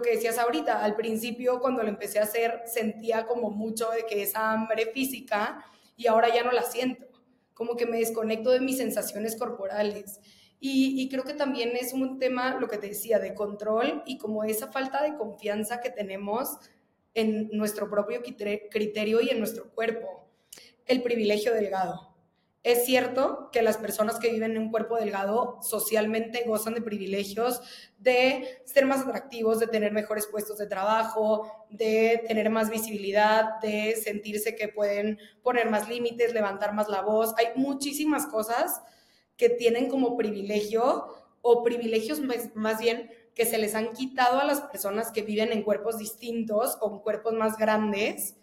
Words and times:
lo 0.00 0.04
que 0.04 0.12
decías 0.12 0.38
ahorita, 0.38 0.82
al 0.82 0.96
principio 0.96 1.60
cuando 1.60 1.82
lo 1.82 1.90
empecé 1.90 2.20
a 2.20 2.22
hacer 2.22 2.62
sentía 2.64 3.26
como 3.26 3.50
mucho 3.50 3.90
de 3.90 4.06
que 4.06 4.22
esa 4.22 4.50
hambre 4.50 4.86
física 4.86 5.62
y 5.94 6.06
ahora 6.06 6.34
ya 6.34 6.42
no 6.42 6.52
la 6.52 6.62
siento, 6.62 7.06
como 7.52 7.76
que 7.76 7.84
me 7.84 7.98
desconecto 7.98 8.50
de 8.50 8.60
mis 8.60 8.78
sensaciones 8.78 9.36
corporales. 9.36 10.20
Y, 10.58 11.02
y, 11.02 11.08
creo 11.10 11.24
que 11.24 11.34
también 11.34 11.72
es 11.74 11.92
un 11.92 12.18
tema, 12.18 12.56
lo 12.58 12.68
que 12.68 12.78
te 12.78 12.88
decía, 12.88 13.18
de 13.18 13.34
control 13.34 14.02
y 14.06 14.16
como 14.16 14.44
esa 14.44 14.72
falta 14.72 15.02
de 15.02 15.16
confianza 15.16 15.80
que 15.80 15.90
tenemos 15.90 16.58
en 17.12 17.48
nuestro 17.52 17.90
propio 17.90 18.22
criterio 18.22 19.20
y 19.20 19.28
en 19.28 19.38
nuestro 19.38 19.70
cuerpo. 19.70 20.28
El 20.86 21.02
privilegio 21.02 21.52
delgado. 21.52 22.09
Es 22.62 22.84
cierto 22.84 23.48
que 23.52 23.62
las 23.62 23.78
personas 23.78 24.18
que 24.18 24.30
viven 24.30 24.50
en 24.52 24.58
un 24.58 24.70
cuerpo 24.70 24.96
delgado 24.96 25.58
socialmente 25.62 26.44
gozan 26.46 26.74
de 26.74 26.82
privilegios 26.82 27.62
de 27.98 28.62
ser 28.66 28.84
más 28.84 29.00
atractivos, 29.00 29.60
de 29.60 29.66
tener 29.66 29.92
mejores 29.92 30.26
puestos 30.26 30.58
de 30.58 30.66
trabajo, 30.66 31.66
de 31.70 32.22
tener 32.28 32.50
más 32.50 32.68
visibilidad, 32.68 33.58
de 33.62 33.96
sentirse 33.96 34.56
que 34.56 34.68
pueden 34.68 35.18
poner 35.42 35.70
más 35.70 35.88
límites, 35.88 36.34
levantar 36.34 36.74
más 36.74 36.88
la 36.88 37.00
voz. 37.00 37.34
Hay 37.38 37.46
muchísimas 37.56 38.26
cosas 38.26 38.82
que 39.38 39.48
tienen 39.48 39.88
como 39.88 40.18
privilegio 40.18 41.06
o 41.40 41.62
privilegios 41.62 42.20
más, 42.54 42.78
bien 42.78 43.10
que 43.34 43.46
se 43.46 43.56
les 43.56 43.74
han 43.74 43.94
quitado 43.94 44.38
a 44.38 44.44
las 44.44 44.60
personas 44.60 45.10
que 45.12 45.22
viven 45.22 45.50
en 45.52 45.62
cuerpos 45.62 45.96
distintos 45.96 46.76
o 46.82 46.92
en 46.92 46.98
cuerpos 46.98 47.32
más 47.32 47.56
grandes. 47.56 48.36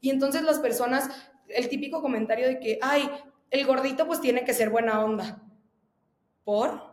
Y 0.00 0.10
entonces 0.10 0.42
las 0.42 0.58
personas, 0.58 1.08
el 1.46 1.68
típico 1.68 2.02
comentario 2.02 2.48
de 2.48 2.58
que, 2.58 2.80
ay, 2.82 3.08
el 3.52 3.66
gordito 3.66 4.06
pues 4.06 4.20
tiene 4.20 4.44
que 4.44 4.54
ser 4.54 4.70
buena 4.70 5.04
onda. 5.04 5.40
¿Por? 6.42 6.90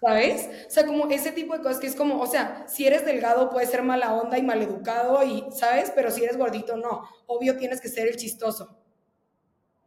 ¿Sabes? 0.00 0.48
O 0.66 0.70
sea, 0.70 0.86
como 0.86 1.06
ese 1.08 1.32
tipo 1.32 1.54
de 1.54 1.62
cosas 1.62 1.78
que 1.78 1.86
es 1.86 1.94
como, 1.94 2.20
o 2.20 2.26
sea, 2.26 2.66
si 2.66 2.86
eres 2.86 3.04
delgado 3.04 3.50
puedes 3.50 3.70
ser 3.70 3.82
mala 3.82 4.14
onda 4.14 4.38
y 4.38 4.42
maleducado 4.42 5.22
y, 5.22 5.44
¿sabes? 5.52 5.92
Pero 5.94 6.10
si 6.10 6.24
eres 6.24 6.38
gordito, 6.38 6.76
no. 6.76 7.02
Obvio 7.26 7.58
tienes 7.58 7.80
que 7.80 7.88
ser 7.88 8.08
el 8.08 8.16
chistoso. 8.16 8.78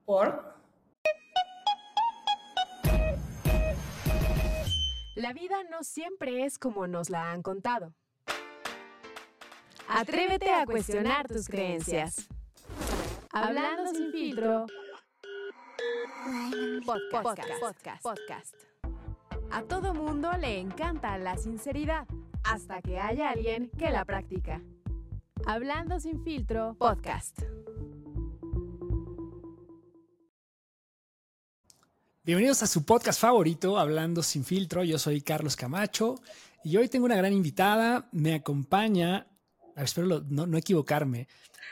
¿Por? 0.05 0.57
La 5.15 5.33
vida 5.33 5.57
no 5.71 5.83
siempre 5.83 6.45
es 6.45 6.59
como 6.59 6.87
nos 6.87 7.09
la 7.09 7.31
han 7.31 7.41
contado. 7.41 7.95
Atrévete 9.87 10.51
a 10.51 10.65
cuestionar 10.65 11.27
tus 11.27 11.47
creencias. 11.47 12.27
Hablando 13.31 13.87
sin 13.91 14.11
filtro 14.11 14.67
Podcast, 16.85 18.03
podcast, 18.03 18.55
A 19.51 19.61
todo 19.61 19.93
mundo 19.93 20.29
le 20.37 20.59
encanta 20.59 21.17
la 21.17 21.37
sinceridad, 21.37 22.07
hasta 22.43 22.81
que 22.81 22.99
haya 22.99 23.29
alguien 23.29 23.69
que 23.77 23.89
la 23.89 24.03
practica. 24.03 24.61
Hablando 25.45 25.97
sin 26.01 26.21
filtro, 26.25 26.75
podcast. 26.77 27.39
Bienvenidos 32.23 32.63
a 32.63 32.67
su 32.67 32.83
podcast 32.83 33.21
favorito, 33.21 33.79
Hablando 33.79 34.21
sin 34.21 34.43
filtro. 34.43 34.83
Yo 34.83 34.99
soy 34.99 35.21
Carlos 35.21 35.55
Camacho 35.55 36.15
y 36.65 36.75
hoy 36.75 36.89
tengo 36.89 37.05
una 37.05 37.15
gran 37.15 37.31
invitada. 37.31 38.09
Me 38.11 38.33
acompaña, 38.33 39.25
espero 39.77 40.21
no, 40.27 40.45
no 40.45 40.57
equivocarme, 40.57 41.29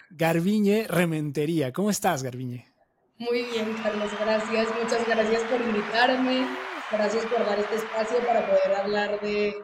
Garbiñe 0.10 0.88
Rementería. 0.88 1.74
¿Cómo 1.74 1.90
estás, 1.90 2.24
Garbiñe? 2.24 2.77
Muy 3.20 3.44
bien, 3.44 3.74
Carlos, 3.82 4.12
gracias. 4.20 4.68
Muchas 4.82 5.08
gracias 5.08 5.42
por 5.44 5.60
invitarme. 5.62 6.46
Gracias 6.92 7.26
por 7.26 7.46
dar 7.46 7.60
este 7.60 7.76
espacio 7.76 8.20
para 8.26 8.48
poder 8.48 8.76
hablar 8.76 9.20
de 9.22 9.56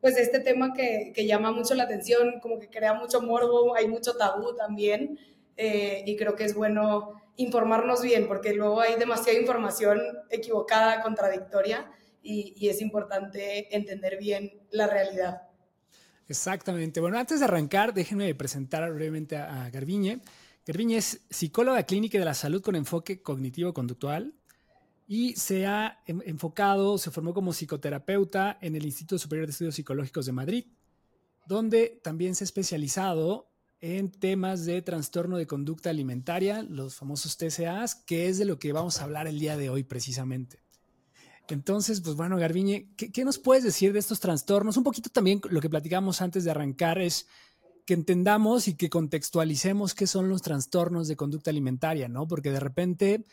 pues 0.00 0.16
este 0.16 0.38
tema 0.40 0.72
que, 0.74 1.12
que 1.14 1.26
llama 1.26 1.50
mucho 1.50 1.74
la 1.74 1.84
atención, 1.84 2.38
como 2.40 2.60
que 2.60 2.68
crea 2.68 2.94
mucho 2.94 3.20
morbo, 3.20 3.74
hay 3.74 3.88
mucho 3.88 4.16
tabú 4.16 4.54
también, 4.54 5.18
eh, 5.56 6.04
y 6.06 6.16
creo 6.16 6.36
que 6.36 6.44
es 6.44 6.54
bueno 6.54 7.20
informarnos 7.36 8.02
bien, 8.02 8.28
porque 8.28 8.52
luego 8.54 8.80
hay 8.80 8.96
demasiada 8.96 9.38
información 9.38 10.00
equivocada, 10.30 11.02
contradictoria, 11.02 11.90
y, 12.22 12.54
y 12.56 12.68
es 12.68 12.80
importante 12.80 13.74
entender 13.74 14.18
bien 14.18 14.52
la 14.70 14.86
realidad. 14.86 15.42
Exactamente. 16.28 17.00
Bueno, 17.00 17.18
antes 17.18 17.40
de 17.40 17.46
arrancar, 17.46 17.94
déjenme 17.94 18.32
presentar 18.34 18.92
brevemente 18.92 19.36
a, 19.36 19.64
a 19.64 19.70
Garbiñe. 19.70 20.20
Gerviña 20.68 20.98
es 20.98 21.22
psicóloga 21.30 21.82
clínica 21.84 22.18
de 22.18 22.26
la 22.26 22.34
salud 22.34 22.60
con 22.60 22.76
enfoque 22.76 23.22
cognitivo-conductual 23.22 24.34
y 25.06 25.34
se 25.34 25.64
ha 25.66 26.02
enfocado, 26.06 26.98
se 26.98 27.10
formó 27.10 27.32
como 27.32 27.54
psicoterapeuta 27.54 28.58
en 28.60 28.76
el 28.76 28.84
Instituto 28.84 29.18
Superior 29.18 29.46
de 29.46 29.52
Estudios 29.52 29.76
Psicológicos 29.76 30.26
de 30.26 30.32
Madrid, 30.32 30.66
donde 31.46 31.98
también 32.04 32.34
se 32.34 32.44
ha 32.44 32.44
especializado 32.44 33.48
en 33.80 34.10
temas 34.10 34.66
de 34.66 34.82
trastorno 34.82 35.38
de 35.38 35.46
conducta 35.46 35.88
alimentaria, 35.88 36.62
los 36.64 36.96
famosos 36.96 37.38
TCAs, 37.38 37.94
que 37.94 38.28
es 38.28 38.36
de 38.36 38.44
lo 38.44 38.58
que 38.58 38.74
vamos 38.74 39.00
a 39.00 39.04
hablar 39.04 39.26
el 39.26 39.38
día 39.38 39.56
de 39.56 39.70
hoy 39.70 39.84
precisamente. 39.84 40.60
Entonces, 41.48 42.02
pues 42.02 42.14
bueno, 42.14 42.36
Garbiñe, 42.36 42.90
¿qué, 42.94 43.10
¿qué, 43.10 43.24
nos 43.24 43.38
puedes 43.38 43.64
decir 43.64 43.94
de 43.94 44.00
estos 44.00 44.20
trastornos? 44.20 44.76
Un 44.76 44.84
poquito 44.84 45.08
también 45.08 45.40
lo 45.48 45.62
que 45.62 45.70
platicamos 45.70 46.20
antes 46.20 46.44
de 46.44 46.50
arrancar 46.50 46.98
es 46.98 47.26
que 47.88 47.94
entendamos 47.94 48.68
y 48.68 48.76
que 48.76 48.90
contextualicemos 48.90 49.94
qué 49.94 50.06
son 50.06 50.28
los 50.28 50.42
trastornos 50.42 51.08
de 51.08 51.16
conducta 51.16 51.48
alimentaria, 51.48 52.06
¿no? 52.06 52.28
Porque 52.28 52.50
de 52.50 52.60
repente 52.60 53.24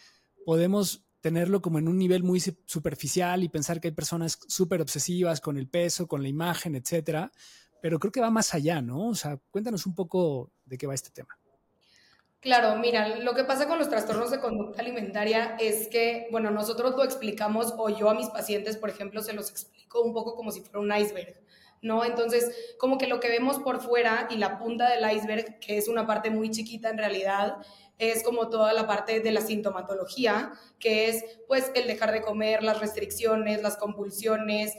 podemos 0.46 1.04
tenerlo 1.20 1.62
como 1.62 1.78
en 1.78 1.90
un 1.90 1.98
nivel 1.98 2.24
muy 2.24 2.40
superficial 2.40 3.44
y 3.44 3.50
pensar 3.50 3.82
que 3.82 3.90
hay 3.90 3.94
personas 3.94 4.40
súper 4.48 4.80
obsesivas 4.80 5.42
con 5.42 5.58
el 5.58 5.68
peso, 5.68 6.08
con 6.08 6.22
la 6.22 6.30
imagen, 6.30 6.74
etcétera, 6.78 7.34
pero 7.82 8.00
creo 8.00 8.14
que 8.14 8.22
va 8.22 8.30
más 8.30 8.54
allá, 8.54 8.82
¿no? 8.82 9.10
O 9.10 9.16
sea, 9.16 9.38
cuéntanos 9.52 9.86
un 9.86 9.94
poco 9.94 10.54
de 10.64 10.78
qué 10.78 10.88
va 10.88 10.94
este 10.94 11.10
tema. 11.10 11.38
Claro, 12.40 12.80
mira, 12.80 13.18
lo 13.18 13.36
que 13.36 13.44
pasa 13.44 13.68
con 13.68 13.78
los 13.78 13.90
trastornos 13.90 14.32
de 14.32 14.40
conducta 14.40 14.82
alimentaria 14.82 15.58
es 15.60 15.90
que, 15.90 16.30
bueno, 16.32 16.50
nosotros 16.50 16.96
lo 16.96 17.04
explicamos 17.04 17.74
o 17.78 17.90
yo 17.90 18.10
a 18.10 18.14
mis 18.14 18.30
pacientes, 18.30 18.78
por 18.78 18.90
ejemplo, 18.90 19.22
se 19.22 19.34
los 19.34 19.50
explico 19.50 20.02
un 20.02 20.14
poco 20.14 20.34
como 20.34 20.54
si 20.54 20.62
fuera 20.62 20.80
un 20.80 20.96
iceberg. 20.96 21.45
¿No? 21.86 22.04
Entonces, 22.04 22.76
como 22.80 22.98
que 22.98 23.08
lo 23.08 23.20
que 23.20 23.30
vemos 23.30 23.60
por 23.60 23.80
fuera 23.80 24.28
y 24.32 24.38
la 24.38 24.58
punta 24.58 24.90
del 24.90 25.10
iceberg, 25.16 25.60
que 25.60 25.78
es 25.78 25.88
una 25.88 26.08
parte 26.08 26.32
muy 26.32 26.50
chiquita 26.50 26.90
en 26.90 26.98
realidad, 26.98 27.58
es 28.00 28.24
como 28.24 28.50
toda 28.50 28.74
la 28.74 28.88
parte 28.88 29.20
de 29.20 29.32
la 29.32 29.40
sintomatología, 29.40 30.52
que 30.80 31.08
es 31.08 31.24
pues 31.48 31.72
el 31.76 31.88
dejar 31.88 32.12
de 32.12 32.22
comer, 32.22 32.64
las 32.64 32.80
restricciones, 32.80 33.62
las 33.62 33.78
compulsiones, 33.78 34.74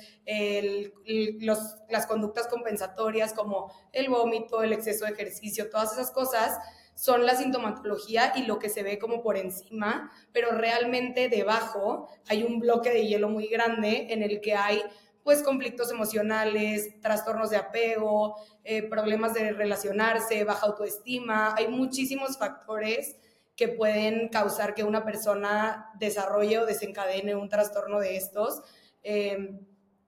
las 1.88 2.06
conductas 2.06 2.48
compensatorias 2.48 3.32
como 3.32 3.72
el 3.92 4.10
vómito, 4.10 4.62
el 4.62 4.72
exceso 4.72 5.06
de 5.06 5.12
ejercicio, 5.12 5.70
todas 5.70 5.92
esas 5.92 6.10
cosas 6.10 6.58
son 6.96 7.24
la 7.24 7.36
sintomatología 7.36 8.32
y 8.36 8.42
lo 8.44 8.58
que 8.58 8.70
se 8.70 8.82
ve 8.82 8.98
como 8.98 9.22
por 9.22 9.36
encima, 9.36 10.10
pero 10.32 10.52
realmente 10.52 11.28
debajo 11.28 12.08
hay 12.26 12.42
un 12.42 12.58
bloque 12.58 12.90
de 12.90 13.06
hielo 13.06 13.28
muy 13.28 13.46
grande 13.46 14.08
en 14.10 14.22
el 14.22 14.40
que 14.40 14.54
hay 14.54 14.82
pues 15.26 15.42
conflictos 15.42 15.91
emocionales, 15.91 17.00
trastornos 17.00 17.50
de 17.50 17.56
apego, 17.56 18.37
eh, 18.62 18.84
problemas 18.84 19.34
de 19.34 19.50
relacionarse, 19.50 20.44
baja 20.44 20.66
autoestima. 20.66 21.53
Hay 21.56 21.66
muchísimos 21.66 22.38
factores 22.38 23.16
que 23.56 23.66
pueden 23.66 24.28
causar 24.28 24.72
que 24.72 24.84
una 24.84 25.04
persona 25.04 25.91
desarrolle 25.98 26.60
o 26.60 26.65
desencadene 26.65 27.34
un 27.34 27.48
trastorno 27.48 27.98
de 27.98 28.16
estos. 28.16 28.62
Em, 29.03 29.59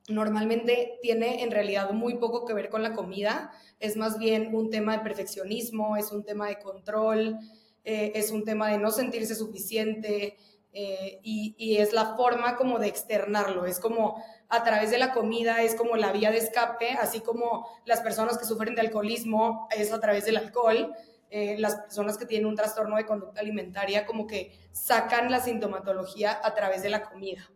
normalmente 0.09 1.01
tiene 1.03 1.43
en 1.43 1.51
realidad 1.51 1.91
muy 1.91 2.15
poco 2.19 2.47
que 2.47 2.55
ver 2.55 2.69
con 2.69 2.85
la 2.85 2.93
comida, 2.93 3.51
es 3.81 3.97
más 3.97 4.21
bien 4.21 4.55
un 4.55 4.71
tema 4.71 4.99
de 4.99 5.03
perfeccionismo, 5.03 5.97
es 5.97 6.13
un 6.13 6.23
tema 6.23 6.47
de 6.47 6.61
control, 6.61 7.41
eh, 7.83 8.13
es 8.15 8.31
un 8.31 8.45
tema 8.45 8.71
de 8.71 8.79
no 8.79 8.93
sentirse 8.93 9.35
suficiente, 9.35 10.37
eh, 10.73 11.19
y, 11.23 11.77
es 11.79 11.93
la 11.93 12.15
forma 12.15 12.57
como 12.57 12.79
de 12.79 12.89
externarlo, 12.89 13.65
es 13.65 13.81
como 13.81 14.23
a 14.49 14.65
través 14.65 14.91
de 14.91 14.99
la 14.99 15.13
comida, 15.13 15.63
es 15.63 15.75
como 15.75 15.97
la 15.97 16.13
vía 16.13 16.31
de 16.31 16.39
escape, 16.39 16.93
así 16.93 17.21
como 17.21 17.69
las 17.85 18.01
personas 18.01 18.39
que 18.39 18.47
sufren 18.47 18.75
de 18.75 18.81
alcoholismo 18.81 19.69
es 19.77 19.93
a 19.93 20.01
través 20.01 20.25
del 20.25 20.39
alcohol, 20.39 20.95
eh, 21.31 21.57
las 21.59 21.77
personas 21.77 22.17
que 22.17 22.25
tienen 22.25 22.47
un 22.47 22.57
trastorno 22.57 22.97
de 22.97 23.05
conducta 23.05 23.41
alimentaria 23.41 24.07
como 24.07 24.27
que 24.27 24.59
sacan 24.73 25.31
la 25.31 25.41
sintomatología 25.41 26.41
a 26.43 26.55
través 26.55 26.83
de 26.83 26.89
la 26.89 27.03
comida. 27.03 27.51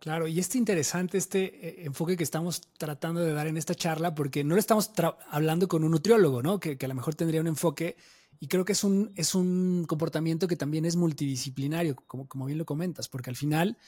Claro, 0.00 0.26
y 0.26 0.38
es 0.38 0.54
interesante 0.56 1.18
este 1.18 1.44
eh, 1.44 1.84
enfoque 1.84 2.16
que 2.16 2.24
estamos 2.24 2.60
tratando 2.76 3.20
de 3.20 3.32
dar 3.32 3.46
en 3.46 3.56
esta 3.56 3.74
charla, 3.74 4.14
porque 4.14 4.44
no 4.44 4.54
lo 4.54 4.60
estamos 4.60 4.90
hablando 5.30 5.68
con 5.68 5.84
un 5.84 5.92
nutriólogo, 5.92 6.42
¿no? 6.42 6.60
Que, 6.60 6.76
que 6.76 6.86
a 6.86 6.88
lo 6.88 6.94
mejor 6.94 7.14
tendría 7.14 7.40
un 7.40 7.46
enfoque 7.46 7.96
y 8.40 8.48
creo 8.48 8.64
que 8.64 8.72
es 8.72 8.84
un, 8.84 9.12
es 9.16 9.34
un 9.34 9.84
comportamiento 9.88 10.46
que 10.48 10.56
también 10.56 10.84
es 10.84 10.96
multidisciplinario, 10.96 11.96
como, 12.06 12.28
como 12.28 12.46
bien 12.46 12.58
lo 12.58 12.66
comentas, 12.66 13.08
porque 13.08 13.30
al 13.30 13.36
final, 13.36 13.78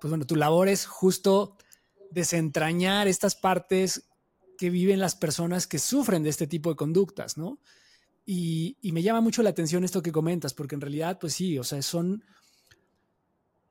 pues 0.00 0.10
bueno, 0.10 0.26
tu 0.26 0.36
labor 0.36 0.68
es 0.68 0.86
justo 0.86 1.56
desentrañar 2.10 3.08
estas 3.08 3.34
partes 3.34 4.08
que 4.56 4.70
viven 4.70 4.98
las 5.00 5.14
personas 5.14 5.66
que 5.66 5.78
sufren 5.78 6.22
de 6.22 6.30
este 6.30 6.46
tipo 6.46 6.70
de 6.70 6.76
conductas, 6.76 7.38
¿no? 7.38 7.60
Y, 8.30 8.76
me 8.92 9.02
llama 9.02 9.22
mucho 9.22 9.42
la 9.42 9.50
atención 9.50 9.84
esto 9.84 10.02
que 10.02 10.12
comentas, 10.12 10.52
porque 10.52 10.74
en 10.74 10.82
realidad, 10.82 11.18
pues 11.18 11.32
sí, 11.32 11.58
o 11.58 11.64
sea, 11.64 11.80
son 11.80 12.24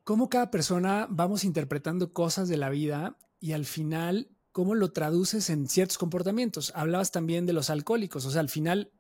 cómo 0.04 0.30
cada 0.30 0.50
persona 0.50 1.06
vamos 1.12 1.44
interpretando 1.44 2.12
cosas 2.12 2.50
de 2.50 2.58
la 2.58 2.70
vida 2.70 3.18
y 3.40 3.52
al 3.52 3.66
final 3.66 4.30
cómo 4.52 4.74
lo 4.74 4.92
traduces 4.94 5.52
en 5.52 5.68
ciertos 5.68 6.00
comportamientos. 6.00 6.72
Hablabas 6.74 7.12
también 7.12 7.46
de 7.46 7.54
los 7.54 7.70
alcohólicos, 7.70 8.26
o 8.26 8.32
sea, 8.32 8.42
al 8.42 8.50
final 8.50 8.92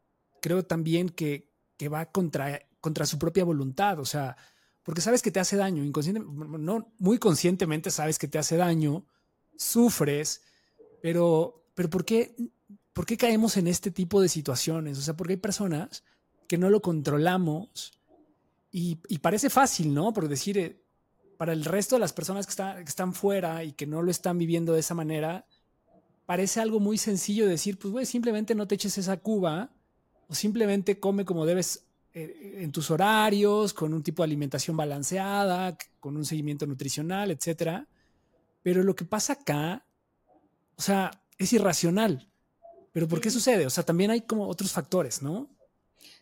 creo 0.41 0.63
también 0.63 1.09
que, 1.09 1.49
que 1.77 1.89
va 1.89 2.11
contra, 2.11 2.61
contra 2.79 3.07
su 3.07 3.17
propia 3.17 3.43
voluntad, 3.43 3.99
o 3.99 4.05
sea, 4.05 4.37
porque 4.87 5.01
sabes 5.01 5.21
que 5.21 5.31
te 5.31 5.41
hace 5.41 5.57
daño, 5.57 5.83
inconsciente, 5.83 6.21
no, 6.23 6.93
muy 6.97 7.17
conscientemente 7.17 7.91
sabes 7.91 8.17
que 8.17 8.29
te 8.29 8.37
hace 8.37 8.55
daño, 8.55 9.05
sufres, 9.57 10.43
pero, 11.01 11.65
pero 11.75 11.89
¿por, 11.89 12.05
qué, 12.05 12.33
¿por 12.93 13.05
qué 13.05 13.17
caemos 13.17 13.57
en 13.57 13.67
este 13.67 13.91
tipo 13.91 14.21
de 14.21 14.29
situaciones? 14.29 14.97
O 14.97 15.01
sea, 15.01 15.13
porque 15.17 15.33
hay 15.33 15.39
personas 15.39 16.05
que 16.47 16.57
no 16.57 16.69
lo 16.69 16.81
controlamos 16.81 17.99
y, 18.71 18.95
parece 19.17 19.49
fácil, 19.49 19.93
¿no? 19.93 20.13
Por 20.13 20.29
decir, 20.29 20.57
eh, 20.57 20.79
para 21.35 21.51
el 21.51 21.65
resto 21.65 21.97
de 21.97 21.99
las 21.99 22.13
personas 22.13 22.47
que, 22.47 22.53
están 22.83 23.13
fuera 23.13 23.65
y 23.65 23.73
que 23.73 23.87
no 23.87 24.01
lo 24.01 24.09
están 24.09 24.37
viviendo 24.37 24.71
de 24.71 24.79
esa 24.79 24.93
manera, 24.93 25.45
parece 26.25 26.61
algo 26.61 26.79
muy 26.79 26.97
sencillo 26.97 27.45
decir, 27.45 27.77
pues, 27.77 27.91
güey, 27.91 28.05
simplemente 28.05 28.55
no 28.55 28.69
te 28.69 28.75
eches 28.75 28.97
esa 28.97 29.17
cuba 29.17 29.69
o 30.29 30.33
simplemente 30.33 30.97
come 30.97 31.25
como 31.25 31.45
debes 31.45 31.86
en 32.17 32.71
tus 32.71 32.89
horarios, 32.89 33.73
con 33.73 33.93
un 33.93 34.03
tipo 34.03 34.23
de 34.23 34.27
alimentación 34.27 34.75
balanceada, 34.75 35.77
con 35.99 36.17
un 36.17 36.25
seguimiento 36.25 36.65
nutricional, 36.65 37.31
etcétera. 37.31 37.87
Pero 38.63 38.83
lo 38.83 38.95
que 38.95 39.05
pasa 39.05 39.33
acá, 39.33 39.85
o 40.75 40.81
sea, 40.81 41.11
es 41.37 41.53
irracional. 41.53 42.29
Pero 42.91 43.07
¿por 43.07 43.21
qué 43.21 43.29
sucede? 43.29 43.65
O 43.65 43.69
sea, 43.69 43.83
también 43.83 44.11
hay 44.11 44.21
como 44.21 44.47
otros 44.47 44.71
factores, 44.71 45.21
¿no? 45.21 45.49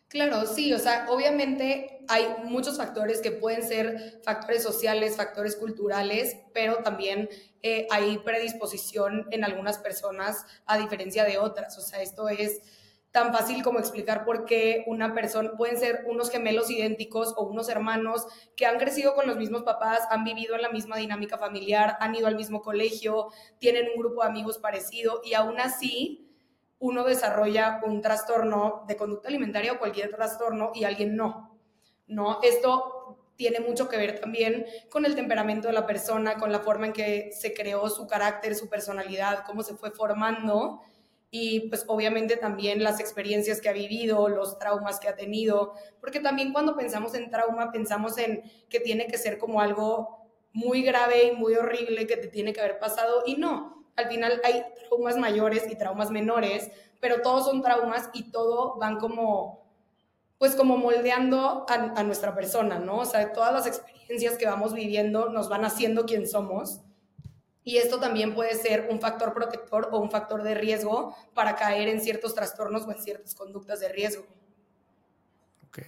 Claro, 0.07 0.45
sí, 0.45 0.71
o 0.71 0.79
sea, 0.79 1.07
obviamente 1.09 1.99
hay 2.07 2.27
muchos 2.43 2.77
factores 2.77 3.21
que 3.21 3.31
pueden 3.31 3.63
ser 3.67 4.21
factores 4.23 4.61
sociales, 4.61 5.15
factores 5.15 5.55
culturales, 5.55 6.37
pero 6.53 6.77
también 6.77 7.27
eh, 7.63 7.87
hay 7.89 8.19
predisposición 8.19 9.25
en 9.31 9.43
algunas 9.43 9.79
personas 9.79 10.45
a 10.65 10.77
diferencia 10.77 11.23
de 11.23 11.39
otras. 11.39 11.77
O 11.77 11.81
sea, 11.81 12.01
esto 12.01 12.29
es 12.29 12.61
tan 13.15 13.31
fácil 13.31 13.63
como 13.63 13.79
explicar 13.79 14.25
por 14.25 14.43
qué 14.43 14.83
una 14.87 15.13
persona, 15.13 15.53
pueden 15.55 15.77
ser 15.77 16.03
unos 16.05 16.29
gemelos 16.29 16.69
idénticos 16.69 17.33
o 17.37 17.43
unos 17.45 17.69
hermanos 17.69 18.27
que 18.57 18.65
han 18.65 18.77
crecido 18.77 19.15
con 19.15 19.25
los 19.25 19.37
mismos 19.37 19.63
papás, 19.63 20.01
han 20.09 20.25
vivido 20.25 20.53
en 20.53 20.61
la 20.61 20.69
misma 20.69 20.97
dinámica 20.97 21.37
familiar, 21.37 21.95
han 22.01 22.13
ido 22.13 22.27
al 22.27 22.35
mismo 22.35 22.61
colegio, 22.61 23.29
tienen 23.57 23.87
un 23.95 24.01
grupo 24.01 24.21
de 24.21 24.27
amigos 24.27 24.57
parecido 24.57 25.21
y 25.23 25.33
aún 25.33 25.61
así 25.61 26.29
uno 26.77 27.05
desarrolla 27.05 27.79
un 27.85 28.01
trastorno 28.01 28.83
de 28.85 28.97
conducta 28.97 29.29
alimentaria 29.29 29.71
o 29.71 29.79
cualquier 29.79 30.13
trastorno 30.13 30.73
y 30.75 30.83
alguien 30.83 31.15
no. 31.15 31.57
No, 32.07 32.39
esto 32.43 33.31
tiene 33.37 33.61
mucho 33.61 33.87
que 33.87 33.95
ver 33.95 34.19
también 34.19 34.65
con 34.89 35.05
el 35.05 35.15
temperamento 35.15 35.69
de 35.69 35.73
la 35.73 35.87
persona, 35.87 36.35
con 36.35 36.51
la 36.51 36.59
forma 36.59 36.87
en 36.87 36.91
que 36.91 37.31
se 37.31 37.53
creó 37.53 37.89
su 37.89 38.07
carácter, 38.07 38.55
su 38.55 38.67
personalidad, 38.67 39.45
cómo 39.45 39.63
se 39.63 39.75
fue 39.75 39.91
formando 39.91 40.81
y 41.37 41.67
pues 41.67 41.83
obviamente 41.87 42.37
también 42.37 42.81
las 42.81 43.01
experiencias 43.01 43.59
que 43.59 43.67
ha 43.67 43.73
vivido, 43.73 44.29
los 44.29 44.57
traumas 44.57 45.01
que 45.01 45.09
ha 45.09 45.17
tenido, 45.17 45.73
porque 45.99 46.21
también 46.21 46.53
cuando 46.53 46.77
pensamos 46.77 47.13
en 47.13 47.29
trauma 47.29 47.73
pensamos 47.73 48.17
en 48.17 48.41
que 48.69 48.79
tiene 48.79 49.07
que 49.07 49.17
ser 49.17 49.37
como 49.37 49.59
algo 49.59 50.29
muy 50.53 50.81
grave 50.81 51.25
y 51.25 51.31
muy 51.33 51.55
horrible 51.55 52.07
que 52.07 52.15
te 52.15 52.29
tiene 52.29 52.53
que 52.53 52.61
haber 52.61 52.79
pasado 52.79 53.23
y 53.25 53.35
no, 53.35 53.85
al 53.97 54.07
final 54.07 54.39
hay 54.45 54.63
traumas 54.87 55.17
mayores 55.17 55.69
y 55.69 55.75
traumas 55.75 56.09
menores, 56.09 56.71
pero 57.01 57.21
todos 57.21 57.43
son 57.43 57.61
traumas 57.61 58.09
y 58.13 58.31
todo 58.31 58.77
van 58.77 58.97
como 58.97 59.65
pues 60.37 60.55
como 60.55 60.77
moldeando 60.77 61.65
a, 61.67 61.99
a 61.99 62.03
nuestra 62.03 62.33
persona, 62.33 62.79
¿no? 62.79 62.99
O 62.99 63.05
sea, 63.05 63.33
todas 63.33 63.51
las 63.51 63.67
experiencias 63.67 64.37
que 64.37 64.45
vamos 64.45 64.73
viviendo 64.73 65.27
nos 65.27 65.49
van 65.49 65.65
haciendo 65.65 66.05
quien 66.05 66.29
somos 66.29 66.79
y 67.65 67.77
esto 67.77 67.99
también 67.99 68.35
puede 68.35 68.53
ser 68.53 68.87
un 68.91 69.01
factor 69.01 69.33
protector 69.33 69.89
o 69.91 69.99
un 69.99 70.11
factor 70.11 70.43
de 70.43 70.53
riesgo 70.53 71.15
para 71.33 71.55
caer 71.55 71.87
en 71.87 71.99
ciertos 71.99 72.35
trastornos 72.35 72.83
o 72.83 72.91
en 72.91 73.01
ciertas 73.01 73.33
conductas 73.33 73.79
de 73.79 73.89
riesgo. 73.89 74.23
Ok. 75.67 75.79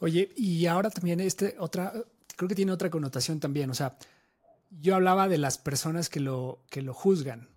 Oye, 0.00 0.30
y 0.36 0.66
ahora 0.66 0.90
también 0.90 1.20
este 1.20 1.56
otra, 1.58 1.94
creo 2.36 2.48
que 2.48 2.54
tiene 2.54 2.72
otra 2.72 2.90
connotación 2.90 3.40
también. 3.40 3.70
O 3.70 3.74
sea, 3.74 3.96
yo 4.80 4.94
hablaba 4.94 5.28
de 5.28 5.38
las 5.38 5.56
personas 5.56 6.10
que 6.10 6.20
lo, 6.20 6.60
que 6.68 6.82
lo 6.82 6.92
juzgan. 6.92 7.48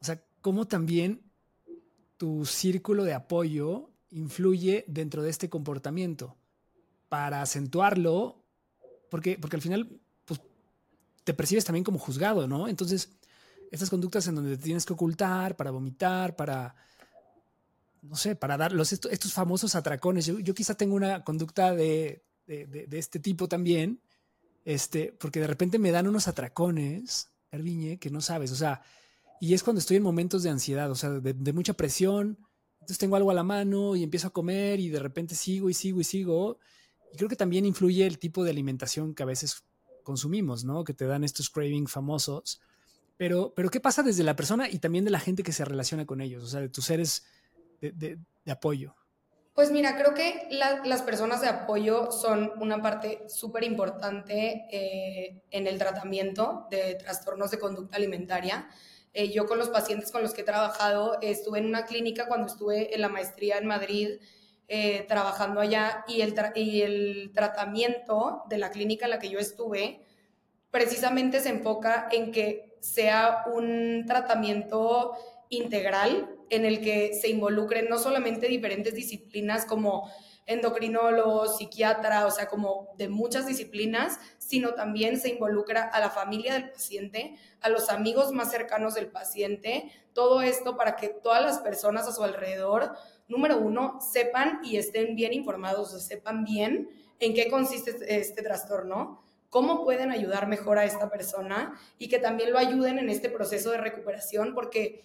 O 0.00 0.04
sea, 0.04 0.22
cómo 0.40 0.66
también 0.66 1.20
tu 2.16 2.46
círculo 2.46 3.04
de 3.04 3.12
apoyo 3.12 3.90
influye 4.10 4.84
dentro 4.88 5.22
de 5.22 5.28
este 5.28 5.50
comportamiento 5.50 6.36
para 7.10 7.42
acentuarlo, 7.42 8.42
porque, 9.10 9.38
porque 9.38 9.56
al 9.56 9.62
final 9.62 10.00
te 11.28 11.34
percibes 11.34 11.66
también 11.66 11.84
como 11.84 11.98
juzgado, 11.98 12.48
¿no? 12.48 12.68
Entonces, 12.68 13.10
estas 13.70 13.90
conductas 13.90 14.26
en 14.28 14.36
donde 14.36 14.56
te 14.56 14.62
tienes 14.62 14.86
que 14.86 14.94
ocultar 14.94 15.56
para 15.56 15.70
vomitar, 15.70 16.36
para, 16.36 16.74
no 18.00 18.16
sé, 18.16 18.34
para 18.34 18.56
dar 18.56 18.72
los, 18.72 18.94
estos, 18.94 19.30
famosos 19.34 19.74
atracones. 19.74 20.24
Yo, 20.24 20.54
quizá 20.54 20.74
tengo 20.74 20.94
una 20.94 21.24
conducta 21.24 21.74
de, 21.74 22.22
de, 22.46 22.86
este 22.92 23.20
tipo 23.20 23.46
también, 23.46 24.00
este, 24.64 25.12
porque 25.20 25.40
de 25.40 25.48
repente 25.48 25.78
me 25.78 25.90
dan 25.90 26.08
unos 26.08 26.28
atracones, 26.28 27.28
Erviñe, 27.50 27.98
que 27.98 28.08
no 28.08 28.22
sabes, 28.22 28.50
o 28.50 28.56
sea, 28.56 28.80
y 29.38 29.52
es 29.52 29.62
cuando 29.62 29.80
estoy 29.80 29.98
en 29.98 30.04
momentos 30.04 30.42
de 30.42 30.48
ansiedad, 30.48 30.90
o 30.90 30.94
sea, 30.94 31.10
de, 31.10 31.52
mucha 31.52 31.74
presión, 31.74 32.38
entonces 32.80 32.96
tengo 32.96 33.16
algo 33.16 33.30
a 33.30 33.34
la 33.34 33.44
mano 33.44 33.96
y 33.96 34.02
empiezo 34.02 34.28
a 34.28 34.32
comer 34.32 34.80
y 34.80 34.88
de 34.88 34.98
repente 34.98 35.34
sigo 35.34 35.68
y 35.68 35.74
sigo 35.74 36.00
y 36.00 36.04
sigo. 36.04 36.58
Y 37.12 37.18
creo 37.18 37.28
que 37.28 37.36
también 37.36 37.66
influye 37.66 38.06
el 38.06 38.18
tipo 38.18 38.44
de 38.44 38.50
alimentación 38.50 39.14
que 39.14 39.24
a 39.24 39.26
veces 39.26 39.62
consumimos, 40.08 40.64
¿no? 40.64 40.84
Que 40.84 40.94
te 40.94 41.04
dan 41.04 41.22
estos 41.22 41.50
cravings 41.50 41.92
famosos. 41.92 42.62
Pero, 43.18 43.52
pero 43.54 43.68
¿qué 43.68 43.78
pasa 43.78 44.02
desde 44.02 44.24
la 44.24 44.34
persona 44.34 44.66
y 44.70 44.78
también 44.78 45.04
de 45.04 45.10
la 45.10 45.20
gente 45.20 45.42
que 45.42 45.52
se 45.52 45.66
relaciona 45.66 46.06
con 46.06 46.22
ellos? 46.22 46.42
O 46.42 46.46
sea, 46.46 46.60
de 46.60 46.70
tus 46.70 46.86
seres 46.86 47.26
de, 47.82 48.18
apoyo. 48.46 48.94
Pues 49.52 49.70
mira, 49.70 49.98
creo 49.98 50.14
que 50.14 50.48
las 50.50 51.02
personas 51.02 51.42
de 51.42 51.48
apoyo 51.48 52.10
son 52.10 52.52
una 52.58 52.80
parte 52.80 53.26
súper 53.28 53.64
importante 53.64 54.66
eh, 54.70 55.42
en 55.50 55.66
el 55.66 55.76
tratamiento 55.76 56.66
de 56.70 56.94
trastornos 56.94 57.50
de 57.50 57.58
conducta 57.58 57.98
alimentaria. 57.98 58.66
Eh, 59.12 59.30
yo 59.30 59.44
con 59.44 59.58
los 59.58 59.68
pacientes 59.68 60.10
con 60.10 60.22
los 60.22 60.32
que 60.32 60.40
he 60.40 60.44
trabajado, 60.44 61.18
estuve 61.20 61.58
en 61.58 61.66
una 61.66 61.84
clínica 61.84 62.28
cuando 62.28 62.46
estuve 62.46 62.94
en 62.94 63.02
la 63.02 63.10
maestría 63.10 63.58
en 63.58 63.66
Madrid 63.66 64.20
eh, 64.68 65.06
trabajando 65.08 65.60
allá 65.60 66.04
y 66.06 66.20
el, 66.20 66.34
y 66.54 66.82
el 66.82 67.30
tratamiento 67.34 68.44
de 68.48 68.58
la 68.58 68.70
clínica 68.70 69.06
en 69.06 69.10
la 69.10 69.18
que 69.18 69.30
yo 69.30 69.38
estuve 69.38 70.02
precisamente 70.70 71.40
se 71.40 71.48
enfoca 71.48 72.08
en 72.12 72.32
que 72.32 72.76
sea 72.80 73.44
un 73.52 74.04
tratamiento 74.06 75.16
integral 75.48 76.28
en 76.50 76.64
el 76.64 76.80
que 76.80 77.14
se 77.14 77.28
involucren 77.28 77.88
no 77.88 77.98
solamente 77.98 78.48
diferentes 78.48 78.94
disciplinas 78.94 79.64
como 79.64 80.10
endocrinólogo, 80.46 81.46
psiquiatra, 81.46 82.26
o 82.26 82.30
sea, 82.30 82.48
como 82.48 82.88
de 82.96 83.08
muchas 83.08 83.46
disciplinas, 83.46 84.18
sino 84.38 84.72
también 84.74 85.20
se 85.20 85.28
involucra 85.28 85.82
a 85.82 86.00
la 86.00 86.08
familia 86.08 86.54
del 86.54 86.70
paciente, 86.70 87.36
a 87.60 87.68
los 87.68 87.90
amigos 87.90 88.32
más 88.32 88.50
cercanos 88.50 88.94
del 88.94 89.08
paciente, 89.08 89.92
todo 90.14 90.40
esto 90.40 90.76
para 90.76 90.96
que 90.96 91.08
todas 91.08 91.42
las 91.42 91.58
personas 91.58 92.08
a 92.08 92.12
su 92.12 92.22
alrededor 92.24 92.92
número 93.28 93.58
uno, 93.58 93.98
sepan 94.00 94.60
y 94.64 94.76
estén 94.76 95.14
bien 95.14 95.32
informados, 95.32 95.94
o 95.94 95.98
sepan 95.98 96.44
bien 96.44 96.90
en 97.20 97.34
qué 97.34 97.48
consiste 97.48 97.90
este, 97.90 98.16
este 98.18 98.42
trastorno, 98.42 99.22
cómo 99.50 99.84
pueden 99.84 100.10
ayudar 100.10 100.48
mejor 100.48 100.78
a 100.78 100.84
esta 100.84 101.10
persona 101.10 101.78
y 101.98 102.08
que 102.08 102.18
también 102.18 102.52
lo 102.52 102.58
ayuden 102.58 102.98
en 102.98 103.08
este 103.08 103.28
proceso 103.28 103.70
de 103.70 103.78
recuperación, 103.78 104.54
porque 104.54 105.04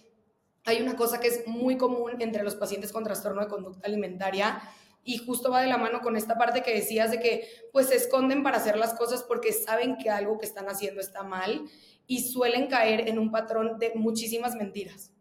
hay 0.64 0.80
una 0.80 0.96
cosa 0.96 1.20
que 1.20 1.28
es 1.28 1.46
muy 1.46 1.76
común 1.76 2.12
entre 2.20 2.42
los 2.42 2.54
pacientes 2.54 2.92
con 2.92 3.04
trastorno 3.04 3.42
de 3.42 3.48
conducta 3.48 3.86
alimentaria 3.86 4.62
y 5.04 5.18
justo 5.18 5.50
va 5.50 5.60
de 5.60 5.68
la 5.68 5.76
mano 5.76 6.00
con 6.00 6.16
esta 6.16 6.38
parte 6.38 6.62
que 6.62 6.74
decías 6.74 7.10
de 7.10 7.20
que 7.20 7.46
pues 7.72 7.88
se 7.88 7.96
esconden 7.96 8.42
para 8.42 8.56
hacer 8.56 8.78
las 8.78 8.94
cosas 8.94 9.22
porque 9.22 9.52
saben 9.52 9.98
que 9.98 10.08
algo 10.08 10.38
que 10.38 10.46
están 10.46 10.66
haciendo 10.68 11.00
está 11.00 11.22
mal 11.22 11.68
y 12.06 12.22
suelen 12.22 12.68
caer 12.68 13.08
en 13.08 13.18
un 13.18 13.30
patrón 13.30 13.78
de 13.78 13.92
muchísimas 13.94 14.54
mentiras. 14.54 15.13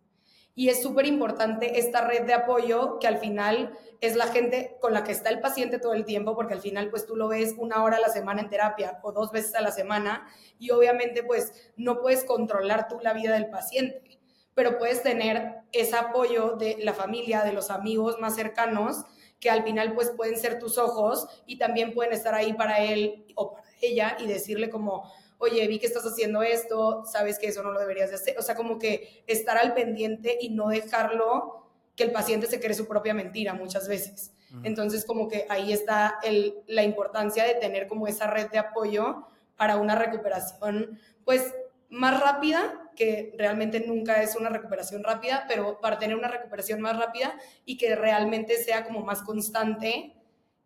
Y 0.56 0.70
es 0.70 0.84
súper 0.84 1.08
importante 1.08 1.80
esta 1.80 2.08
red 2.08 2.24
de 2.24 2.34
apoyo 2.34 3.00
que 3.00 3.08
al 3.08 3.18
final 3.18 3.78
es 4.02 4.16
la 4.16 4.28
gente 4.28 4.78
con 4.80 4.94
la 4.94 5.04
que 5.04 5.12
está 5.12 5.30
el 5.30 5.40
paciente 5.40 5.80
todo 5.80 5.94
el 5.94 6.06
tiempo, 6.06 6.36
porque 6.36 6.54
al 6.54 6.62
final 6.62 6.90
pues 6.90 7.08
tú 7.08 7.16
lo 7.16 7.28
ves 7.28 7.56
una 7.58 7.84
hora 7.84 7.98
a 7.98 8.02
la 8.02 8.10
semana 8.10 8.42
en 8.42 8.50
terapia 8.50 9.00
o 9.02 9.12
dos 9.12 9.32
veces 9.32 9.56
a 9.56 9.62
la 9.62 9.72
semana 9.72 10.28
y 10.60 10.70
obviamente 10.70 11.24
pues 11.24 11.72
no 11.76 12.02
puedes 12.02 12.24
controlar 12.24 12.88
tú 12.88 13.00
la 13.02 13.14
vida 13.14 13.34
del 13.34 13.50
paciente, 13.50 14.20
pero 14.54 14.78
puedes 14.78 15.02
tener 15.02 15.62
ese 15.72 15.96
apoyo 15.96 16.56
de 16.56 16.78
la 16.82 16.94
familia, 16.94 17.44
de 17.44 17.54
los 17.54 17.72
amigos 17.72 18.20
más 18.20 18.36
cercanos, 18.36 19.06
que 19.40 19.50
al 19.50 19.64
final 19.64 19.94
pues 19.94 20.12
pueden 20.12 20.38
ser 20.38 20.60
tus 20.60 20.78
ojos 20.78 21.28
y 21.48 21.58
también 21.58 21.94
pueden 21.94 22.14
estar 22.14 22.36
ahí 22.36 22.54
para 22.54 22.80
él 22.80 23.26
o 23.36 23.54
para 23.54 23.68
ella 23.82 24.18
y 24.20 24.28
decirle 24.28 24.70
como, 24.70 25.12
oye, 25.44 25.68
vi 25.68 25.80
que 25.80 25.86
estás 25.86 26.06
haciendo 26.06 26.42
esto, 26.42 27.04
sabes 27.06 27.38
que 27.38 27.48
eso 27.48 27.62
no 27.64 27.72
lo 27.72 27.80
deberías 27.80 28.10
de 28.10 28.16
hacer. 28.16 28.38
O 28.40 28.42
sea, 28.42 28.56
como 28.56 28.80
que 28.80 29.24
estar 29.28 29.58
al 29.58 29.74
pendiente 29.74 30.38
y 30.40 30.50
no 30.50 30.70
dejarlo 30.70 31.70
que 31.96 32.04
el 32.04 32.12
paciente 32.12 32.48
se 32.48 32.60
cree 32.60 32.74
su 32.74 32.88
propia 32.88 33.14
mentira 33.14 33.54
muchas 33.54 33.88
veces. 33.88 34.34
Entonces, 34.64 35.04
como 35.04 35.28
que 35.28 35.48
ahí 35.50 35.74
está 35.74 36.20
el, 36.24 36.64
la 36.68 36.84
importancia 36.84 37.44
de 37.44 37.56
tener 37.56 37.88
como 37.88 38.08
esa 38.08 38.28
red 38.28 38.52
de 38.52 38.60
apoyo 38.60 39.28
para 39.58 39.78
una 39.78 39.96
recuperación, 39.96 41.00
pues, 41.26 41.56
más 41.90 42.20
rápida 42.20 42.92
que 42.96 43.34
realmente 43.38 43.80
nunca 43.86 44.22
es 44.22 44.36
una 44.36 44.50
recuperación 44.50 45.04
rápida, 45.04 45.46
pero 45.48 45.80
para 45.82 45.98
tener 45.98 46.16
una 46.16 46.28
recuperación 46.28 46.82
más 46.82 46.98
rápida 46.98 47.36
y 47.66 47.78
que 47.78 47.96
realmente 47.96 48.58
sea 48.58 48.84
como 48.84 49.02
más 49.02 49.24
constante 49.24 50.16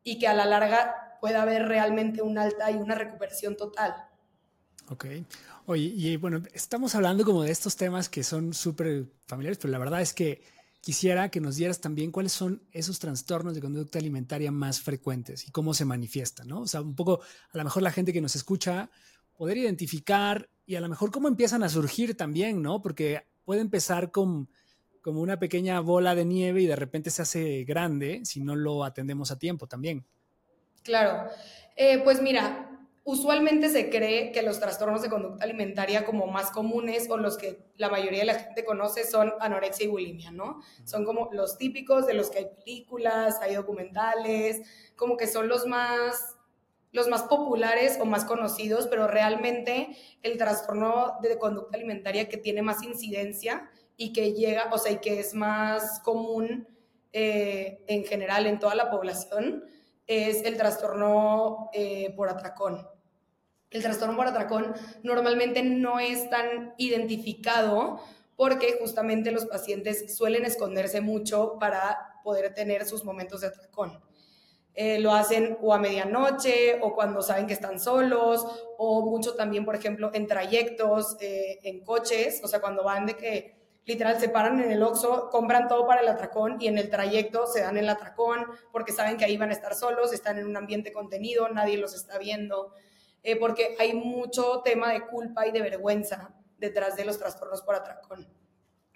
y 0.03 0.19
que 0.19 0.27
a 0.27 0.34
la 0.34 0.46
larga 0.46 1.17
pueda 1.19 1.41
haber 1.41 1.67
realmente 1.67 2.22
un 2.22 2.38
alta 2.38 2.72
y 2.72 2.75
una 2.75 2.96
recuperación 2.96 3.55
total. 3.55 3.96
Ok. 4.89 5.06
Oye, 5.65 5.91
y 5.96 6.17
bueno, 6.17 6.41
estamos 6.53 6.96
hablando 6.96 7.25
como 7.25 7.44
de 7.44 7.51
estos 7.51 7.75
temas 7.75 8.08
que 8.08 8.24
son 8.24 8.53
súper 8.53 9.06
familiares, 9.25 9.58
pero 9.58 9.72
la 9.72 9.79
verdad 9.79 10.01
es 10.01 10.13
que 10.13 10.41
quisiera 10.79 11.29
que 11.29 11.41
nos 11.41 11.58
dieras 11.58 11.82
también 11.82 12.12
cuáles 12.12 12.32
son 12.32 12.62
esos 12.72 13.00
trastornos 13.00 13.53
de 13.53 13.62
conducta 13.62 14.00
alimentaria 14.00 14.51
más 14.51 14.79
frecuentes 14.79 15.46
y 15.46 15.51
cómo 15.51 15.74
se 15.74 15.84
manifiestan, 15.84 16.48
¿no? 16.48 16.62
O 16.62 16.67
sea, 16.67 16.82
un 16.82 16.96
poco, 16.96 17.20
a 17.51 17.58
lo 17.58 17.63
mejor 17.65 17.84
la 17.84 17.91
gente 17.91 18.13
que 18.13 18.22
nos 18.22 18.36
escucha, 18.38 18.89
poder 19.36 19.58
identificar 19.58 20.50
y 20.65 20.75
a 20.75 20.82
lo 20.82 20.88
mejor 20.88 21.12
cómo 21.12 21.27
empiezan 21.27 21.63
a 21.63 21.70
surgir 21.70 22.15
también, 22.15 22.62
¿no? 22.62 22.82
Porque 22.82 23.25
puede 23.44 23.62
empezar 23.62 24.12
con 24.12 24.50
como 25.01 25.22
una 25.22 25.39
pequeña 25.39 25.79
bola 25.79 26.15
de 26.15 26.25
nieve 26.25 26.62
y 26.62 26.67
de 26.67 26.75
repente 26.75 27.12
se 27.12 27.22
hace 27.22 27.63
grande 27.63 28.22
si 28.25 28.41
no 28.41 28.56
lo 28.58 28.84
atendemos 28.84 29.32
a 29.32 29.39
tiempo 29.39 29.65
también. 29.65 30.06
Claro. 30.84 31.29
Eh, 31.77 32.01
pues 32.03 32.22
mira, 32.22 32.76
usualmente 33.07 33.69
se 33.69 33.89
cree 33.89 34.33
que 34.33 34.41
los 34.41 34.59
trastornos 34.59 35.01
de 35.01 35.09
conducta 35.09 35.45
alimentaria 35.45 36.03
como 36.03 36.27
más 36.27 36.51
comunes 36.51 37.09
o 37.09 37.15
los 37.15 37.37
que 37.37 37.71
la 37.77 37.87
mayoría 37.87 38.19
de 38.19 38.25
la 38.25 38.33
gente 38.37 38.65
conoce 38.65 39.05
son 39.05 39.33
anorexia 39.39 39.85
y 39.85 39.87
bulimia, 39.87 40.29
¿no? 40.29 40.59
Son 40.83 41.05
como 41.05 41.29
los 41.31 41.57
típicos 41.57 42.05
de 42.05 42.15
los 42.15 42.29
que 42.29 42.39
hay 42.39 42.47
películas, 42.47 43.39
hay 43.41 43.55
documentales, 43.55 44.61
como 44.97 45.15
que 45.15 45.25
son 45.25 45.47
los 45.47 45.65
más 45.65 46.35
los 46.91 47.07
más 47.07 47.23
populares 47.23 47.97
o 48.01 48.05
más 48.05 48.25
conocidos, 48.25 48.87
pero 48.87 49.07
realmente 49.07 49.95
el 50.21 50.37
trastorno 50.37 51.17
de 51.21 51.37
conducta 51.37 51.77
alimentaria 51.77 52.27
que 52.27 52.37
tiene 52.37 52.61
más 52.61 52.83
incidencia 52.83 53.69
y 53.95 54.11
que 54.11 54.33
llega, 54.33 54.69
o 54.73 54.77
sea, 54.77 54.91
y 54.91 54.97
que 54.97 55.19
es 55.19 55.33
más 55.33 56.01
común 56.01 56.67
eh, 57.13 57.85
en 57.87 58.03
general 58.03 58.47
en 58.47 58.59
toda 58.59 58.75
la 58.75 58.89
población, 58.89 59.63
es 60.07 60.43
el 60.43 60.57
trastorno 60.57 61.69
eh, 61.71 62.13
por 62.17 62.29
atracón. 62.29 62.97
El 63.69 63.83
trastorno 63.83 64.15
por 64.15 64.27
atracón 64.27 64.74
normalmente 65.03 65.62
no 65.63 66.00
es 66.00 66.29
tan 66.29 66.74
identificado 66.77 68.01
porque 68.36 68.77
justamente 68.79 69.31
los 69.31 69.45
pacientes 69.45 70.15
suelen 70.15 70.45
esconderse 70.45 71.01
mucho 71.01 71.57
para 71.59 72.21
poder 72.24 72.53
tener 72.53 72.86
sus 72.86 73.03
momentos 73.03 73.41
de 73.41 73.47
atracón. 73.47 74.00
Eh, 74.79 75.00
lo 75.00 75.12
hacen 75.12 75.57
o 75.59 75.74
a 75.74 75.79
medianoche 75.79 76.79
o 76.81 76.93
cuando 76.93 77.24
saben 77.24 77.47
que 77.47 77.53
están 77.53 77.79
solos 77.79 78.45
o 78.77 79.09
mucho 79.09 79.33
también, 79.33 79.65
por 79.65 79.75
ejemplo, 79.75 80.12
en 80.13 80.27
trayectos, 80.27 81.17
eh, 81.19 81.59
en 81.63 81.83
coches, 81.83 82.41
o 82.43 82.47
sea, 82.47 82.62
cuando 82.62 82.83
van 82.83 83.07
de 83.07 83.17
que 83.17 83.57
literal 83.86 84.19
se 84.19 84.29
paran 84.29 84.62
en 84.62 84.69
el 84.69 84.83
Oxxo, 84.83 85.29
compran 85.31 85.67
todo 85.67 85.88
para 85.88 86.01
el 86.01 86.07
atracón 86.07 86.57
y 86.59 86.67
en 86.67 86.77
el 86.77 86.91
trayecto 86.91 87.47
se 87.47 87.62
dan 87.62 87.77
el 87.77 87.89
atracón 87.89 88.45
porque 88.71 88.91
saben 88.91 89.17
que 89.17 89.25
ahí 89.25 89.36
van 89.36 89.50
a 89.50 89.53
estar 89.53 89.74
solos, 89.74 90.13
están 90.13 90.38
en 90.38 90.45
un 90.45 90.55
ambiente 90.55 90.91
contenido, 90.91 91.50
nadie 91.50 91.77
los 91.77 91.95
está 91.95 92.19
viendo. 92.19 92.71
Eh, 93.24 93.36
porque 93.36 93.75
hay 93.79 93.93
mucho 93.93 94.62
tema 94.63 94.93
de 94.93 95.05
culpa 95.07 95.47
y 95.47 95.51
de 95.51 95.62
vergüenza 95.62 96.33
detrás 96.57 96.95
de 96.95 97.05
los 97.05 97.17
trastornos 97.17 97.62
por 97.62 97.75
atracón. 97.75 98.27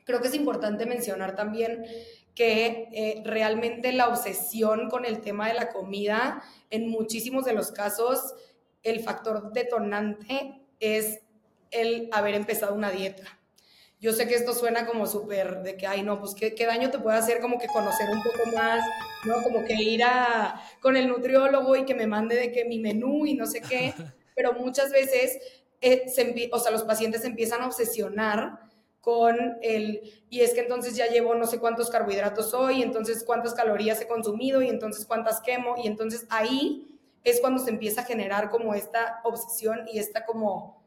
Creo 0.05 0.21
que 0.21 0.27
es 0.27 0.35
importante 0.35 0.85
mencionar 0.85 1.35
también 1.35 1.85
que 2.33 2.87
eh, 2.91 3.21
realmente 3.25 3.91
la 3.91 4.07
obsesión 4.07 4.89
con 4.89 5.05
el 5.05 5.21
tema 5.21 5.47
de 5.47 5.53
la 5.53 5.69
comida, 5.69 6.41
en 6.69 6.89
muchísimos 6.89 7.45
de 7.45 7.53
los 7.53 7.71
casos, 7.71 8.33
el 8.83 9.01
factor 9.01 9.51
detonante 9.51 10.61
es 10.79 11.19
el 11.71 12.09
haber 12.11 12.35
empezado 12.35 12.73
una 12.73 12.89
dieta. 12.89 13.23
Yo 14.01 14.12
sé 14.12 14.27
que 14.27 14.36
esto 14.36 14.53
suena 14.53 14.86
como 14.86 15.05
súper 15.08 15.62
de 15.62 15.77
que, 15.77 15.88
ay, 15.88 16.01
no, 16.01 16.20
pues 16.20 16.34
¿qué, 16.34 16.53
¿qué, 16.53 16.65
daño 16.65 16.89
te 16.89 17.00
puede 17.00 17.17
hacer 17.17 17.39
como 17.39 17.58
que 17.60 17.67
conocer 17.67 18.10
un 18.10 18.22
poco 18.24 18.50
más, 18.55 18.84
¿no? 19.25 19.41
Como 19.43 19.63
que 19.63 19.75
ir 19.75 20.03
a, 20.03 20.60
con 20.81 20.98
el 20.98 21.08
nutriólogo 21.08 21.75
y 21.75 21.86
que 21.86 21.96
me 21.96 22.08
mande 22.08 22.36
de 22.36 22.51
que 22.51 22.65
mi 22.65 22.79
menú 22.79 23.25
y 23.27 23.36
no 23.36 23.46
sé 23.46 23.62
qué. 23.62 23.93
pero 24.36 24.53
muchas 24.53 24.91
veces 24.91 25.38
eh, 25.81 26.05
o 26.51 26.60
sea, 26.60 26.72
los 26.72 26.84
pacientes 26.84 27.25
empiezan 27.25 27.62
a 27.62 27.67
obsesionar 27.67 28.60
con 29.01 29.58
el, 29.62 30.01
y 30.29 30.41
es 30.41 30.53
que 30.53 30.62
entonces 30.62 30.96
ya 30.96 31.08
llevo 31.08 31.34
no 31.34 31.48
sé 31.48 31.60
cuántos 31.60 31.89
carbohidratos 31.89 32.53
hoy, 32.53 32.84
entonces 32.84 33.24
cuántas 33.24 33.55
calorías 33.55 34.00
he 34.00 34.08
consumido 34.08 34.62
y 34.62 34.70
entonces 34.70 35.05
cuántas 35.05 35.41
quemo, 35.41 35.75
y 35.77 35.88
entonces 35.88 36.27
ahí 36.29 37.00
es 37.24 37.39
cuando 37.39 37.63
se 37.63 37.72
empieza 37.72 38.01
a 38.01 38.05
generar 38.05 38.50
como 38.50 38.75
esta 38.75 39.22
obsesión 39.24 39.88
y 39.91 39.98
esta 39.98 40.25
como 40.25 40.80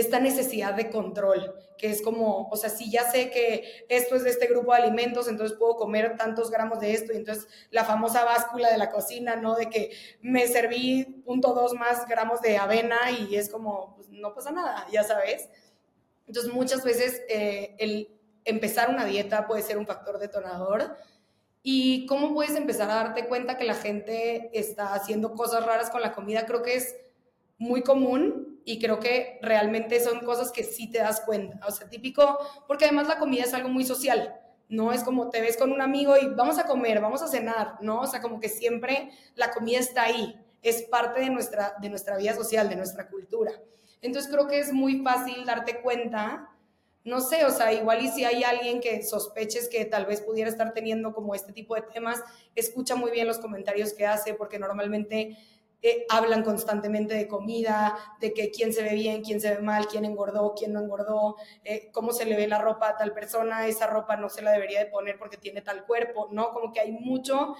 esta 0.00 0.20
necesidad 0.20 0.74
de 0.74 0.90
control, 0.90 1.54
que 1.76 1.90
es 1.90 2.02
como, 2.02 2.48
o 2.50 2.56
sea, 2.56 2.70
si 2.70 2.88
ya 2.90 3.10
sé 3.10 3.30
que 3.30 3.84
esto 3.88 4.14
es 4.14 4.22
de 4.22 4.30
este 4.30 4.46
grupo 4.46 4.72
de 4.72 4.82
alimentos, 4.82 5.26
entonces 5.26 5.58
puedo 5.58 5.76
comer 5.76 6.16
tantos 6.16 6.50
gramos 6.50 6.78
de 6.78 6.92
esto, 6.92 7.12
y 7.12 7.16
entonces 7.16 7.48
la 7.70 7.84
famosa 7.84 8.24
báscula 8.24 8.70
de 8.70 8.78
la 8.78 8.90
cocina, 8.90 9.34
¿no? 9.34 9.56
De 9.56 9.68
que 9.68 9.90
me 10.20 10.46
serví 10.46 11.22
punto 11.24 11.52
dos 11.52 11.74
más 11.74 12.06
gramos 12.06 12.40
de 12.42 12.58
avena 12.58 13.10
y 13.10 13.34
es 13.34 13.48
como, 13.48 13.96
pues 13.96 14.08
no 14.08 14.34
pasa 14.34 14.52
nada, 14.52 14.86
ya 14.92 15.02
sabes. 15.02 15.48
Entonces 16.28 16.52
muchas 16.52 16.84
veces 16.84 17.22
eh, 17.28 17.74
el 17.78 18.16
empezar 18.44 18.90
una 18.90 19.04
dieta 19.04 19.46
puede 19.48 19.62
ser 19.62 19.78
un 19.78 19.86
factor 19.86 20.18
detonador. 20.18 20.96
¿Y 21.62 22.06
cómo 22.06 22.32
puedes 22.32 22.54
empezar 22.54 22.88
a 22.88 22.94
darte 22.94 23.26
cuenta 23.26 23.58
que 23.58 23.64
la 23.64 23.74
gente 23.74 24.48
está 24.52 24.94
haciendo 24.94 25.34
cosas 25.34 25.66
raras 25.66 25.90
con 25.90 26.02
la 26.02 26.12
comida? 26.12 26.46
Creo 26.46 26.62
que 26.62 26.76
es 26.76 26.96
muy 27.58 27.82
común 27.82 28.47
y 28.64 28.78
creo 28.78 29.00
que 29.00 29.38
realmente 29.42 30.00
son 30.00 30.20
cosas 30.20 30.52
que 30.52 30.64
sí 30.64 30.90
te 30.90 30.98
das 30.98 31.22
cuenta. 31.22 31.60
O 31.66 31.70
sea, 31.70 31.88
típico, 31.88 32.38
porque 32.66 32.84
además 32.84 33.08
la 33.08 33.18
comida 33.18 33.44
es 33.44 33.54
algo 33.54 33.68
muy 33.68 33.84
social. 33.84 34.34
No 34.68 34.92
es 34.92 35.02
como 35.02 35.30
te 35.30 35.40
ves 35.40 35.56
con 35.56 35.72
un 35.72 35.80
amigo 35.80 36.16
y 36.16 36.28
vamos 36.28 36.58
a 36.58 36.66
comer, 36.66 37.00
vamos 37.00 37.22
a 37.22 37.28
cenar, 37.28 37.76
¿no? 37.80 38.00
O 38.00 38.06
sea, 38.06 38.20
como 38.20 38.38
que 38.38 38.48
siempre 38.48 39.10
la 39.34 39.50
comida 39.50 39.78
está 39.78 40.02
ahí, 40.02 40.38
es 40.62 40.82
parte 40.82 41.20
de 41.20 41.30
nuestra, 41.30 41.74
de 41.80 41.88
nuestra 41.88 42.18
vida 42.18 42.34
social, 42.34 42.68
de 42.68 42.76
nuestra 42.76 43.08
cultura. 43.08 43.52
Entonces 44.02 44.30
creo 44.30 44.46
que 44.46 44.58
es 44.58 44.72
muy 44.72 45.00
fácil 45.00 45.44
darte 45.44 45.80
cuenta, 45.80 46.50
no 47.04 47.20
sé, 47.20 47.46
o 47.46 47.50
sea, 47.50 47.72
igual 47.72 48.04
y 48.04 48.08
si 48.08 48.24
hay 48.24 48.44
alguien 48.44 48.80
que 48.80 49.02
sospeches 49.02 49.68
que 49.68 49.84
tal 49.86 50.04
vez 50.04 50.20
pudiera 50.20 50.50
estar 50.50 50.72
teniendo 50.74 51.14
como 51.14 51.34
este 51.34 51.52
tipo 51.52 51.74
de 51.74 51.82
temas, 51.82 52.22
escucha 52.54 52.94
muy 52.94 53.10
bien 53.10 53.26
los 53.26 53.38
comentarios 53.38 53.94
que 53.94 54.06
hace, 54.06 54.34
porque 54.34 54.58
normalmente 54.58 55.38
eh, 55.80 56.06
hablan 56.08 56.42
constantemente 56.42 57.14
de 57.14 57.28
comida, 57.28 57.96
de 58.20 58.34
que 58.34 58.50
quién 58.50 58.72
se 58.72 58.82
ve 58.82 58.94
bien, 58.94 59.22
quién 59.22 59.40
se 59.40 59.54
ve 59.54 59.62
mal, 59.62 59.86
quién 59.86 60.04
engordó, 60.04 60.54
quién 60.56 60.72
no 60.72 60.80
engordó, 60.80 61.36
eh, 61.62 61.90
cómo 61.92 62.12
se 62.12 62.24
le 62.24 62.36
ve 62.36 62.48
la 62.48 62.58
ropa 62.58 62.88
a 62.88 62.96
tal 62.96 63.12
persona, 63.12 63.66
esa 63.66 63.86
ropa 63.86 64.16
no 64.16 64.28
se 64.28 64.42
la 64.42 64.50
debería 64.50 64.80
de 64.80 64.86
poner 64.86 65.16
porque 65.18 65.36
tiene 65.36 65.62
tal 65.62 65.86
cuerpo, 65.86 66.28
¿no? 66.32 66.52
Como 66.52 66.72
que 66.72 66.80
hay 66.80 66.90
mucho, 66.90 67.54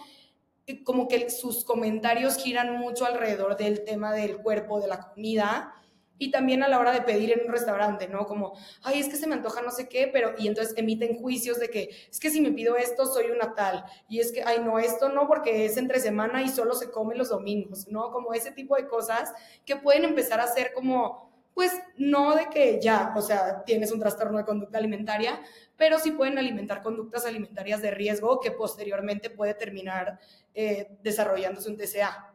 eh, 0.66 0.82
como 0.82 1.06
que 1.06 1.30
sus 1.30 1.64
comentarios 1.64 2.36
giran 2.38 2.76
mucho 2.76 3.06
alrededor 3.06 3.56
del 3.56 3.84
tema 3.84 4.12
del 4.12 4.38
cuerpo, 4.38 4.80
de 4.80 4.88
la 4.88 5.00
comida, 5.00 5.72
y 6.18 6.30
también 6.30 6.62
a 6.62 6.68
la 6.68 6.78
hora 6.78 6.92
de 6.92 7.02
pedir 7.02 7.32
en 7.32 7.46
un 7.46 7.52
restaurante, 7.52 8.08
¿no? 8.08 8.26
Como, 8.26 8.54
ay, 8.82 9.00
es 9.00 9.08
que 9.08 9.16
se 9.16 9.26
me 9.26 9.34
antoja 9.34 9.62
no 9.62 9.70
sé 9.70 9.88
qué, 9.88 10.08
pero, 10.12 10.34
y 10.38 10.48
entonces 10.48 10.74
emiten 10.76 11.16
juicios 11.16 11.58
de 11.58 11.70
que, 11.70 11.90
es 12.10 12.18
que 12.18 12.30
si 12.30 12.40
me 12.40 12.52
pido 12.52 12.76
esto, 12.76 13.06
soy 13.06 13.30
una 13.30 13.54
tal, 13.54 13.84
y 14.08 14.20
es 14.20 14.32
que, 14.32 14.42
ay, 14.42 14.60
no, 14.60 14.78
esto 14.78 15.08
no, 15.08 15.28
porque 15.28 15.64
es 15.64 15.76
entre 15.76 16.00
semana 16.00 16.42
y 16.42 16.48
solo 16.48 16.74
se 16.74 16.90
come 16.90 17.14
los 17.14 17.28
domingos, 17.28 17.88
¿no? 17.88 18.10
Como 18.10 18.34
ese 18.34 18.50
tipo 18.50 18.76
de 18.76 18.86
cosas 18.88 19.32
que 19.64 19.76
pueden 19.76 20.04
empezar 20.04 20.40
a 20.40 20.46
ser 20.46 20.72
como, 20.72 21.28
pues, 21.54 21.72
no 21.96 22.34
de 22.34 22.48
que 22.50 22.80
ya, 22.80 23.12
o 23.16 23.22
sea, 23.22 23.64
tienes 23.64 23.92
un 23.92 24.00
trastorno 24.00 24.38
de 24.38 24.44
conducta 24.44 24.78
alimentaria, 24.78 25.40
pero 25.76 25.98
sí 25.98 26.12
pueden 26.12 26.38
alimentar 26.38 26.82
conductas 26.82 27.24
alimentarias 27.24 27.80
de 27.80 27.90
riesgo 27.90 28.40
que 28.40 28.50
posteriormente 28.50 29.30
puede 29.30 29.54
terminar 29.54 30.18
eh, 30.54 30.96
desarrollándose 31.02 31.70
un 31.70 31.76
TCA. 31.76 32.32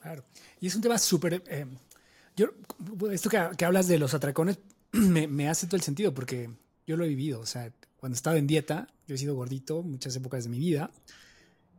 Claro, 0.00 0.24
y 0.60 0.66
es 0.66 0.74
un 0.74 0.82
tema 0.82 0.98
súper... 0.98 1.42
Eh, 1.46 1.66
yo, 2.36 2.48
esto 3.10 3.30
que, 3.30 3.64
hablas 3.64 3.88
de 3.88 3.98
los 3.98 4.14
atracones 4.14 4.58
me, 4.92 5.48
hace 5.48 5.66
todo 5.66 5.76
el 5.76 5.82
sentido 5.82 6.14
porque 6.14 6.50
yo 6.86 6.96
lo 6.96 7.04
he 7.04 7.08
vivido. 7.08 7.40
O 7.40 7.46
sea, 7.46 7.72
cuando 7.96 8.16
estaba 8.16 8.36
en 8.38 8.46
dieta, 8.46 8.88
yo 9.06 9.14
he 9.14 9.18
sido 9.18 9.34
gordito 9.34 9.82
muchas 9.82 10.14
épocas 10.16 10.44
de 10.44 10.50
mi 10.50 10.58
vida 10.58 10.90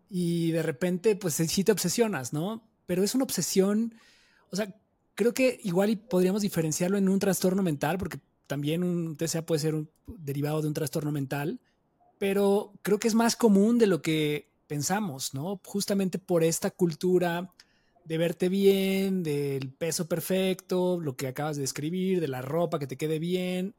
y 0.10 0.52
de 0.52 0.62
repente, 0.62 1.16
pues 1.16 1.36
sí 1.36 1.64
te 1.64 1.72
obsesionas, 1.72 2.34
¿no? 2.34 2.68
Pero 2.86 3.04
es 3.04 3.16
una 3.16 3.24
obsesión, 3.24 3.96
o 4.50 4.56
sea, 4.56 4.76
creo 5.16 5.34
que 5.34 5.60
igual 5.64 5.98
podríamos 5.98 6.42
diferenciarlo 6.42 6.98
en 6.98 7.08
un 7.08 7.20
trastorno 7.20 7.64
mental 7.64 7.98
porque 7.98 8.20
también 8.48 8.84
un 8.84 9.16
TCA 9.16 9.46
puede 9.46 9.60
ser 9.60 9.76
un, 9.76 9.90
derivado 10.08 10.62
de 10.62 10.68
un 10.68 10.74
trastorno 10.74 11.12
mental, 11.12 11.62
pero 12.18 12.74
creo 12.82 13.00
que 13.00 13.08
es 13.08 13.16
más 13.16 13.38
común 13.38 13.78
de 13.80 13.88
lo 13.88 14.02
que 14.02 14.52
pensamos, 14.68 15.34
¿no? 15.34 15.62
Justamente 15.64 16.20
por 16.20 16.44
esta 16.44 16.72
cultura 16.72 17.54
de 18.06 18.18
verte 18.18 18.50
bien, 18.50 19.24
del 19.24 19.70
peso 19.70 20.08
perfecto, 20.08 21.00
lo 21.00 21.16
que 21.16 21.28
acabas 21.28 21.56
de 21.56 21.62
describir, 21.62 22.20
de 22.20 22.28
la 22.28 22.42
ropa 22.42 22.80
que 22.80 22.88
te 22.88 22.98
quede 22.98 23.20
bien, 23.20 23.76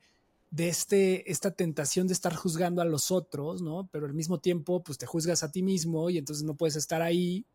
de 0.51 0.69
este, 0.69 1.31
esta 1.31 1.51
tentación 1.51 2.07
de 2.07 2.13
estar 2.13 2.35
juzgando 2.35 2.83
a 2.83 2.85
los 2.85 3.11
otros, 3.11 3.63
¿no? 3.63 3.89
Pero 3.93 4.07
al 4.07 4.15
mismo 4.15 4.39
tiempo, 4.39 4.83
pues 4.83 4.99
te 4.99 5.07
juzgas 5.07 5.43
a 5.43 5.51
ti 5.51 5.63
mismo 5.63 6.11
y 6.11 6.19
entonces 6.19 6.45
no 6.45 6.55
puedes 6.55 6.77
estar 6.77 7.03
ahí. 7.03 7.47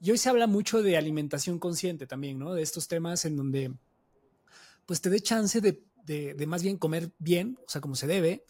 Y 0.00 0.10
hoy 0.10 0.18
se 0.18 0.28
habla 0.28 0.46
mucho 0.46 0.82
de 0.82 0.96
alimentación 0.96 1.58
consciente 1.58 2.06
también, 2.06 2.38
¿no? 2.38 2.54
De 2.54 2.62
estos 2.62 2.88
temas 2.88 3.24
en 3.24 3.36
donde, 3.36 3.72
pues 4.86 5.00
te 5.00 5.10
dé 5.10 5.20
chance 5.20 5.60
de 5.60 5.82
de, 6.04 6.34
de, 6.34 6.46
más 6.46 6.62
bien 6.62 6.76
comer 6.76 7.12
bien, 7.18 7.58
o 7.66 7.70
sea, 7.70 7.80
como 7.80 7.94
se 7.94 8.06
debe, 8.06 8.44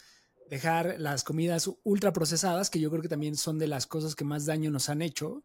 dejar 0.49 0.95
las 0.99 1.23
comidas 1.23 1.69
ultra 1.83 2.13
procesadas, 2.13 2.69
que 2.69 2.79
yo 2.79 2.89
creo 2.89 3.01
que 3.01 3.09
también 3.09 3.35
son 3.35 3.59
de 3.59 3.67
las 3.67 3.87
cosas 3.87 4.15
que 4.15 4.25
más 4.25 4.45
daño 4.45 4.71
nos 4.71 4.89
han 4.89 5.01
hecho, 5.01 5.43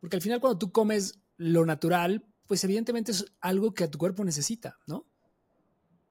porque 0.00 0.16
al 0.16 0.22
final 0.22 0.40
cuando 0.40 0.58
tú 0.58 0.72
comes 0.72 1.18
lo 1.40 1.64
natural, 1.64 2.24
pues 2.46 2.62
evidentemente 2.64 3.12
es 3.12 3.24
algo 3.40 3.72
que 3.72 3.84
a 3.84 3.90
tu 3.90 3.98
cuerpo 3.98 4.24
necesita, 4.24 4.78
¿no? 4.86 5.06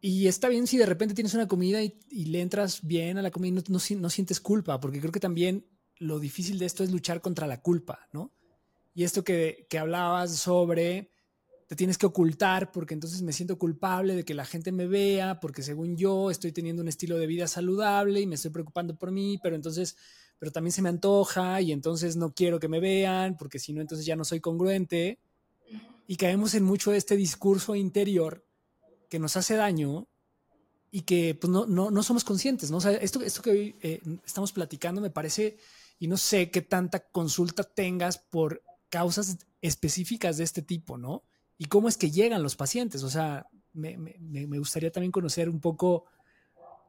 Y 0.02 0.28
está 0.28 0.48
bien 0.48 0.66
si 0.66 0.78
de 0.78 0.86
repente 0.86 1.14
tienes 1.14 1.34
una 1.34 1.48
comida 1.48 1.82
y, 1.84 2.26
le 2.26 2.42
entras 2.42 2.82
bien 2.82 3.18
a 3.18 3.22
la 3.22 3.32
comida 3.32 3.62
y 3.68 3.72
no, 3.96 4.10
sientes 4.10 4.40
culpa, 4.40 4.80
porque 4.80 5.00
creo 5.00 5.12
que 5.12 5.20
también 5.20 5.68
lo 5.98 6.20
difícil 6.20 6.58
de 6.58 6.66
esto 6.66 6.84
es 6.84 6.92
luchar 6.92 7.22
contra 7.22 7.48
la 7.48 7.62
culpa, 7.62 8.08
¿no? 8.14 8.34
Y 8.94 9.04
esto 9.04 9.24
que 9.24 9.68
hablabas 9.78 10.36
sobre 10.36 11.12
te 11.70 11.76
tienes 11.76 12.00
que 12.00 12.08
ocultar 12.08 12.72
porque 12.72 12.96
entonces 12.96 13.22
me 13.22 13.32
siento 13.32 13.60
culpable 13.60 14.16
de 14.16 14.26
que 14.26 14.34
la 14.34 14.44
gente 14.44 14.72
me 14.72 14.88
vea, 14.88 15.40
porque 15.40 15.62
según 15.62 15.96
yo 15.96 16.32
estoy 16.32 16.52
teniendo 16.52 16.82
un 16.82 16.88
estilo 16.88 17.20
de 17.20 17.28
vida 17.28 17.48
saludable 17.48 18.20
y 18.20 18.26
me 18.26 18.36
estoy 18.36 18.50
preocupando 18.50 18.98
por 18.98 19.12
mí, 19.12 19.38
pero 19.44 19.56
entonces, 19.56 19.96
pero 20.40 20.52
también 20.52 20.72
se 20.72 20.82
me 20.82 20.90
antoja 20.90 21.62
y 21.62 21.72
entonces 21.72 22.16
no 22.16 22.34
quiero 22.34 22.60
que 22.60 22.70
me 22.70 22.80
vean, 22.80 23.36
porque 23.38 23.60
si 23.60 23.74
no, 23.74 23.82
entonces 23.82 24.06
ya 24.06 24.16
no 24.16 24.24
soy 24.24 24.40
congruente. 24.40 25.20
Y 26.08 26.16
caemos 26.16 26.56
en 26.56 26.64
mucho 26.64 26.94
este 26.94 27.16
discurso 27.16 27.76
interior 27.76 28.44
que 29.10 29.20
nos 29.20 29.38
hace 29.38 29.56
daño 29.56 30.08
y 30.92 31.02
que 31.02 31.36
pues, 31.40 31.52
no, 31.52 31.66
no, 31.68 31.92
no 31.92 32.04
somos 32.04 32.24
conscientes, 32.24 32.72
¿no? 32.72 32.78
O 32.78 32.82
sea, 32.82 32.94
esto, 32.94 33.22
esto 33.22 33.42
que 33.42 33.52
hoy 33.52 33.76
eh, 33.82 34.02
estamos 34.26 34.52
platicando 34.52 35.02
me 35.02 35.12
parece, 35.12 35.58
y 36.00 36.08
no 36.08 36.18
sé 36.18 36.50
qué 36.50 36.62
tanta 36.62 37.00
consulta 37.00 37.64
tengas 37.64 38.18
por 38.18 38.64
causas 38.90 39.38
específicas 39.62 40.38
de 40.38 40.46
este 40.46 40.62
tipo, 40.62 40.98
¿no? 40.98 41.24
Y 41.58 41.66
cómo 41.66 41.90
es 41.90 41.98
que 41.98 42.10
llegan 42.10 42.42
los 42.42 42.56
pacientes. 42.56 43.04
O 43.04 43.10
sea, 43.10 43.48
me, 43.74 43.98
me, 43.98 44.18
me 44.20 44.58
gustaría 44.58 44.92
también 44.92 45.12
conocer 45.12 45.50
un 45.50 45.60
poco 45.60 46.06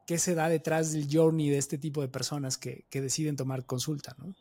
qué 0.05 0.17
se 0.17 0.35
da 0.35 0.49
detrás 0.49 0.91
del 0.91 1.07
journey 1.11 1.49
de 1.49 1.57
este 1.57 1.77
tipo 1.77 2.01
de 2.01 2.07
personas 2.07 2.57
que, 2.57 2.85
que 2.89 3.01
deciden 3.01 3.35
tomar 3.35 3.65
consulta, 3.65 4.15
¿no? 4.17 4.33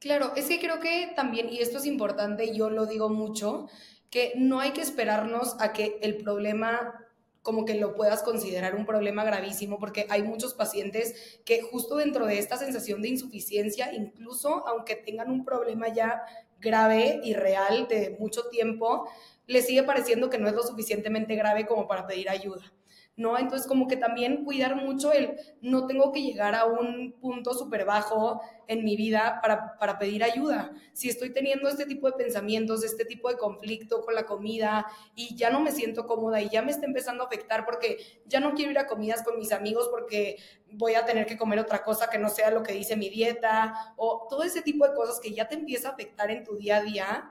Claro, 0.00 0.32
es 0.36 0.46
que 0.46 0.60
creo 0.60 0.80
que 0.80 1.12
también, 1.16 1.48
y 1.48 1.60
esto 1.60 1.78
es 1.78 1.86
importante, 1.86 2.54
yo 2.54 2.68
lo 2.68 2.84
digo 2.86 3.08
mucho, 3.08 3.68
que 4.10 4.32
no 4.36 4.60
hay 4.60 4.72
que 4.72 4.82
esperarnos 4.82 5.56
a 5.60 5.72
que 5.72 5.98
el 6.02 6.18
problema 6.18 7.04
como 7.44 7.66
que 7.66 7.74
lo 7.74 7.94
puedas 7.94 8.22
considerar 8.22 8.74
un 8.74 8.86
problema 8.86 9.22
gravísimo, 9.22 9.78
porque 9.78 10.06
hay 10.08 10.22
muchos 10.22 10.54
pacientes 10.54 11.40
que 11.44 11.60
justo 11.60 11.96
dentro 11.96 12.24
de 12.24 12.38
esta 12.38 12.56
sensación 12.56 13.02
de 13.02 13.08
insuficiencia, 13.08 13.92
incluso 13.92 14.66
aunque 14.66 14.96
tengan 14.96 15.30
un 15.30 15.44
problema 15.44 15.88
ya 15.88 16.22
grave 16.58 17.20
y 17.22 17.34
real 17.34 17.86
de 17.86 18.16
mucho 18.18 18.48
tiempo, 18.48 19.06
les 19.46 19.66
sigue 19.66 19.82
pareciendo 19.82 20.30
que 20.30 20.38
no 20.38 20.48
es 20.48 20.54
lo 20.54 20.62
suficientemente 20.62 21.36
grave 21.36 21.66
como 21.66 21.86
para 21.86 22.06
pedir 22.06 22.30
ayuda. 22.30 22.72
¿No? 23.16 23.38
Entonces, 23.38 23.68
como 23.68 23.86
que 23.86 23.96
también 23.96 24.44
cuidar 24.44 24.74
mucho 24.74 25.12
el 25.12 25.36
no 25.60 25.86
tengo 25.86 26.10
que 26.10 26.22
llegar 26.22 26.54
a 26.54 26.64
un 26.64 27.12
punto 27.20 27.54
súper 27.54 27.84
bajo 27.84 28.40
en 28.66 28.84
mi 28.84 28.96
vida 28.96 29.38
para, 29.40 29.78
para, 29.78 29.98
pedir 29.98 30.24
ayuda. 30.24 30.72
Si 30.92 31.08
estoy 31.08 31.30
teniendo 31.32 31.68
este 31.68 31.86
tipo 31.86 32.10
de 32.10 32.16
pensamientos, 32.16 32.82
este 32.82 33.04
tipo 33.04 33.28
de 33.28 33.36
conflicto 33.36 34.00
con 34.02 34.14
la 34.14 34.26
comida 34.26 34.86
y 35.14 35.36
ya 35.36 35.50
no 35.50 35.60
me 35.60 35.70
siento 35.70 36.06
cómoda 36.06 36.40
y 36.40 36.48
ya 36.48 36.62
me 36.62 36.72
está 36.72 36.86
empezando 36.86 37.22
a 37.22 37.26
afectar 37.26 37.64
porque 37.64 37.98
ya 38.26 38.40
no 38.40 38.54
quiero 38.54 38.72
ir 38.72 38.78
a 38.78 38.86
comidas 38.86 39.22
con 39.22 39.38
mis 39.38 39.52
amigos 39.52 39.88
porque 39.90 40.38
voy 40.72 40.94
a 40.94 41.04
tener 41.04 41.26
que 41.26 41.38
comer 41.38 41.60
otra 41.60 41.84
cosa 41.84 42.10
que 42.10 42.18
no 42.18 42.30
sea 42.30 42.50
lo 42.50 42.64
que 42.64 42.72
dice 42.72 42.96
mi 42.96 43.10
dieta 43.10 43.94
o 43.96 44.26
todo 44.28 44.42
ese 44.42 44.62
tipo 44.62 44.88
de 44.88 44.94
cosas 44.94 45.20
que 45.20 45.32
ya 45.32 45.46
te 45.46 45.54
empieza 45.54 45.90
a 45.90 45.92
afectar 45.92 46.30
en 46.32 46.42
tu 46.42 46.56
día 46.56 46.78
a 46.78 46.82
día, 46.82 47.30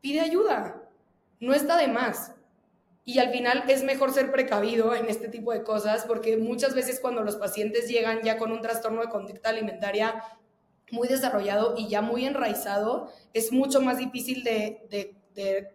pide 0.00 0.20
ayuda. 0.20 0.88
No 1.38 1.52
está 1.52 1.76
de 1.76 1.88
más 1.88 2.34
y 3.04 3.18
al 3.18 3.30
final 3.30 3.64
es 3.68 3.82
mejor 3.82 4.12
ser 4.12 4.30
precavido 4.30 4.94
en 4.94 5.08
este 5.08 5.28
tipo 5.28 5.52
de 5.52 5.64
cosas 5.64 6.04
porque 6.06 6.36
muchas 6.36 6.74
veces 6.74 7.00
cuando 7.00 7.22
los 7.22 7.36
pacientes 7.36 7.88
llegan 7.88 8.22
ya 8.22 8.38
con 8.38 8.52
un 8.52 8.60
trastorno 8.60 9.00
de 9.00 9.08
conducta 9.08 9.50
alimentaria 9.50 10.22
muy 10.92 11.08
desarrollado 11.08 11.74
y 11.76 11.88
ya 11.88 12.02
muy 12.02 12.26
enraizado, 12.26 13.10
es 13.32 13.50
mucho 13.50 13.80
más 13.80 13.98
difícil 13.98 14.44
de, 14.44 15.16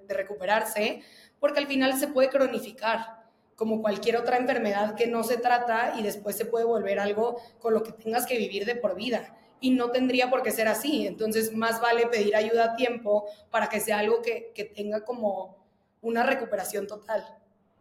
recuperarse 0.08 1.02
porque 1.40 1.60
al 1.60 1.68
final 1.68 1.98
se 2.00 2.08
puede 2.08 2.30
cronificar 2.30 3.26
como 3.56 3.82
cualquier 3.82 4.18
otra 4.18 4.38
enfermedad 4.38 4.96
que 4.96 5.08
no 5.08 5.24
se 5.24 5.38
trata 5.38 5.96
y 5.98 6.04
después 6.04 6.38
se 6.38 6.46
puede 6.46 6.64
volver 6.64 7.00
algo 7.00 7.42
con 7.60 7.74
lo 7.74 7.82
que 7.82 7.92
tengas 7.92 8.28
que 8.28 8.38
vivir 8.38 8.66
de 8.66 8.76
por 8.76 8.96
vida. 8.96 9.36
Y 9.60 9.72
no 9.72 9.90
tendría 9.90 10.30
por 10.30 10.44
qué 10.44 10.52
ser 10.52 10.68
así. 10.68 11.08
Entonces, 11.08 11.52
más 11.56 11.82
vale 11.82 12.06
pedir 12.06 12.36
ayuda 12.36 12.66
a 12.66 12.76
tiempo 12.76 13.26
para 13.50 13.68
que 13.68 13.80
sea 13.80 13.98
algo 13.98 14.22
que, 14.22 14.52
que 14.54 14.66
tenga 14.66 15.04
como 15.04 15.67
una 16.02 16.24
recuperación 16.24 16.88
total, 16.88 17.26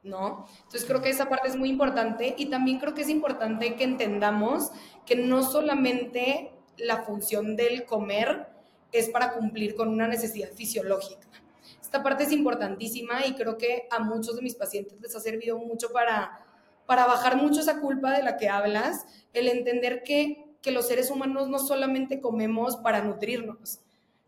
¿no? 0.03 0.47
Entonces 0.65 0.85
creo 0.85 1.03
que 1.03 1.11
esa 1.11 1.29
parte 1.29 1.49
es 1.49 1.57
muy 1.57 1.69
importante 1.69 2.35
y 2.37 2.47
también 2.47 2.79
creo 2.79 2.95
que 2.95 3.03
es 3.03 3.09
importante 3.09 3.75
que 3.77 3.85
entendamos 3.85 4.71
que 5.05 5.17
no 5.17 5.43
solamente 5.43 6.53
la 6.77 7.03
función 7.03 7.57
del 7.57 7.85
comer 7.85 8.49
es 8.93 9.11
para 9.11 9.33
cumplir 9.33 9.75
con 9.75 9.89
una 9.89 10.09
necesidad 10.09 10.51
fisiológica. 10.53 11.27
Esta 11.81 12.03
parte 12.03 12.25
es 12.25 12.33
importantísima 12.33 13.27
y 13.27 13.35
creo 13.35 13.57
que 13.57 13.87
a 13.91 14.01
muchos 14.01 14.37
de 14.37 14.43
mis 14.43 14.55
pacientes 14.55 15.01
les 15.01 15.15
ha 15.15 15.21
servido 15.21 15.59
mucho 15.59 15.93
para, 15.93 16.45
para 16.85 17.07
bajar 17.07 17.37
mucho 17.37 17.61
esa 17.61 17.81
culpa 17.81 18.13
de 18.13 18.23
la 18.23 18.37
que 18.37 18.49
hablas, 18.49 19.07
el 19.33 19.49
entender 19.49 20.03
que, 20.03 20.57
que 20.63 20.73
los 20.73 20.89
seres 20.89 21.11
humanos 21.11 21.49
no 21.49 21.59
solamente 21.59 22.21
comemos 22.21 22.77
para 22.77 23.03
nutrirnos, 23.03 23.81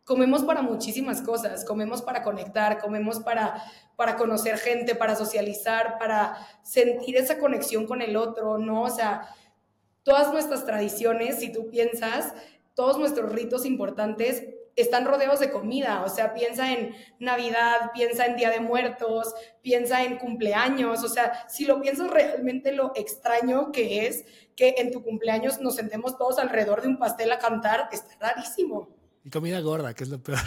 comemos 0.09 0.43
para 0.43 0.63
muchísimas 0.63 1.21
cosas, 1.21 1.67
comemos 1.67 2.01
para 2.01 2.23
conectar, 2.23 2.79
comemos 2.79 3.21
para, 3.21 3.63
para 3.95 4.17
conocer 4.17 4.57
gente, 4.57 4.95
para 4.95 5.15
socializar, 5.15 5.99
para 5.99 6.35
sentir 6.63 7.19
esa 7.19 7.39
conexión 7.39 7.87
con 7.87 8.01
el 8.01 8.17
otro, 8.17 8.57
¿no? 8.57 8.85
O 8.85 8.91
sea, 8.91 9.29
todas 10.05 10.33
nuestras 10.33 10.65
tradiciones, 10.65 11.41
si 11.41 11.53
tú 11.53 11.69
piensas, 11.69 12.33
todos 12.75 12.99
nuestros 12.99 13.31
ritos 13.31 13.67
importantes 13.67 14.45
están 14.77 15.05
rodeados 15.05 15.41
de 15.41 15.51
comida, 15.51 16.03
o 16.03 16.09
sea, 16.09 16.33
piensa 16.33 16.73
en 16.73 16.95
Navidad, 17.19 17.91
piensa 17.93 18.25
en 18.25 18.37
Día 18.37 18.49
de 18.49 18.61
Muertos, 18.61 19.35
piensa 19.61 20.05
en 20.05 20.17
cumpleaños, 20.17 21.05
o 21.05 21.09
sea, 21.09 21.47
si 21.51 21.67
lo 21.67 21.83
piensas 21.83 22.09
realmente 22.09 22.73
lo 22.73 22.93
extraño 22.95 23.73
que 23.73 24.07
es 24.07 24.25
que 24.57 24.77
en 24.79 24.91
tu 24.91 25.03
cumpleaños 25.03 25.61
nos 25.61 25.75
sentemos 25.75 26.17
todos 26.17 26.39
alrededor 26.39 26.81
de 26.81 26.89
un 26.89 26.99
pastel 26.99 27.31
a 27.31 27.39
cantar, 27.39 27.91
está 27.93 28.17
rarísimo. 28.19 28.98
Y 29.29 29.31
comida 29.31 29.61
gorda, 29.61 29.93
que 29.93 30.05
es 30.05 30.09
lo 30.09 30.23
peor. 30.23 30.39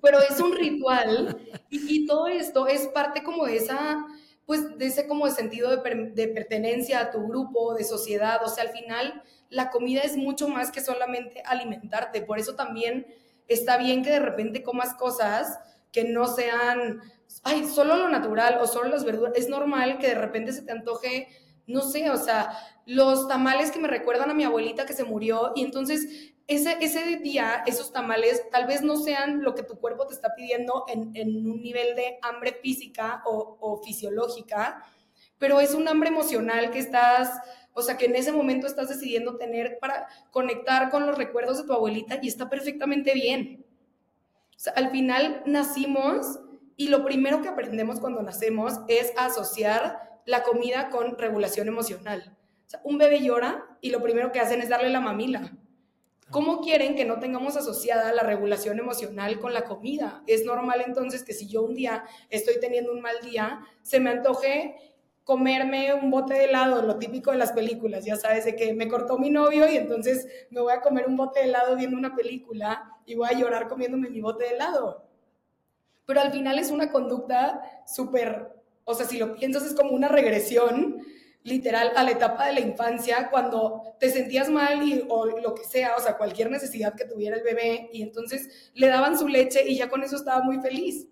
Pero 0.00 0.18
es 0.18 0.40
un 0.40 0.56
ritual 0.56 1.36
y, 1.68 2.06
todo 2.06 2.26
esto 2.26 2.66
es 2.66 2.86
parte 2.86 3.22
como 3.22 3.44
de 3.44 3.56
esa, 3.56 4.06
pues 4.46 4.78
de 4.78 4.86
ese 4.86 5.06
como 5.06 5.28
sentido 5.28 5.68
de, 5.70 6.12
de 6.14 6.28
pertenencia 6.28 7.00
a 7.00 7.10
tu 7.10 7.28
grupo, 7.28 7.74
de 7.74 7.84
sociedad. 7.84 8.40
O 8.42 8.48
sea, 8.48 8.64
al 8.64 8.70
final 8.70 9.22
la 9.50 9.70
comida 9.70 10.00
es 10.00 10.16
mucho 10.16 10.48
más 10.48 10.70
que 10.70 10.80
solamente 10.80 11.42
alimentarte. 11.44 12.22
Por 12.22 12.38
eso 12.38 12.54
también 12.54 13.06
está 13.46 13.76
bien 13.76 14.02
que 14.02 14.10
de 14.10 14.20
repente 14.20 14.62
comas 14.62 14.94
cosas 14.94 15.58
que 15.92 16.04
no 16.04 16.26
sean, 16.26 17.02
ay, 17.42 17.66
solo 17.66 17.96
lo 17.98 18.08
natural 18.08 18.56
o 18.58 18.66
solo 18.66 18.88
las 18.88 19.04
verduras. 19.04 19.34
Es 19.36 19.50
normal 19.50 19.98
que 19.98 20.08
de 20.08 20.14
repente 20.14 20.52
se 20.52 20.62
te 20.62 20.72
antoje, 20.72 21.28
no 21.66 21.82
sé, 21.82 22.08
o 22.08 22.16
sea, 22.16 22.56
los 22.86 23.28
tamales 23.28 23.70
que 23.70 23.80
me 23.80 23.88
recuerdan 23.88 24.30
a 24.30 24.34
mi 24.34 24.44
abuelita 24.44 24.86
que 24.86 24.94
se 24.94 25.04
murió 25.04 25.52
y 25.54 25.62
entonces 25.62 26.33
ese, 26.46 26.76
ese 26.80 27.16
día, 27.16 27.62
esos 27.66 27.92
tamales, 27.92 28.48
tal 28.50 28.66
vez 28.66 28.82
no 28.82 28.96
sean 28.96 29.42
lo 29.42 29.54
que 29.54 29.62
tu 29.62 29.78
cuerpo 29.78 30.06
te 30.06 30.14
está 30.14 30.34
pidiendo 30.34 30.84
en, 30.88 31.10
en 31.14 31.50
un 31.50 31.62
nivel 31.62 31.96
de 31.96 32.18
hambre 32.22 32.58
física 32.62 33.22
o, 33.24 33.56
o, 33.60 33.82
fisiológica, 33.82 34.84
pero 35.38 35.60
es 35.60 35.74
un 35.74 35.88
hambre 35.88 36.10
emocional 36.10 36.70
que 36.70 36.78
estás, 36.78 37.30
o 37.72 37.82
sea, 37.82 37.96
que 37.96 38.06
en 38.06 38.16
ese 38.16 38.30
momento 38.30 38.66
estás 38.66 38.88
decidiendo 38.88 39.36
tener 39.36 39.78
para 39.80 40.06
conectar 40.30 40.90
con 40.90 41.06
los 41.06 41.16
recuerdos 41.16 41.58
de 41.58 41.64
tu 41.64 41.72
abuelita 41.72 42.18
y 42.20 42.28
está 42.28 42.50
perfectamente 42.50 43.14
bien. 43.14 43.64
O 44.54 44.58
sea, 44.58 44.74
al 44.74 44.90
final 44.90 45.42
nacimos 45.46 46.40
y 46.76 46.88
lo 46.88 47.04
primero 47.04 47.40
que 47.40 47.48
aprendemos 47.48 48.00
cuando 48.00 48.22
nacemos 48.22 48.80
es 48.88 49.12
asociar 49.16 50.20
la 50.26 50.42
comida 50.42 50.90
con 50.90 51.16
regulación 51.16 51.68
emocional. 51.68 52.36
O 52.66 52.70
sea, 52.70 52.80
un 52.84 52.98
bebé 52.98 53.20
llora 53.20 53.64
y 53.80 53.90
lo 53.90 54.02
primero 54.02 54.30
que 54.30 54.40
hacen 54.40 54.60
es 54.60 54.68
darle 54.68 54.90
la 54.90 55.00
mamila 55.00 55.52
¿Cómo 56.30 56.60
quieren 56.60 56.96
que 56.96 57.04
no 57.04 57.18
tengamos 57.18 57.56
asociada 57.56 58.12
la 58.12 58.22
regulación 58.22 58.78
emocional 58.78 59.38
con 59.38 59.52
la 59.52 59.64
comida? 59.64 60.22
Es 60.26 60.44
normal 60.44 60.82
entonces 60.86 61.22
que 61.22 61.34
si 61.34 61.46
yo 61.46 61.62
un 61.62 61.74
día 61.74 62.04
estoy 62.30 62.58
teniendo 62.60 62.92
un 62.92 63.00
mal 63.00 63.16
día, 63.22 63.60
se 63.82 64.00
me 64.00 64.10
antoje 64.10 64.76
comerme 65.24 65.94
un 65.94 66.10
bote 66.10 66.34
de 66.34 66.44
helado, 66.44 66.82
lo 66.82 66.98
típico 66.98 67.30
de 67.30 67.38
las 67.38 67.52
películas, 67.52 68.04
ya 68.04 68.16
sabes, 68.16 68.44
de 68.44 68.56
que 68.56 68.74
me 68.74 68.88
cortó 68.88 69.18
mi 69.18 69.30
novio 69.30 69.70
y 69.70 69.76
entonces 69.76 70.28
me 70.50 70.60
voy 70.60 70.72
a 70.72 70.82
comer 70.82 71.06
un 71.06 71.16
bote 71.16 71.40
de 71.40 71.46
helado 71.46 71.76
viendo 71.76 71.96
una 71.96 72.14
película 72.14 72.90
y 73.06 73.14
voy 73.14 73.28
a 73.30 73.38
llorar 73.38 73.68
comiéndome 73.68 74.10
mi 74.10 74.20
bote 74.20 74.44
de 74.44 74.50
helado. 74.50 75.04
Pero 76.06 76.20
al 76.20 76.30
final 76.30 76.58
es 76.58 76.70
una 76.70 76.92
conducta 76.92 77.82
súper, 77.86 78.52
o 78.84 78.94
sea, 78.94 79.06
si 79.06 79.18
lo 79.18 79.34
piensas 79.34 79.64
es 79.64 79.74
como 79.74 79.92
una 79.92 80.08
regresión 80.08 81.02
literal 81.44 81.92
a 81.94 82.02
la 82.02 82.10
etapa 82.10 82.46
de 82.46 82.54
la 82.54 82.60
infancia 82.60 83.28
cuando 83.30 83.94
te 84.00 84.10
sentías 84.10 84.48
mal 84.48 84.82
y, 84.82 85.04
o 85.08 85.26
lo 85.26 85.54
que 85.54 85.62
sea, 85.62 85.94
o 85.96 86.00
sea, 86.00 86.16
cualquier 86.16 86.50
necesidad 86.50 86.94
que 86.94 87.04
tuviera 87.04 87.36
el 87.36 87.42
bebé 87.42 87.90
y 87.92 88.02
entonces 88.02 88.70
le 88.74 88.88
daban 88.88 89.18
su 89.18 89.28
leche 89.28 89.62
y 89.68 89.76
ya 89.76 89.88
con 89.88 90.02
eso 90.02 90.16
estaba 90.16 90.42
muy 90.42 90.60
feliz. 90.60 91.06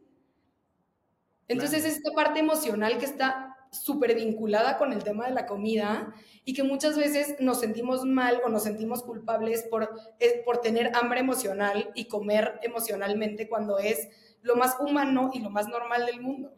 Entonces 1.48 1.84
esta 1.84 2.12
parte 2.12 2.40
emocional 2.40 2.96
que 2.98 3.04
está 3.04 3.56
súper 3.70 4.14
vinculada 4.14 4.78
con 4.78 4.92
el 4.92 5.04
tema 5.04 5.26
de 5.26 5.34
la 5.34 5.44
comida 5.44 6.14
y 6.46 6.54
que 6.54 6.62
muchas 6.62 6.96
veces 6.96 7.36
nos 7.40 7.60
sentimos 7.60 8.04
mal 8.04 8.40
o 8.44 8.48
nos 8.48 8.62
sentimos 8.62 9.02
culpables 9.02 9.64
por, 9.64 9.90
eh, 10.18 10.42
por 10.46 10.62
tener 10.62 10.92
hambre 10.94 11.20
emocional 11.20 11.90
y 11.94 12.06
comer 12.06 12.58
emocionalmente 12.62 13.48
cuando 13.48 13.78
es 13.78 14.08
lo 14.40 14.56
más 14.56 14.76
humano 14.80 15.30
y 15.34 15.40
lo 15.40 15.50
más 15.50 15.68
normal 15.68 16.06
del 16.06 16.22
mundo. 16.22 16.54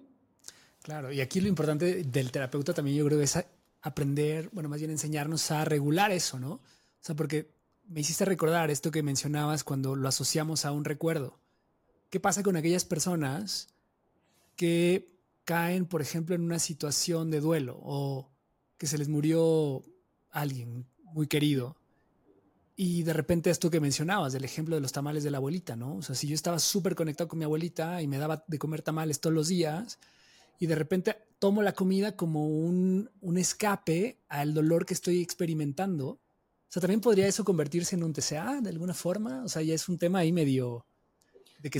Claro, 0.82 1.10
y 1.10 1.20
aquí 1.20 1.40
lo 1.40 1.48
importante 1.48 2.04
del 2.04 2.30
terapeuta 2.30 2.72
también 2.72 2.98
yo 2.98 3.06
creo 3.06 3.20
es 3.20 3.37
aprender, 3.84 4.50
bueno, 4.52 4.68
más 4.68 4.80
bien 4.80 4.90
enseñarnos 4.90 5.50
a 5.50 5.64
regular 5.64 6.10
eso, 6.10 6.38
¿no? 6.40 6.54
O 6.54 6.60
sea, 7.00 7.14
porque 7.14 7.54
me 7.86 8.00
hiciste 8.00 8.24
recordar 8.24 8.70
esto 8.70 8.90
que 8.90 9.02
mencionabas 9.02 9.62
cuando 9.62 9.94
lo 9.94 10.08
asociamos 10.08 10.64
a 10.64 10.72
un 10.72 10.84
recuerdo. 10.84 11.38
¿Qué 12.10 12.18
pasa 12.18 12.42
con 12.42 12.56
aquellas 12.56 12.84
personas 12.84 13.68
que 14.56 15.14
caen, 15.44 15.86
por 15.86 16.00
ejemplo, 16.00 16.34
en 16.34 16.42
una 16.42 16.58
situación 16.58 17.30
de 17.30 17.40
duelo 17.40 17.78
o 17.82 18.30
que 18.78 18.86
se 18.86 18.98
les 18.98 19.08
murió 19.08 19.84
alguien 20.30 20.86
muy 21.04 21.26
querido. 21.26 21.76
Y 22.76 23.04
de 23.04 23.12
repente 23.12 23.50
esto 23.50 23.70
que 23.70 23.78
mencionabas, 23.78 24.32
del 24.32 24.44
ejemplo 24.44 24.74
de 24.74 24.80
los 24.80 24.90
tamales 24.90 25.22
de 25.22 25.30
la 25.30 25.38
abuelita, 25.38 25.76
¿no? 25.76 25.96
O 25.96 26.02
sea, 26.02 26.16
si 26.16 26.26
yo 26.26 26.34
estaba 26.34 26.58
súper 26.58 26.96
conectado 26.96 27.28
con 27.28 27.38
mi 27.38 27.44
abuelita 27.44 28.02
y 28.02 28.08
me 28.08 28.18
daba 28.18 28.44
de 28.48 28.58
comer 28.58 28.82
tamales 28.82 29.20
todos 29.20 29.34
los 29.34 29.46
días, 29.48 29.98
y 30.58 30.66
de 30.66 30.74
repente 30.74 31.16
tomo 31.38 31.62
la 31.62 31.72
comida 31.72 32.16
como 32.16 32.48
un, 32.48 33.10
un 33.20 33.38
escape 33.38 34.18
al 34.28 34.54
dolor 34.54 34.86
que 34.86 34.94
estoy 34.94 35.20
experimentando, 35.22 36.08
o 36.08 36.20
sea, 36.68 36.80
también 36.80 37.00
podría 37.00 37.26
eso 37.26 37.44
convertirse 37.44 37.96
en 37.96 38.02
un 38.02 38.12
TCA 38.12 38.60
de 38.60 38.70
alguna 38.70 38.94
forma, 38.94 39.44
o 39.44 39.48
sea, 39.48 39.62
ya 39.62 39.74
es 39.74 39.88
un 39.88 39.98
tema 39.98 40.20
ahí 40.20 40.32
medio, 40.32 40.86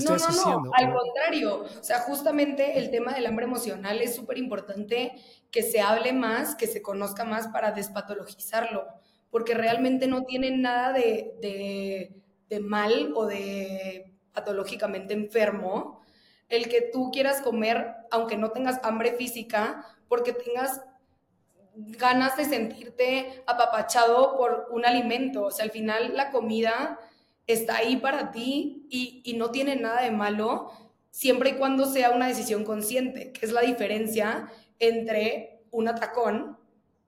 no, 0.03 0.17
no, 0.17 0.63
no, 0.63 0.71
al 0.73 0.93
contrario. 0.93 1.63
O 1.63 1.83
sea, 1.83 1.99
justamente 1.99 2.79
el 2.79 2.89
tema 2.89 3.13
del 3.13 3.27
hambre 3.27 3.45
emocional 3.45 4.01
es 4.01 4.15
súper 4.15 4.37
importante 4.37 5.13
que 5.51 5.61
se 5.61 5.79
hable 5.79 6.11
más, 6.11 6.55
que 6.55 6.65
se 6.65 6.81
conozca 6.81 7.23
más 7.23 7.47
para 7.49 7.71
despatologizarlo, 7.71 8.87
porque 9.29 9.53
realmente 9.53 10.07
no 10.07 10.23
tiene 10.23 10.57
nada 10.57 10.91
de, 10.91 12.15
de 12.49 12.59
mal 12.59 13.13
o 13.15 13.27
de 13.27 14.11
patológicamente 14.33 15.13
enfermo 15.13 15.94
el 16.49 16.69
que 16.69 16.81
tú 16.81 17.11
quieras 17.11 17.41
comer, 17.41 17.95
aunque 18.11 18.37
no 18.37 18.51
tengas 18.51 18.79
hambre 18.83 19.13
física, 19.13 19.85
porque 20.07 20.33
tengas 20.33 20.81
ganas 21.75 22.37
de 22.37 22.45
sentirte 22.45 23.43
apapachado 23.47 24.37
por 24.37 24.67
un 24.71 24.85
alimento. 24.85 25.45
O 25.45 25.51
sea, 25.51 25.65
al 25.65 25.71
final 25.71 26.15
la 26.15 26.31
comida 26.31 26.99
está 27.47 27.77
ahí 27.77 27.97
para 27.97 28.31
ti 28.31 28.87
y, 28.89 29.33
no 29.37 29.51
tiene 29.51 29.75
nada 29.75 30.01
de 30.01 30.11
malo 30.11 30.71
siempre 31.11 31.51
y 31.51 31.53
cuando 31.53 31.85
sea 31.85 32.11
una 32.11 32.27
decisión 32.27 32.63
consciente, 32.63 33.31
que 33.31 33.45
es 33.45 33.51
la 33.51 33.61
diferencia 33.61 34.49
entre 34.79 35.61
un 35.71 35.87
atracón, 35.87 36.57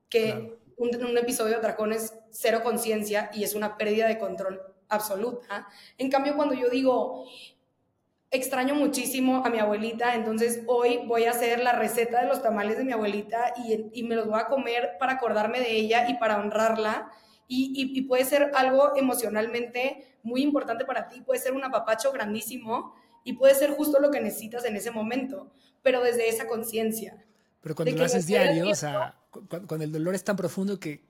que 0.09 0.57
un, 0.77 1.17
episodio 1.17 1.51
de 1.51 1.57
atracón 1.57 1.91
es 1.91 2.13
cero 2.29 2.61
conciencia 2.63 3.29
y 3.33 3.43
es 3.43 3.55
una 3.55 3.77
pérdida 3.77 4.07
de 4.07 4.17
control 4.17 4.61
absoluta. 4.89 5.67
En 5.97 6.09
cambio, 6.09 6.35
cuando 6.35 6.53
yo 6.53 6.69
digo, 6.69 7.25
extraño 8.31 8.75
muchísimo 8.75 9.43
a 9.45 9.49
mi 9.49 9.59
abuelita, 9.59 10.15
entonces 10.15 10.61
hoy 10.67 10.99
voy 11.05 11.25
a 11.25 11.31
hacer 11.31 11.59
la 11.61 11.73
receta 11.73 12.21
de 12.21 12.27
los 12.27 12.41
tamales 12.41 12.77
de 12.77 12.83
mi 12.83 12.91
abuelita 12.91 13.53
y, 13.55 13.89
y 13.93 14.03
me 14.03 14.15
los 14.15 14.27
voy 14.27 14.39
a 14.39 14.47
comer 14.47 14.97
para 14.99 15.13
acordarme 15.13 15.59
de 15.59 15.71
ella 15.71 16.09
y 16.09 16.15
para 16.15 16.37
honrarla 16.37 17.11
y, 17.47 18.01
puede 18.03 18.25
ser 18.25 18.51
algo 18.55 18.95
emocionalmente 18.95 20.05
muy 20.23 20.41
importante 20.41 20.85
para 20.85 21.07
ti, 21.07 21.21
puede 21.21 21.39
ser 21.39 21.53
un 21.53 21.63
apapacho 21.63 22.11
grandísimo 22.11 22.93
y 23.23 23.33
puede 23.33 23.55
ser 23.55 23.71
justo 23.71 23.99
lo 23.99 24.11
que 24.11 24.19
necesitas 24.19 24.65
en 24.65 24.75
ese 24.75 24.91
momento, 24.91 25.51
pero 25.81 26.01
desde 26.01 26.27
esa 26.27 26.47
conciencia. 26.47 27.23
Pero 27.61 27.75
cuando 27.75 27.95
lo 27.95 28.03
haces 28.03 28.27
diario, 28.27 28.69
o 28.69 28.75
sea, 28.75 29.15
cuando, 29.31 29.83
el 29.83 29.91
dolor 29.91 30.15
es 30.15 30.23
tan 30.23 30.35
profundo 30.35 30.79
que, 30.79 31.01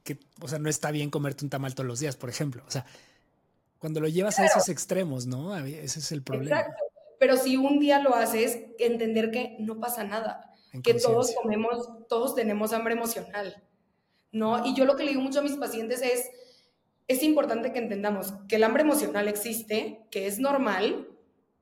o 0.42 0.48
sea, 0.48 0.60
no 0.60 0.70
está 0.70 0.92
bien 0.92 1.10
comerte 1.10 1.44
un 1.44 1.50
tamal 1.50 1.74
todos 1.74 1.88
los 1.88 2.00
días, 2.00 2.16
por 2.16 2.30
ejemplo. 2.30 2.64
O 2.68 2.72
sea, 2.72 2.86
cuando 3.80 4.00
lo 4.00 4.08
llevas 4.08 4.40
a 4.40 4.46
esos 4.46 4.70
extremos, 4.70 5.26
¿no? 5.26 5.56
Ese 5.58 6.00
es 6.00 6.12
el 6.12 6.22
problema. 6.22 6.60
Exacto. 6.60 6.84
Pero 7.20 7.38
si 7.38 7.58
un 7.58 7.80
día 7.80 8.00
lo 8.00 8.16
haces, 8.16 8.60
entender 8.80 9.32
que 9.32 9.56
no 9.60 9.80
pasa 9.80 10.04
nada, 10.04 10.54
que 10.84 10.94
todos 10.94 11.34
comemos, 11.34 11.90
todos 12.08 12.36
tenemos 12.36 12.74
hambre 12.74 12.94
emocional 12.94 13.68
¿no? 14.32 14.66
Y 14.66 14.76
yo 14.76 14.86
lo 14.86 14.96
que 14.96 15.04
le 15.04 15.10
digo 15.10 15.22
mucho 15.22 15.40
a 15.40 15.44
mis 15.44 15.56
pacientes 15.56 16.02
es, 16.02 16.30
es 17.08 17.24
importante 17.24 17.72
que 17.72 17.80
entendamos 17.80 18.34
que 18.48 18.58
el 18.58 18.64
hambre 18.64 18.84
emocional 18.84 19.28
existe, 19.28 20.06
que 20.12 20.28
es 20.28 20.40
normal 20.40 21.08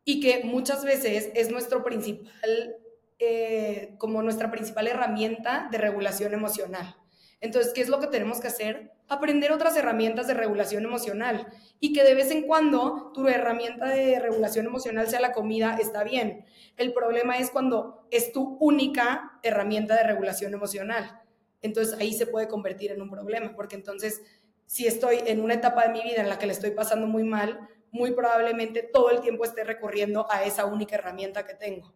y 0.04 0.20
que 0.20 0.44
muchas 0.44 0.84
veces 0.84 1.32
es 1.36 1.52
nuestro 1.52 1.84
principal, 1.84 2.76
eh, 3.20 3.96
como 3.98 4.22
nuestra 4.22 4.52
principal 4.52 4.88
herramienta 4.88 5.68
de 5.72 5.78
regulación 5.78 6.34
emocional. 6.34 6.96
Entonces, 7.41 7.74
¿qué 7.74 7.82
es 7.82 7.89
lo 7.89 8.00
que 8.00 8.08
tenemos 8.08 8.39
que 8.39 8.48
hacer? 8.48 8.91
Aprender 9.08 9.52
otras 9.52 9.78
herramientas 9.78 10.28
de 10.28 10.34
regulación 10.34 10.84
emocional 10.84 11.48
y 11.80 11.93
que 11.93 12.04
de 12.04 12.15
vez 12.15 12.32
en 12.32 12.43
cuando 12.43 13.12
tu 13.13 13.28
herramienta 13.28 13.88
de 13.88 14.19
regulación 14.19 14.65
emocional 14.65 15.08
sea 15.08 15.19
la 15.19 15.32
comida, 15.32 15.78
está 15.80 16.04
bien. 16.04 16.45
El 16.78 16.93
problema 16.93 17.38
es 17.38 17.52
cuando 17.52 18.08
es 18.10 18.32
tu 18.32 18.58
única 18.60 19.39
herramienta 19.43 19.95
de 19.95 20.04
regulación 20.04 20.54
emocional 20.54 21.21
entonces 21.65 21.98
ahí 22.00 22.13
se 22.13 22.28
puede 22.28 22.48
convertir 22.48 22.91
en 22.91 23.02
un 23.02 23.10
problema, 23.10 23.54
porque 23.56 23.76
entonces 23.76 24.21
si 24.67 24.86
estoy 24.86 25.17
en 25.26 25.41
una 25.41 25.56
etapa 25.56 25.84
de 25.84 25.93
mi 25.93 26.04
vida 26.04 26.21
en 26.21 26.30
la 26.30 26.38
que 26.38 26.45
le 26.45 26.54
estoy 26.54 26.71
pasando 26.71 27.08
muy 27.08 27.24
mal, 27.24 27.60
muy 27.91 28.12
probablemente 28.12 28.84
todo 28.84 29.10
el 29.10 29.19
tiempo 29.21 29.45
esté 29.45 29.63
recurriendo 29.63 30.28
a 30.30 30.43
esa 30.43 30.65
única 30.65 30.95
herramienta 30.95 31.43
que 31.43 31.56
tengo. 31.56 31.91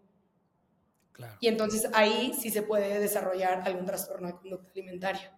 Y 1.40 1.48
entonces 1.48 1.88
ahí 1.94 2.34
sí 2.40 2.50
se 2.50 2.62
puede 2.62 3.00
desarrollar 3.00 3.62
algún 3.66 3.86
trastorno 3.86 4.28
de 4.28 4.34
conducta 4.34 4.72
alimentaria. 4.72 5.32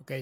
Ok. 0.00 0.12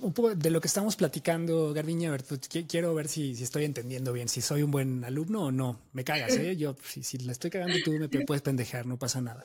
Un 0.00 0.12
poco 0.12 0.34
de 0.34 0.50
lo 0.50 0.60
que 0.60 0.66
estamos 0.66 0.96
platicando, 0.96 1.72
Garbiña, 1.72 2.10
ver, 2.10 2.24
pues, 2.24 2.40
quiero 2.68 2.94
ver 2.94 3.06
si, 3.06 3.30
estoy 3.40 3.64
entendiendo 3.64 4.12
bien, 4.12 4.28
si 4.28 4.40
soy 4.40 4.62
un 4.62 4.72
buen 4.72 5.04
alumno 5.04 5.44
o 5.44 5.52
no. 5.52 5.80
Me 5.92 6.02
cagas, 6.02 6.32
¿eh? 6.32 6.56
Yo, 6.56 6.74
si, 6.82 7.04
si 7.04 7.18
la 7.18 7.30
estoy 7.30 7.50
cagando, 7.50 7.76
tú 7.84 7.92
me 7.92 8.08
puedes 8.08 8.42
pendejar, 8.42 8.86
no 8.86 8.98
pasa 8.98 9.20
nada. 9.20 9.44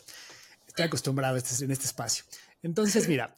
Estoy 0.67 0.85
acostumbrado 0.85 1.37
este, 1.37 1.63
en 1.63 1.69
este 1.69 1.85
espacio. 1.85 2.25
Entonces, 2.63 3.07
mira, 3.07 3.35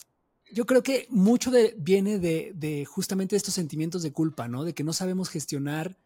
yo 0.50 0.64
creo 0.64 0.82
que 0.82 1.06
mucho 1.10 1.50
de, 1.50 1.74
viene 1.76 2.18
de, 2.18 2.52
de, 2.54 2.86
justamente 2.86 3.36
estos 3.36 3.52
sentimientos 3.52 4.02
de 4.02 4.12
culpa, 4.12 4.48
¿no? 4.48 4.64
De 4.64 4.72
que 4.72 4.84
no 4.84 4.94
sabemos 4.94 5.28
gestionar 5.28 5.96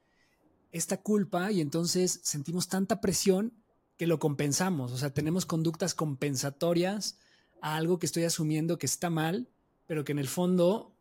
esta 0.72 0.96
culpa 0.96 1.52
y 1.52 1.60
entonces 1.60 2.20
sentimos 2.24 2.68
tanta 2.68 3.00
presión 3.00 3.52
que 4.00 4.06
lo 4.06 4.18
compensamos. 4.18 4.92
O 4.92 4.96
sea, 4.96 5.12
tenemos 5.12 5.44
conductas 5.44 5.94
compensatorias 5.94 7.18
a 7.60 7.76
algo 7.76 7.98
que 7.98 8.06
estoy 8.06 8.24
asumiendo 8.24 8.78
que 8.78 8.86
está 8.86 9.10
mal, 9.10 9.46
pero 9.86 10.04
que 10.04 10.12
en 10.12 10.18
el 10.18 10.28
fondo 10.28 10.92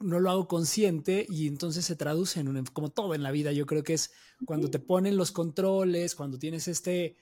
no 0.00 0.18
lo 0.18 0.30
hago 0.30 0.48
consciente 0.48 1.24
y 1.28 1.46
entonces 1.46 1.84
se 1.84 1.94
traduce 1.94 2.40
en 2.40 2.48
un, 2.48 2.64
como 2.66 2.90
todo 2.90 3.14
en 3.14 3.22
la 3.22 3.30
vida. 3.30 3.52
Yo 3.52 3.64
creo 3.66 3.82
que 3.82 3.94
es 3.94 4.10
cuando 4.44 4.70
te 4.70 4.78
ponen 4.78 5.16
los 5.16 5.30
controles, 5.30 6.14
cuando 6.14 6.38
tienes 6.38 6.68
este 6.68 7.16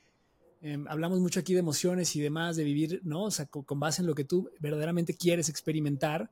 Em, 0.64 0.88
hablamos 0.88 1.20
mucho 1.20 1.40
aquí 1.40 1.52
de 1.52 1.58
emociones 1.58 2.16
y 2.16 2.22
demás, 2.22 2.56
de 2.56 2.64
vivir, 2.64 3.02
¿no? 3.04 3.24
O 3.24 3.30
sea, 3.30 3.44
con, 3.44 3.78
base 3.78 4.00
en 4.00 4.06
lo 4.06 4.14
que 4.14 4.24
tú 4.24 4.50
verdaderamente 4.60 5.12
quieres 5.12 5.50
experimentar. 5.50 6.30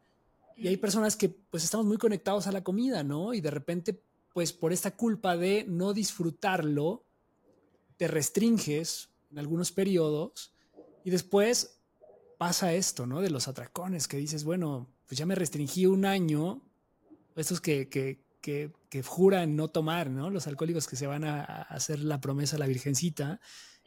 Y 0.57 0.69
hay 0.69 0.79
personas 0.79 1.17
que 1.17 1.29
pues 1.29 1.65
estamos 1.65 1.85
muy 1.85 1.99
conectados 1.99 2.47
a 2.47 2.53
la 2.53 2.65
comida, 2.65 3.05
¿no? 3.05 3.35
Y 3.35 3.43
de 3.43 3.51
repente, 3.51 4.01
pues 4.33 4.55
por 4.55 4.73
esta 4.73 4.93
culpa 4.93 5.37
de 5.37 5.67
no 5.69 5.93
disfrutarlo, 5.93 7.05
te 8.03 8.09
restringes 8.09 9.11
en 9.31 9.39
algunos 9.39 9.71
periodos 9.71 10.53
y 11.05 11.11
después 11.11 11.79
pasa 12.37 12.75
esto, 12.75 13.07
¿no? 13.07 13.21
De 13.21 13.31
los 13.31 13.47
atracones, 13.47 14.09
que 14.09 14.17
dices, 14.17 14.43
bueno, 14.43 14.93
pues 15.07 15.21
ya 15.21 15.25
me 15.25 15.37
restringí 15.37 15.87
un 15.87 16.05
año, 16.05 16.69
estos 17.37 17.61
que, 17.61 17.89
que, 17.89 18.25
que, 18.41 18.73
que 18.89 19.05
juran 19.05 19.55
no 19.55 19.71
tomar, 19.71 20.11
¿no? 20.11 20.31
Los 20.31 20.49
alcohólicos 20.49 20.89
que 20.89 20.97
se 20.97 21.07
van 21.07 21.23
a, 21.23 21.45
a 21.45 21.63
hacer 21.63 22.01
la 22.01 22.21
promesa 22.21 22.57
a 22.57 22.59
la 22.59 22.67
virgencita 22.67 23.39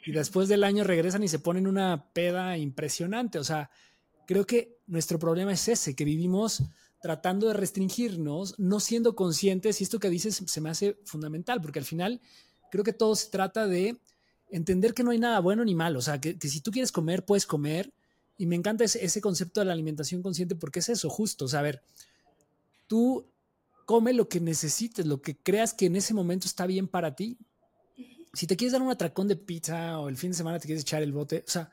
y 0.06 0.13
después 0.13 0.47
del 0.47 0.63
año 0.63 0.86
regresan 0.86 1.21
y 1.23 1.28
se 1.28 1.39
ponen 1.39 1.67
una 1.67 2.13
peda 2.13 2.58
impresionante. 2.58 3.38
O 3.38 3.43
sea, 3.43 3.69
creo 4.25 4.47
que 4.47 4.80
nuestro 4.88 5.19
problema 5.19 5.51
es 5.51 5.67
ese, 5.67 5.93
que 5.93 6.06
vivimos 6.06 6.63
tratando 7.01 7.49
de 7.49 7.56
restringirnos, 7.56 8.58
no 8.60 8.80
siendo 8.80 9.13
conscientes, 9.13 9.82
y 9.82 9.84
esto 9.84 9.99
que 9.99 10.10
dices 10.10 10.41
se 10.45 10.62
me 10.62 10.69
hace 10.69 11.01
fundamental, 11.04 11.60
porque 11.60 11.80
al 11.80 11.86
final 11.86 12.21
creo 12.71 12.84
que 12.84 12.93
todo 12.93 13.15
se 13.15 13.30
trata 13.30 13.67
de 13.67 13.97
entender 14.49 14.93
que 14.93 15.04
no 15.04 15.12
hay 15.12 15.19
nada 15.19 15.39
bueno 15.39 15.65
ni 15.65 15.75
malo, 15.75 15.99
o 15.99 16.01
sea, 16.01 16.19
que, 16.19 16.38
si 16.39 16.62
tú 16.62 16.71
quieres 16.71 16.91
comer, 16.91 17.25
puedes 17.25 17.45
comer, 17.45 17.91
y 18.38 18.45
me 18.45 18.56
encanta 18.56 18.84
ese, 18.84 19.04
ese, 19.04 19.21
concepto 19.21 19.62
de 19.62 19.65
la 19.65 19.73
alimentación 19.73 20.21
consciente 20.21 20.56
porque 20.56 20.80
es 20.80 20.89
eso, 20.89 21.10
justo, 21.10 21.45
o 21.45 21.47
sea, 21.47 21.60
a 21.60 21.63
ver, 21.63 21.82
tú 22.88 23.25
come 23.86 24.13
lo 24.13 24.28
que 24.28 24.39
necesites, 24.39 25.06
lo 25.06 25.21
que 25.21 25.36
creas 25.36 25.73
que 25.73 25.86
en 25.86 25.95
ese 25.95 26.13
momento 26.13 26.47
está 26.47 26.65
bien 26.65 26.88
para 26.88 27.15
ti, 27.15 27.38
si 28.36 28.47
te 28.47 28.58
quieres 28.58 28.73
dar 28.73 28.82
un 28.82 28.91
atracón 28.91 29.28
de 29.28 29.38
pizza 29.38 29.99
o 29.99 30.10
el 30.10 30.17
fin 30.17 30.32
de 30.32 30.38
semana 30.38 30.60
te 30.60 30.65
quieres 30.65 30.84
echar 30.84 31.01
el 31.01 31.13
bote, 31.13 31.43
o 31.47 31.49
sea, 31.49 31.71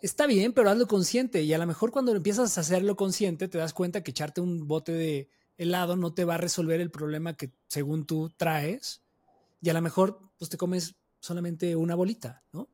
está 0.00 0.26
bien, 0.26 0.52
pero 0.52 0.70
hazlo 0.70 0.86
consciente. 0.86 1.42
Y 1.42 1.52
a 1.52 1.58
lo 1.58 1.66
mejor 1.66 1.90
cuando 1.90 2.14
empiezas 2.14 2.56
a 2.56 2.60
hacerlo 2.62 2.96
consciente, 2.96 3.48
te 3.48 3.58
das 3.58 3.74
cuenta 3.74 4.02
que 4.02 4.10
echarte 4.10 4.40
un 4.40 4.66
bote 4.66 4.92
de 4.92 5.28
helado 5.58 5.96
no 5.96 6.14
te 6.14 6.24
va 6.24 6.34
a 6.34 6.38
resolver 6.38 6.80
el 6.80 6.90
problema 6.90 7.34
que 7.34 7.50
según 7.66 8.06
tú 8.06 8.30
traes. 8.36 9.02
Y 9.60 9.68
a 9.68 9.74
lo 9.74 9.82
mejor, 9.82 10.20
pues 10.38 10.48
te 10.48 10.56
comes 10.56 10.94
solamente 11.20 11.76
una 11.76 11.94
bolita, 11.94 12.42
¿no? 12.52 12.68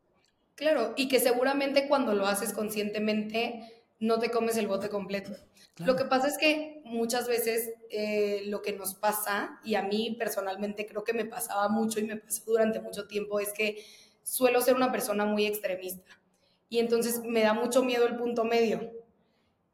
Claro, 0.55 0.95
y 0.97 1.09
que 1.09 1.19
seguramente 1.19 1.89
cuando 1.89 2.15
lo 2.15 2.27
haces 2.27 2.53
conscientemente 2.53 3.85
no 3.99 4.19
te 4.19 4.31
comes 4.31 4.57
el 4.57 4.69
bote 4.69 4.89
completo. 4.89 5.33
Lo 5.79 5.97
que 5.97 6.05
pasa 6.05 6.29
es 6.29 6.39
que 6.39 6.83
muchas 6.85 7.27
veces 7.27 7.73
eh, 7.91 8.43
lo 8.47 8.63
que 8.63 8.73
nos 8.73 8.95
pasa, 8.95 9.59
y 9.65 9.75
a 9.75 9.83
mí 9.83 10.15
personalmente 10.17 10.87
creo 10.87 11.03
que 11.03 11.13
me 11.13 11.25
pasaba 11.25 11.69
mucho 11.69 11.99
y 11.99 12.05
me 12.05 12.17
pasó 12.17 12.43
durante 12.47 12.81
mucho 12.81 13.09
tiempo, 13.09 13.41
es 13.41 13.53
que 13.53 13.85
suelo 14.23 14.61
ser 14.61 14.77
una 14.77 14.93
persona 14.93 15.25
muy 15.25 15.47
extremista. 15.47 16.21
Y 16.69 16.79
entonces 16.79 17.23
me 17.25 17.43
da 17.43 17.55
mucho 17.55 17.83
miedo 17.83 18.07
el 18.07 18.17
punto 18.17 18.45
medio. 18.45 18.93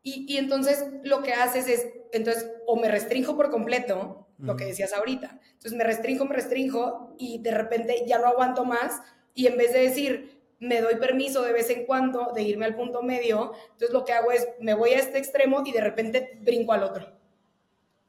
Y, 0.03 0.25
y 0.33 0.39
entonces 0.39 0.85
lo 1.03 1.23
que 1.23 1.35
haces 1.35 1.69
es, 1.69 1.87
entonces, 2.13 2.51
o 2.67 2.77
me 2.77 2.89
restringo 2.89 3.37
por 3.37 3.51
completo, 3.51 4.27
lo 4.43 4.57
que 4.57 4.65
decías 4.65 4.93
ahorita. 4.93 5.39
Entonces 5.53 5.75
me 5.75 5.85
restringo, 5.85 6.25
me 6.25 6.35
restringo 6.35 7.15
y 7.19 7.43
de 7.43 7.51
repente 7.51 8.05
ya 8.07 8.19
no 8.19 8.27
aguanto 8.27 8.65
más 8.65 9.01
y 9.35 9.47
en 9.47 9.57
vez 9.57 9.73
de 9.73 9.81
decir, 9.81 10.41
me 10.61 10.81
doy 10.83 10.97
permiso 10.97 11.43
de 11.43 11.53
vez 11.53 11.71
en 11.71 11.87
cuando 11.87 12.33
de 12.35 12.43
irme 12.43 12.67
al 12.67 12.77
punto 12.77 13.03
medio, 13.03 13.53
entonces 13.73 13.91
lo 13.91 14.05
que 14.05 14.13
hago 14.13 14.31
es, 14.31 14.47
me 14.61 14.75
voy 14.75 14.91
a 14.91 14.99
este 14.99 15.19
extremo 15.19 15.63
y 15.65 15.73
de 15.73 15.81
repente 15.81 16.39
brinco 16.43 16.73
al 16.73 16.83
otro, 16.83 17.11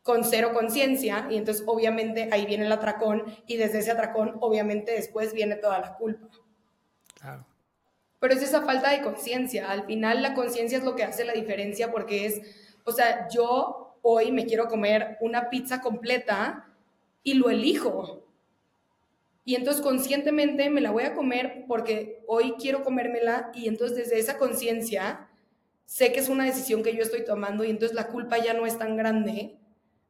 con 0.03 0.25
cero 0.25 0.51
conciencia, 0.53 1.27
y 1.29 1.37
entonces 1.37 1.63
obviamente 1.65 2.27
ahí 2.31 2.45
viene 2.45 2.65
el 2.65 2.71
atracón, 2.71 3.23
y 3.47 3.55
desde 3.55 3.79
ese 3.79 3.91
atracón 3.91 4.37
obviamente 4.41 4.91
después 4.91 5.33
viene 5.33 5.55
toda 5.55 5.79
la 5.79 5.95
culpa. 5.95 6.27
Claro. 7.19 7.45
Pero 8.19 8.33
es 8.33 8.43
esa 8.43 8.63
falta 8.63 8.91
de 8.91 9.01
conciencia, 9.01 9.71
al 9.71 9.85
final 9.85 10.21
la 10.21 10.33
conciencia 10.33 10.77
es 10.77 10.83
lo 10.83 10.95
que 10.95 11.03
hace 11.03 11.23
la 11.23 11.33
diferencia 11.33 11.89
porque 11.91 12.25
es, 12.25 12.41
o 12.83 12.91
sea, 12.91 13.29
yo 13.29 13.80
hoy 14.01 14.31
me 14.31 14.45
quiero 14.45 14.67
comer 14.67 15.17
una 15.21 15.49
pizza 15.49 15.81
completa 15.81 16.67
y 17.23 17.35
lo 17.35 17.49
elijo, 17.49 18.21
y 19.43 19.55
entonces 19.55 19.81
conscientemente 19.81 20.69
me 20.69 20.81
la 20.81 20.91
voy 20.91 21.03
a 21.03 21.13
comer 21.15 21.65
porque 21.67 22.23
hoy 22.27 22.53
quiero 22.59 22.83
comérmela 22.83 23.51
y 23.55 23.67
entonces 23.67 23.97
desde 23.97 24.19
esa 24.19 24.37
conciencia 24.37 25.29
sé 25.85 26.13
que 26.13 26.19
es 26.19 26.29
una 26.29 26.45
decisión 26.45 26.83
que 26.83 26.95
yo 26.95 27.01
estoy 27.01 27.25
tomando 27.25 27.63
y 27.63 27.69
entonces 27.69 27.95
la 27.95 28.07
culpa 28.07 28.37
ya 28.37 28.53
no 28.53 28.65
es 28.65 28.77
tan 28.77 28.95
grande 28.95 29.57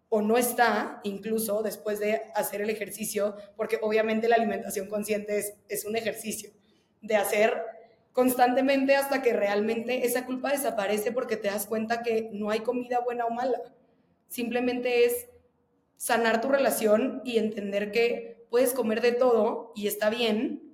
o 0.10 0.22
no 0.22 0.38
está 0.38 1.00
incluso 1.04 1.64
después 1.64 2.00
de 2.00 2.22
hacer 2.36 2.62
el 2.62 2.70
ejercicio, 2.70 3.38
porque 3.56 3.80
obviamente 3.82 4.28
la 4.28 4.36
alimentación 4.36 4.90
consciente 4.90 5.42
es, 5.70 5.86
un 5.86 5.96
ejercicio 5.96 6.52
de 7.02 7.16
hacer 7.16 7.64
constantemente 8.12 8.98
hasta 8.98 9.22
que 9.22 9.32
realmente 9.32 10.06
esa 10.06 10.26
culpa 10.26 10.52
desaparece 10.52 11.14
porque 11.14 11.38
te 11.38 11.48
das 11.48 11.66
cuenta 11.66 12.04
que 12.04 12.30
no 12.34 12.50
hay 12.50 12.60
comida 12.60 13.00
buena 13.00 13.26
o 13.26 13.30
mala. 13.30 13.58
Simplemente 14.32 15.04
es 15.04 15.28
sanar 15.98 16.40
tu 16.40 16.48
relación 16.48 17.22
y 17.26 17.38
entender 17.38 17.92
que 17.92 18.48
puedes 18.50 18.72
comer 18.72 19.02
de 19.02 19.12
todo 19.12 19.74
y 19.76 19.88
está 19.88 20.10
bien, 20.10 20.74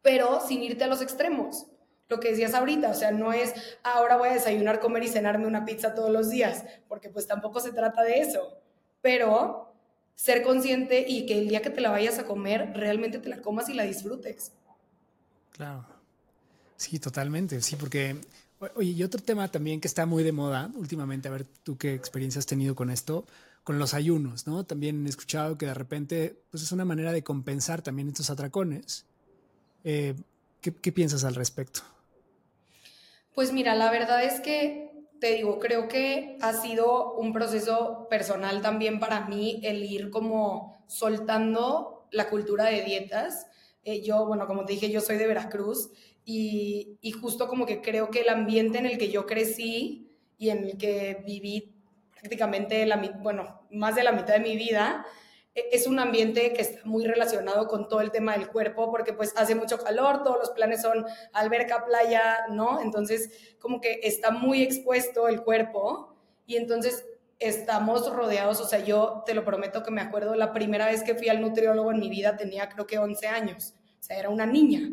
pero 0.00 0.40
sin 0.40 0.62
irte 0.62 0.84
a 0.84 0.86
los 0.86 1.02
extremos. 1.02 1.66
Lo 2.08 2.20
que 2.20 2.30
decías 2.30 2.54
ahorita, 2.54 2.88
o 2.88 2.94
sea, 2.94 3.10
no 3.10 3.34
es 3.34 3.52
ahora 3.82 4.16
voy 4.16 4.30
a 4.30 4.32
desayunar, 4.32 4.80
comer 4.80 5.02
y 5.02 5.08
cenarme 5.08 5.46
una 5.46 5.66
pizza 5.66 5.94
todos 5.94 6.08
los 6.08 6.30
días, 6.30 6.64
porque 6.88 7.10
pues 7.10 7.26
tampoco 7.26 7.60
se 7.60 7.72
trata 7.72 8.02
de 8.02 8.20
eso, 8.20 8.56
pero 9.02 9.74
ser 10.14 10.42
consciente 10.42 11.04
y 11.06 11.26
que 11.26 11.38
el 11.38 11.48
día 11.48 11.60
que 11.60 11.68
te 11.68 11.82
la 11.82 11.90
vayas 11.90 12.18
a 12.18 12.24
comer, 12.24 12.72
realmente 12.72 13.18
te 13.18 13.28
la 13.28 13.42
comas 13.42 13.68
y 13.68 13.74
la 13.74 13.82
disfrutes. 13.82 14.52
Claro. 15.52 15.84
Sí, 16.78 16.98
totalmente, 16.98 17.60
sí, 17.60 17.76
porque, 17.76 18.16
oye, 18.74 18.90
y 18.92 19.02
otro 19.02 19.22
tema 19.22 19.48
también 19.48 19.80
que 19.80 19.88
está 19.88 20.06
muy 20.06 20.22
de 20.22 20.32
moda 20.32 20.70
últimamente, 20.74 21.28
a 21.28 21.32
ver 21.32 21.46
tú 21.62 21.76
qué 21.76 21.94
experiencia 21.94 22.38
has 22.38 22.46
tenido 22.46 22.74
con 22.74 22.90
esto, 22.90 23.26
con 23.64 23.78
los 23.78 23.94
ayunos, 23.94 24.46
¿no? 24.46 24.64
También 24.64 25.06
he 25.06 25.08
escuchado 25.08 25.58
que 25.58 25.66
de 25.66 25.74
repente 25.74 26.42
pues 26.50 26.62
es 26.62 26.72
una 26.72 26.84
manera 26.84 27.12
de 27.12 27.22
compensar 27.22 27.82
también 27.82 28.08
estos 28.08 28.30
atracones. 28.30 29.06
Eh, 29.84 30.14
¿qué, 30.60 30.74
¿Qué 30.74 30.92
piensas 30.92 31.24
al 31.24 31.34
respecto? 31.34 31.80
Pues 33.34 33.52
mira, 33.52 33.74
la 33.74 33.90
verdad 33.90 34.24
es 34.24 34.40
que 34.40 34.90
te 35.20 35.34
digo, 35.34 35.58
creo 35.58 35.86
que 35.86 36.38
ha 36.40 36.52
sido 36.54 37.14
un 37.14 37.32
proceso 37.32 38.08
personal 38.08 38.62
también 38.62 38.98
para 38.98 39.26
mí 39.28 39.60
el 39.62 39.84
ir 39.84 40.10
como 40.10 40.84
soltando 40.88 42.08
la 42.10 42.28
cultura 42.28 42.64
de 42.64 42.82
dietas. 42.82 43.46
Eh, 43.84 44.02
yo, 44.02 44.26
bueno, 44.26 44.46
como 44.46 44.64
te 44.64 44.72
dije, 44.72 44.90
yo 44.90 45.00
soy 45.00 45.16
de 45.16 45.26
Veracruz 45.26 45.90
y, 46.24 46.98
justo 47.20 47.48
como 47.48 47.66
que 47.66 47.80
creo 47.80 48.10
que 48.10 48.20
el 48.20 48.28
ambiente 48.28 48.78
en 48.78 48.86
el 48.86 48.98
que 48.98 49.10
yo 49.10 49.26
crecí 49.26 50.16
y 50.38 50.50
en 50.50 50.64
el 50.64 50.78
que 50.78 51.22
viví 51.26 51.74
prácticamente 52.12 52.86
la, 52.86 52.96
bueno, 53.20 53.62
más 53.70 53.94
de 53.96 54.04
la 54.04 54.12
mitad 54.12 54.34
de 54.34 54.40
mi 54.40 54.56
vida, 54.56 55.06
e, 55.54 55.68
es 55.72 55.86
un 55.86 55.98
ambiente 55.98 56.52
que 56.52 56.62
está 56.62 56.80
muy 56.84 57.04
relacionado 57.06 57.66
con 57.66 57.88
todo 57.88 58.00
el 58.00 58.10
tema 58.10 58.34
del 58.34 58.48
cuerpo, 58.48 58.90
porque 58.90 59.12
pues 59.12 59.32
hace 59.36 59.54
mucho 59.54 59.78
calor, 59.78 60.22
todos 60.22 60.38
los 60.38 60.50
planes 60.50 60.82
son 60.82 61.04
alberca, 61.32 61.84
playa, 61.84 62.46
¿no? 62.50 62.80
Entonces, 62.80 63.56
como 63.58 63.80
que 63.80 64.00
está 64.02 64.30
muy 64.30 64.62
expuesto 64.62 65.28
el 65.28 65.42
cuerpo 65.42 66.14
y 66.46 66.56
entonces 66.56 67.04
estamos 67.38 68.12
rodeados, 68.12 68.60
o 68.60 68.66
sea, 68.66 68.80
yo 68.80 69.22
te 69.24 69.34
lo 69.34 69.44
prometo 69.44 69.82
que 69.82 69.90
me 69.90 70.02
acuerdo, 70.02 70.34
la 70.34 70.52
primera 70.52 70.86
vez 70.86 71.02
que 71.02 71.14
fui 71.14 71.28
al 71.28 71.40
nutriólogo 71.40 71.90
en 71.90 71.98
mi 71.98 72.10
vida 72.10 72.36
tenía 72.36 72.68
creo 72.68 72.86
que 72.86 72.98
11 72.98 73.26
años, 73.28 73.74
o 73.98 74.02
sea, 74.02 74.18
era 74.18 74.28
una 74.28 74.46
niña. 74.46 74.90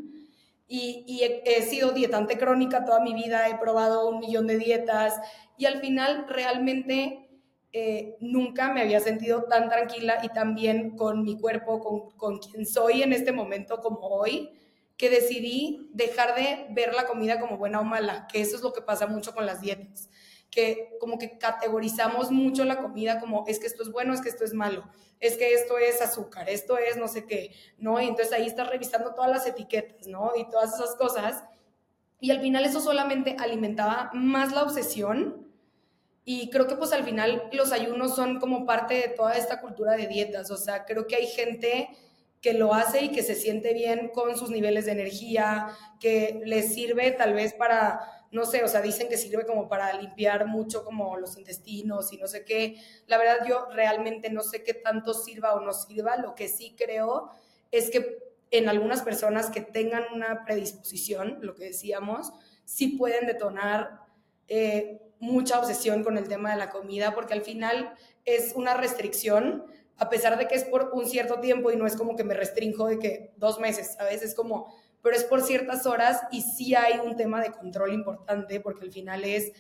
Y, 0.68 1.06
y 1.08 1.24
he, 1.24 1.44
he 1.46 1.62
sido 1.62 1.92
dietante 1.92 2.38
crónica 2.38 2.84
toda 2.84 3.00
mi 3.00 3.14
vida, 3.14 3.48
he 3.48 3.58
probado 3.58 4.10
un 4.10 4.20
millón 4.20 4.48
de 4.48 4.58
dietas 4.58 5.14
y 5.58 5.66
al 5.66 5.80
final 5.80 6.26
realmente 6.28 7.28
eh, 7.74 8.18
nunca 8.22 8.74
me 8.74 8.82
había 8.82 9.00
sentido 9.00 9.44
tan 9.44 9.70
tranquila 9.70 10.20
y 10.24 10.30
tan 10.30 10.56
bien 10.56 10.96
con 10.96 11.24
mi 11.24 11.40
cuerpo, 11.40 11.80
con, 11.80 12.12
con 12.18 12.40
quien 12.40 12.66
soy 12.66 13.04
en 13.04 13.14
este 13.14 13.32
momento 13.32 13.82
como 13.82 14.00
hoy, 14.00 14.52
que 14.98 15.10
decidí 15.10 15.92
dejar 15.94 16.34
de 16.36 16.68
ver 16.72 16.94
la 16.96 17.06
comida 17.06 17.40
como 17.40 17.58
buena 17.58 17.80
o 17.80 17.84
mala, 17.84 18.28
que 18.32 18.42
eso 18.42 18.56
es 18.56 18.64
lo 18.64 18.74
que 18.74 18.82
pasa 18.82 19.06
mucho 19.06 19.34
con 19.34 19.46
las 19.46 19.62
dietas, 19.62 20.10
que 20.50 20.98
como 21.00 21.18
que 21.18 21.38
categorizamos 21.38 22.32
mucho 22.32 22.64
la 22.64 22.78
comida 22.78 23.20
como 23.20 23.46
es 23.48 23.60
que 23.60 23.68
esto 23.68 23.84
es 23.84 23.92
bueno, 23.92 24.14
es 24.14 24.22
que 24.22 24.30
esto 24.30 24.44
es 24.44 24.54
malo, 24.54 24.84
es 25.20 25.38
que 25.38 25.54
esto 25.54 25.78
es 25.78 26.02
azúcar, 26.02 26.50
esto 26.50 26.78
es 26.78 26.98
no 26.98 27.08
sé 27.08 27.26
qué, 27.26 27.52
¿no? 27.78 28.02
Y 28.02 28.08
entonces 28.08 28.34
ahí 28.34 28.48
estás 28.48 28.70
revisando 28.70 29.14
todas 29.14 29.30
las 29.30 29.48
etiquetas, 29.48 30.08
¿no? 30.08 30.32
Y 30.36 30.50
todas 30.50 30.74
esas 30.74 30.96
cosas. 30.96 31.44
Y 32.20 32.32
al 32.32 32.42
final 32.42 32.66
eso 32.66 32.80
solamente 32.80 33.36
alimentaba 33.40 34.10
más 34.14 34.52
la 34.54 34.64
obsesión 34.64 35.48
y 36.30 36.50
creo 36.50 36.68
que 36.68 36.76
pues 36.76 36.92
al 36.92 37.06
final 37.06 37.50
los 37.54 37.72
ayunos 37.72 38.16
son 38.16 38.40
como 38.40 38.66
parte 38.66 38.96
de 38.96 39.08
toda 39.10 39.36
esta 39.36 39.62
cultura 39.62 39.96
de 39.96 40.08
dietas. 40.08 40.52
O 40.52 40.58
sea, 40.58 40.84
creo 40.84 41.08
que 41.08 41.16
hay 41.16 41.28
gente 41.28 41.90
que 42.42 42.54
lo 42.54 42.74
hace 42.74 43.06
y 43.06 43.12
que 43.12 43.24
se 43.24 43.34
siente 43.34 43.74
bien 43.74 44.10
con 44.14 44.38
sus 44.38 44.50
niveles 44.50 44.86
de 44.86 44.92
energía, 44.92 45.70
que 46.00 46.42
les 46.44 46.74
sirve 46.74 47.12
tal 47.12 47.34
vez 47.34 47.54
para, 47.54 48.17
no 48.32 48.46
sé, 48.46 48.63
o 48.63 48.68
sea, 48.68 48.82
dicen 48.82 49.10
que 49.10 49.18
sirve 49.18 49.46
como 49.46 49.70
para 49.70 49.94
limpiar 49.94 50.48
mucho 50.48 50.84
como 50.84 51.18
los 51.18 51.38
intestinos 51.38 52.12
y 52.12 52.18
no 52.18 52.28
sé 52.28 52.44
qué. 52.44 52.78
La 53.08 53.18
verdad 53.18 53.46
yo 53.48 53.68
realmente 53.72 54.30
no 54.30 54.44
sé 54.44 54.63
qué 54.63 54.74
tanto 54.74 55.13
sirva 55.13 55.54
o 55.54 55.62
no 55.62 55.74
sirva. 55.74 56.18
Lo 56.18 56.36
que 56.36 56.48
sí 56.48 56.76
creo 56.78 57.30
es 57.72 57.90
que 57.90 58.20
en 58.52 58.70
algunas 58.70 59.02
personas 59.02 59.50
que 59.50 59.62
tengan 59.62 60.04
una 60.13 60.46
predisposición, 60.46 61.40
lo 61.42 61.56
que 61.56 61.66
decíamos, 61.66 62.32
sí 62.66 62.90
pueden 62.90 63.28
detonar 63.28 64.02
eh, 64.48 65.02
mucha 65.20 65.60
obsesión 65.60 66.04
con 66.04 66.18
el 66.18 66.28
tema 66.28 66.52
de 66.52 66.58
la 66.58 66.70
comida, 66.70 67.13
porque 67.13 67.34
al 67.34 67.42
final 67.42 67.94
es 68.26 68.54
una 68.56 68.74
restricción, 68.76 69.66
a 69.98 70.10
pesar 70.10 70.38
de 70.38 70.48
que 70.48 70.56
es 70.56 70.63
por 70.63 70.92
un 70.94 71.08
cierto 71.08 71.40
tiempo 71.40 71.72
y 71.72 71.76
no 71.76 71.88
es 71.88 71.96
como 71.96 72.16
que 72.16 72.24
me 72.24 72.34
restringo 72.34 72.88
de 72.88 73.00
que 73.00 73.34
dos 73.38 73.60
meses, 73.60 73.96
¿sabes? 73.98 74.22
Es 74.22 74.36
como, 74.36 74.74
pero 75.02 75.16
es 75.16 75.24
por 75.24 75.42
ciertas 75.42 75.86
horas 75.86 76.22
y 76.32 76.42
sí 76.42 76.76
hay 76.76 77.00
un 77.00 77.16
tema 77.16 77.42
de 77.42 77.52
control 77.52 77.94
importante, 77.94 78.60
porque 78.60 78.86
al 78.86 78.92
final 78.92 79.24
es, 79.24 79.52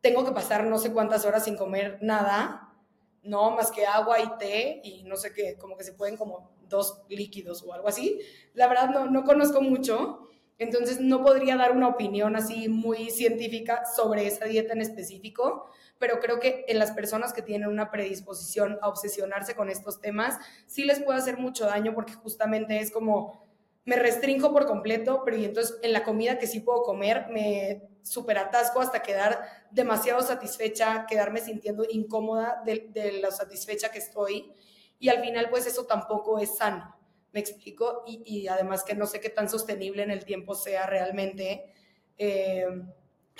tengo 0.00 0.24
que 0.24 0.32
pasar 0.32 0.64
no 0.64 0.78
sé 0.78 0.92
cuántas 0.92 1.24
horas 1.24 1.44
sin 1.44 1.56
comer 1.56 1.98
nada, 2.00 2.74
no, 3.22 3.50
más 3.50 3.70
que 3.70 3.86
agua 3.86 4.18
y 4.20 4.38
té 4.38 4.80
y 4.82 5.02
no 5.04 5.16
sé 5.16 5.32
qué, 5.32 5.56
como 5.58 5.76
que 5.76 5.84
se 5.84 5.92
pueden 5.92 6.16
como 6.16 6.50
dos 6.68 7.02
líquidos 7.08 7.62
o 7.62 7.72
algo 7.74 7.88
así. 7.88 8.20
La 8.54 8.66
verdad 8.66 8.90
no, 8.90 9.06
no 9.06 9.24
conozco 9.24 9.60
mucho, 9.60 10.28
entonces 10.58 11.00
no 11.00 11.22
podría 11.22 11.56
dar 11.56 11.72
una 11.72 11.88
opinión 11.88 12.36
así 12.36 12.68
muy 12.68 13.10
científica 13.10 13.84
sobre 13.84 14.26
esa 14.26 14.46
dieta 14.46 14.72
en 14.72 14.80
específico, 14.80 15.70
pero 15.98 16.20
creo 16.20 16.40
que 16.40 16.64
en 16.68 16.78
las 16.78 16.92
personas 16.92 17.32
que 17.32 17.42
tienen 17.42 17.68
una 17.68 17.90
predisposición 17.90 18.78
a 18.80 18.88
obsesionarse 18.88 19.54
con 19.54 19.68
estos 19.68 20.00
temas, 20.00 20.38
sí 20.66 20.84
les 20.84 21.00
puede 21.00 21.18
hacer 21.18 21.38
mucho 21.38 21.66
daño 21.66 21.94
porque 21.94 22.14
justamente 22.14 22.78
es 22.78 22.90
como 22.90 23.49
me 23.84 23.96
restringo 23.96 24.52
por 24.52 24.66
completo, 24.66 25.22
pero 25.24 25.36
y 25.36 25.44
entonces 25.44 25.78
en 25.82 25.92
la 25.92 26.04
comida 26.04 26.38
que 26.38 26.46
sí 26.46 26.60
puedo 26.60 26.82
comer 26.82 27.26
me 27.30 27.82
super 28.02 28.38
atasco 28.38 28.80
hasta 28.80 29.02
quedar 29.02 29.40
demasiado 29.70 30.22
satisfecha, 30.22 31.06
quedarme 31.08 31.40
sintiendo 31.40 31.84
incómoda 31.88 32.62
de, 32.64 32.88
de 32.90 33.20
lo 33.20 33.30
satisfecha 33.30 33.90
que 33.90 33.98
estoy 33.98 34.52
y 34.98 35.08
al 35.08 35.20
final 35.20 35.48
pues 35.50 35.66
eso 35.66 35.86
tampoco 35.86 36.38
es 36.38 36.56
sano 36.56 37.00
me 37.32 37.40
explico, 37.40 38.02
y, 38.06 38.48
además 38.48 38.84
que 38.84 38.94
no 38.94 39.06
sé 39.06 39.20
qué 39.20 39.30
tan 39.30 39.48
sostenible 39.48 40.02
en 40.02 40.10
el 40.10 40.24
tiempo 40.24 40.54
sea 40.54 40.86
realmente. 40.86 41.72
Eh, 42.18 42.66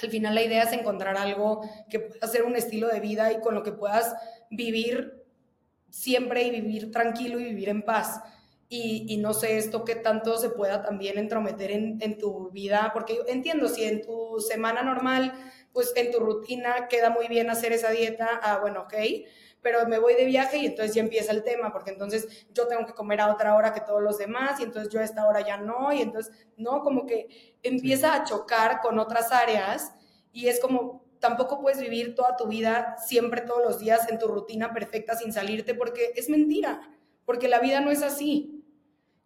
al 0.03 0.11
final 0.11 0.35
la 0.35 0.43
idea 0.43 0.63
es 0.63 0.73
encontrar 0.73 1.17
algo 1.17 1.61
que 1.91 2.01
pueda 2.01 2.27
ser 2.27 2.45
un 2.45 2.57
estilo 2.57 2.89
de 2.89 3.01
vida 3.01 3.33
y 3.33 3.41
con 3.41 3.55
lo 3.55 3.63
que 3.63 3.73
puedas 3.73 4.15
vivir 4.51 5.25
siempre 5.91 6.45
y 6.45 6.51
vivir 6.51 6.91
tranquilo 6.91 7.41
y 7.41 7.45
vivir 7.45 7.69
en 7.69 7.83
paz. 7.83 8.21
Y, 8.73 9.17
no 9.17 9.35
sé 9.35 9.59
esto 9.59 9.85
qué 9.85 9.97
tanto 9.97 10.39
se 10.39 10.49
pueda 10.49 10.81
también 10.81 11.19
entrometer 11.19 11.73
en, 11.73 12.19
tu 12.19 12.51
vida, 12.51 12.93
porque 12.95 13.17
yo 13.17 13.23
entiendo 13.27 13.69
si 13.69 13.83
en 13.83 14.01
tu 14.01 14.39
semana 14.39 14.85
normal, 14.85 15.33
pues 15.73 15.93
en 15.97 16.13
tu 16.13 16.21
rutina 16.21 16.87
queda 16.89 17.11
muy 17.11 17.27
bien 17.27 17.51
hacer 17.51 17.73
esa 17.73 17.91
dieta, 17.91 18.39
ah, 18.41 18.59
bueno, 18.61 18.83
ok, 18.83 18.95
pero 19.61 19.89
me 19.89 19.99
voy 19.99 20.15
de 20.15 20.25
viaje 20.25 20.59
y 20.59 20.67
entonces 20.67 20.95
ya 20.95 21.03
empieza 21.03 21.33
el 21.33 21.43
tema, 21.43 21.73
porque 21.73 21.91
entonces 21.91 22.47
yo 22.55 22.69
tengo 22.69 22.87
que 22.87 22.95
comer 22.95 23.21
a 23.21 23.33
otra 23.33 23.57
hora 23.57 23.73
que 23.73 23.81
todos 23.81 24.01
los 24.01 24.19
demás 24.19 24.61
y 24.61 24.63
entonces 24.63 24.93
yo 24.93 25.01
a 25.01 25.05
esta 25.05 25.27
hora 25.27 25.45
ya 25.45 25.57
no, 25.57 25.93
y 25.93 26.01
entonces, 26.01 26.33
no, 26.57 26.83
como 26.83 27.07
que 27.07 27.57
empieza 27.65 28.15
a 28.15 28.23
chocar 28.23 28.81
con 28.81 29.01
otras 29.01 29.33
áreas 29.33 29.93
y 30.33 30.47
es 30.47 30.61
como, 30.61 31.05
tampoco 31.19 31.61
puedes 31.61 31.81
vivir 31.81 32.15
toda 32.15 32.37
tu 32.37 32.47
vida 32.47 32.95
siempre 33.05 33.41
todos 33.41 33.65
los 33.65 33.81
días 33.81 34.09
en 34.09 34.21
tu 34.21 34.29
rutina 34.29 34.73
perfecta 34.73 35.17
sin 35.17 35.33
salirte 35.33 35.75
porque 35.75 36.13
es 36.15 36.29
mentira, 36.31 36.81
porque 37.25 37.49
la 37.49 37.59
vida 37.59 37.81
no 37.81 37.91
es 37.91 38.05
así. 38.05 38.60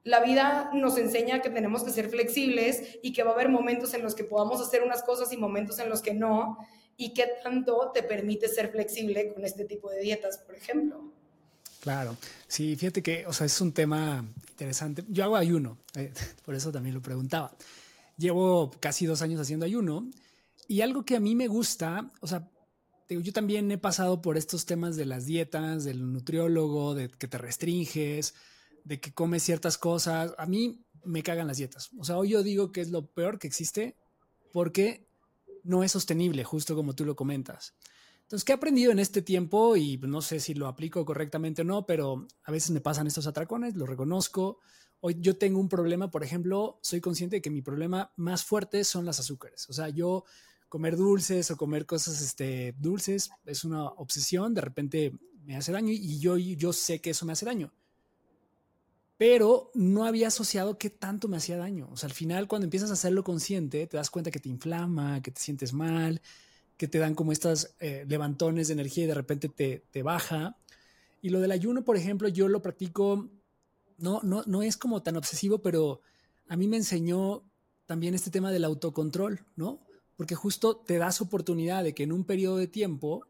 La 0.05 0.21
vida 0.21 0.71
nos 0.75 0.99
enseña 0.99 1.41
que 1.41 1.51
tenemos 1.51 1.83
que 1.83 1.91
ser 1.91 2.11
flexibles 2.11 2.99
y 3.03 3.13
que 3.13 3.23
va 3.23 3.31
a 3.31 3.35
haber 3.35 3.49
momentos 3.49 3.95
en 3.95 4.03
los 4.03 4.15
que 4.15 4.25
podamos 4.25 4.61
hacer 4.61 4.83
unas 4.83 5.03
cosas 5.03 5.33
y 5.33 5.39
momentos 5.39 5.79
en 5.79 5.89
los 5.89 6.03
que 6.03 6.13
no. 6.15 6.59
¿Y 6.97 7.15
qué 7.15 7.27
tanto 7.43 7.91
te 7.93 8.03
permite 8.03 8.49
ser 8.49 8.71
flexible 8.71 9.33
con 9.33 9.45
este 9.45 9.65
tipo 9.65 9.91
de 9.91 10.01
dietas, 10.01 10.39
por 10.39 10.55
ejemplo? 10.55 11.11
Claro, 11.81 12.17
sí, 12.47 12.77
fíjate 12.77 13.03
que, 13.03 13.27
o 13.27 13.33
sea, 13.33 13.47
es 13.47 13.61
un 13.61 13.73
tema 13.73 14.25
interesante. 14.51 15.05
Yo 15.09 15.25
hago 15.25 15.37
ayuno, 15.37 15.79
eh, 15.95 16.13
por 16.45 16.55
eso 16.55 16.71
también 16.71 16.95
lo 16.95 17.03
preguntaba. 17.03 17.57
Llevo 18.17 18.71
casi 18.81 19.07
dos 19.07 19.23
años 19.23 19.41
haciendo 19.41 19.67
ayuno 19.67 20.09
y 20.69 20.83
algo 20.83 21.05
que 21.05 21.17
a 21.17 21.21
mí 21.21 21.35
me 21.35 21.49
gusta, 21.49 22.11
o 22.21 22.27
sea, 22.27 22.49
yo 23.09 23.33
también 23.33 23.71
he 23.71 23.79
pasado 23.79 24.23
por 24.23 24.37
estos 24.37 24.67
temas 24.67 24.97
de 24.97 25.05
las 25.05 25.27
dietas, 25.27 25.85
del 25.85 26.13
nutriólogo, 26.13 26.95
de 26.95 27.11
que 27.11 27.29
te 27.29 27.39
restringes, 27.39 28.35
de 28.85 29.01
que 29.01 29.13
comes 29.13 29.43
ciertas 29.43 29.79
cosas. 29.79 30.35
A 30.39 30.47
mí 30.47 30.85
me 31.05 31.23
cagan 31.23 31.47
las 31.47 31.57
dietas. 31.57 31.91
O 31.99 32.05
sea, 32.05 32.19
hoy 32.19 32.31
yo 32.31 32.43
digo 32.43 32.71
que 32.71 32.81
es 32.81 32.91
lo 32.91 33.07
peor 33.07 33.39
que 33.39 33.47
existe 33.47 33.97
porque 34.53 35.09
no 35.65 35.83
es 35.83 35.93
sostenible, 35.93 36.45
justo 36.45 36.77
como 36.77 36.95
tú 36.95 37.05
lo 37.05 37.17
comentas. 37.17 37.75
Entonces, 38.23 38.45
¿qué 38.45 38.53
he 38.53 38.55
aprendido 38.55 38.93
en 38.93 38.99
este 38.99 39.23
tiempo? 39.23 39.77
Y 39.77 39.99
no 39.99 40.23
sé 40.23 40.41
si 40.41 40.55
lo 40.55 40.69
aplico 40.69 41.05
correctamente 41.05 41.63
o 41.63 41.65
no, 41.65 41.87
pero 41.87 42.27
a 42.45 42.53
veces 42.53 42.71
me 42.71 42.81
pasan 42.81 43.07
estos 43.07 43.27
atracones, 43.27 43.75
lo 43.75 43.87
reconozco. 43.87 44.61
Hoy 45.01 45.17
yo 45.21 45.37
tengo 45.37 45.61
un 45.61 45.69
problema, 45.69 46.11
por 46.11 46.23
ejemplo, 46.23 46.79
soy 46.83 47.01
consciente 47.01 47.37
de 47.37 47.43
que 47.43 47.51
mi 47.51 47.61
problema 47.61 48.13
más 48.17 48.45
fuerte 48.45 48.85
son 48.85 49.05
las 49.05 49.21
azúcares. 49.21 49.69
O 49.69 49.73
sea, 49.73 49.91
yo 49.91 50.25
comer 50.69 50.97
dulces 50.97 51.51
o 51.51 51.57
comer 51.57 51.85
cosas 51.85 52.21
este, 52.23 52.75
dulces 52.79 53.31
es 53.45 53.65
una 53.65 53.85
obsesión, 53.85 54.55
de 54.55 54.61
repente 54.63 55.13
me 55.45 55.57
hace 55.57 55.73
daño 55.73 55.93
y 55.93 56.19
yo, 56.19 56.39
yo 56.39 56.73
sé 56.73 57.01
que 57.01 57.11
eso 57.11 57.27
me 57.27 57.35
hace 57.35 57.45
daño 57.45 57.71
pero 59.17 59.71
no 59.75 60.05
había 60.05 60.29
asociado 60.29 60.77
qué 60.79 60.91
tanto 60.91 61.29
me 61.29 61.37
hacía 61.37 61.57
daño. 61.57 61.89
O 61.93 61.97
sea, 61.97 62.09
al 62.09 62.15
final 62.15 62.49
cuando 62.49 62.65
empiezas 62.65 62.91
a 62.91 62.95
hacerlo 62.95 63.23
consciente, 63.23 63.87
te 63.87 63.97
das 63.97 64.11
cuenta 64.11 64.31
que 64.31 64.41
te 64.41 64.49
inflama, 64.49 65.23
que 65.23 65.31
te 65.31 65.41
sientes 65.41 65.73
mal, 65.73 66.21
que 66.77 66.89
te 66.89 66.99
dan 66.99 67.15
como 67.15 67.33
estas 67.33 67.77
eh, 67.79 68.05
levantones 68.09 68.69
de 68.69 68.75
energía 68.75 69.05
y 69.05 69.07
de 69.07 69.15
repente 69.15 69.49
te, 69.49 69.85
te, 69.91 70.03
baja. 70.03 70.57
Y 71.23 71.31
lo 71.31 71.41
del 71.41 71.53
ayuno, 71.53 71.85
por 71.85 71.97
ejemplo, 71.97 72.29
yo 72.29 72.49
lo 72.49 72.63
practico, 72.63 73.31
no, 73.99 74.21
no, 74.23 74.43
no 74.47 74.63
es 74.63 74.77
como 74.77 75.03
tan 75.03 75.17
obsesivo, 75.17 75.59
pero 75.59 76.01
a 76.49 76.57
mí 76.57 76.67
me 76.67 76.77
enseñó 76.77 77.45
también 77.87 78.15
este 78.15 78.31
tema 78.31 78.51
del 78.51 78.65
autocontrol, 78.65 79.45
¿no? 79.57 79.81
Porque 80.17 80.35
justo 80.35 80.77
te 80.77 80.99
das 80.99 81.21
oportunidad 81.21 81.85
de 81.85 81.95
que 81.95 82.03
en 82.03 82.13
un 82.13 82.25
periodo 82.25 82.57
de 82.57 82.67
tiempo 82.67 83.27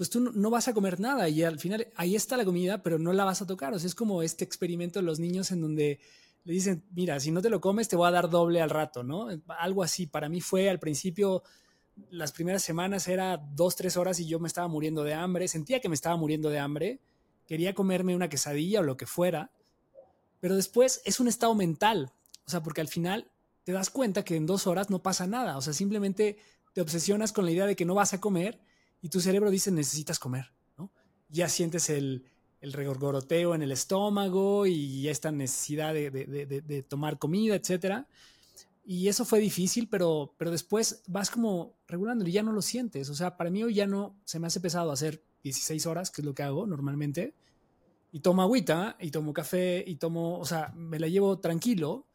pues 0.00 0.08
tú 0.08 0.18
no, 0.18 0.48
vas 0.48 0.66
a 0.66 0.72
comer 0.72 0.98
nada 0.98 1.28
y 1.28 1.42
al 1.42 1.58
final 1.58 1.86
ahí 1.94 2.16
está 2.16 2.38
la 2.38 2.46
comida, 2.46 2.82
pero 2.82 2.98
no 2.98 3.12
la 3.12 3.26
vas 3.26 3.42
a 3.42 3.46
tocar. 3.46 3.74
O 3.74 3.78
sea, 3.78 3.86
es 3.86 3.94
como 3.94 4.22
este 4.22 4.46
experimento 4.46 4.98
de 4.98 5.04
los 5.04 5.20
niños 5.20 5.50
en 5.50 5.60
donde 5.60 6.00
le 6.44 6.54
dicen, 6.54 6.82
mira, 6.94 7.20
si 7.20 7.30
no 7.30 7.42
te 7.42 7.50
lo 7.50 7.60
comes, 7.60 7.86
te 7.86 7.96
voy 7.96 8.08
a 8.08 8.10
dar 8.10 8.30
doble 8.30 8.62
al 8.62 8.70
rato, 8.70 9.02
¿no? 9.02 9.28
Algo 9.48 9.82
así. 9.82 10.06
Para 10.06 10.30
mí 10.30 10.40
fue 10.40 10.70
al 10.70 10.78
principio, 10.78 11.42
las 12.08 12.32
primeras 12.32 12.62
semanas 12.62 13.08
era 13.08 13.36
dos, 13.36 13.76
tres 13.76 13.98
horas 13.98 14.18
y 14.20 14.26
yo 14.26 14.40
me 14.40 14.48
estaba 14.48 14.68
muriendo 14.68 15.04
de 15.04 15.12
hambre, 15.12 15.48
sentía 15.48 15.80
que 15.80 15.90
me 15.90 15.96
estaba 15.96 16.16
muriendo 16.16 16.48
de 16.48 16.60
hambre, 16.60 17.00
quería 17.46 17.74
comerme 17.74 18.16
una 18.16 18.30
quesadilla 18.30 18.80
o 18.80 18.84
lo 18.84 18.96
que 18.96 19.04
fuera, 19.04 19.50
pero 20.40 20.56
después 20.56 21.02
es 21.04 21.20
un 21.20 21.28
estado 21.28 21.54
mental, 21.54 22.10
o 22.46 22.50
sea, 22.50 22.62
porque 22.62 22.80
al 22.80 22.88
final 22.88 23.30
te 23.64 23.72
das 23.72 23.90
cuenta 23.90 24.24
que 24.24 24.36
en 24.36 24.46
dos 24.46 24.66
horas 24.66 24.88
no 24.88 25.02
pasa 25.02 25.26
nada, 25.26 25.58
o 25.58 25.60
sea, 25.60 25.74
simplemente 25.74 26.38
te 26.72 26.80
obsesionas 26.80 27.32
con 27.32 27.44
la 27.44 27.50
idea 27.50 27.66
de 27.66 27.76
que 27.76 27.84
no 27.84 27.94
vas 27.94 28.14
a 28.14 28.20
comer 28.22 28.62
y 29.02 29.08
tu 29.08 29.20
cerebro 29.20 29.50
dice 29.50 29.70
necesitas 29.70 30.18
comer, 30.18 30.52
¿no? 30.76 30.90
Ya 31.28 31.48
sientes 31.48 31.90
el, 31.90 32.24
el 32.60 32.72
regorgoroteo 32.72 33.54
en 33.54 33.62
el 33.62 33.72
estómago 33.72 34.66
y 34.66 35.08
esta 35.08 35.32
necesidad 35.32 35.94
de, 35.94 36.10
de, 36.10 36.26
de, 36.60 36.82
tomar 36.82 37.18
comida, 37.18 37.54
etcétera. 37.54 38.06
Y 38.84 39.08
eso 39.08 39.24
fue 39.24 39.40
difícil, 39.40 39.88
pero, 39.88 40.34
pero 40.36 40.50
después 40.50 41.02
vas 41.06 41.30
como 41.30 41.74
regulando 41.86 42.26
y 42.26 42.32
ya 42.32 42.42
no 42.42 42.52
lo 42.52 42.62
sientes. 42.62 43.08
O 43.08 43.14
sea, 43.14 43.36
para 43.36 43.50
mí 43.50 43.62
hoy 43.62 43.74
ya 43.74 43.86
no 43.86 44.16
se 44.24 44.38
me 44.38 44.46
hace 44.46 44.60
pesado 44.60 44.90
hacer 44.92 45.22
16 45.42 45.86
horas, 45.86 46.10
que 46.10 46.22
es 46.22 46.26
lo 46.26 46.34
que 46.34 46.42
hago 46.42 46.66
normalmente, 46.66 47.34
y 48.12 48.20
tomo 48.20 48.42
agüita, 48.42 48.96
y 49.00 49.10
tomo 49.10 49.32
café, 49.32 49.84
y 49.86 49.96
tomo, 49.96 50.38
o 50.38 50.44
sea, 50.44 50.72
me 50.74 50.98
la 50.98 51.08
llevo 51.08 51.38
tranquilo, 51.38 52.06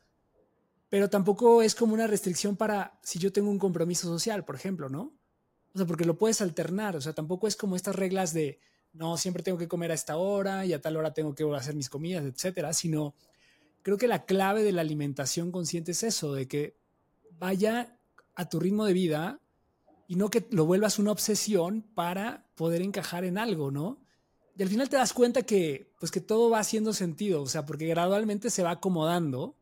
pero 0.90 1.10
tampoco 1.10 1.62
es 1.62 1.74
como 1.74 1.94
una 1.94 2.08
restricción 2.08 2.56
para 2.56 3.00
si 3.02 3.18
yo 3.20 3.32
tengo 3.32 3.50
un 3.50 3.60
compromiso 3.60 4.08
social, 4.08 4.46
por 4.46 4.56
ejemplo, 4.56 4.90
¿no? 4.90 5.14
O 5.76 5.78
sea, 5.78 5.86
porque 5.86 6.06
lo 6.06 6.18
puedes 6.18 6.42
alternar. 6.42 6.96
O 6.96 7.02
sea, 7.02 7.14
tampoco 7.14 7.48
es 7.48 7.56
como 7.56 7.76
estas 7.76 7.96
reglas 7.96 8.34
de 8.34 8.60
no, 8.94 9.18
siempre 9.18 9.44
tengo 9.44 9.58
que 9.58 9.68
comer 9.68 9.92
a 9.92 9.94
esta 9.94 10.16
hora 10.18 10.66
y 10.66 10.72
a 10.72 10.82
tal 10.82 10.96
hora 10.96 11.14
tengo 11.14 11.36
que 11.36 11.44
hacer 11.54 11.76
mis 11.76 11.90
comidas, 11.90 12.24
etcétera, 12.24 12.72
sino 12.74 13.14
creo 13.82 13.98
que 13.98 14.08
la 14.08 14.26
clave 14.26 14.64
de 14.64 14.72
la 14.72 14.82
alimentación 14.82 15.52
consciente 15.52 15.92
es 15.92 16.02
eso, 16.04 16.34
de 16.34 16.48
que 16.48 16.78
vaya 17.38 18.00
a 18.36 18.48
tu 18.48 18.60
ritmo 18.60 18.86
de 18.86 18.94
vida 18.94 19.42
y 20.08 20.16
no 20.16 20.30
que 20.30 20.48
lo 20.50 20.66
vuelvas 20.66 20.98
una 20.98 21.12
obsesión 21.12 21.84
para 21.94 22.46
poder 22.56 22.82
encajar 22.82 23.26
en 23.26 23.38
algo, 23.38 23.70
¿no? 23.70 24.00
Y 24.58 24.64
al 24.64 24.70
final 24.70 24.88
te 24.88 24.96
das 24.96 25.12
cuenta 25.12 25.42
que, 25.42 25.92
pues 26.00 26.10
que 26.10 26.22
todo 26.22 26.50
va 26.50 26.60
haciendo 26.60 26.94
sentido, 26.94 27.42
o 27.42 27.48
sea, 27.48 27.66
porque 27.66 27.88
gradualmente 27.88 28.50
se 28.50 28.64
va 28.64 28.72
acomodando 28.72 29.58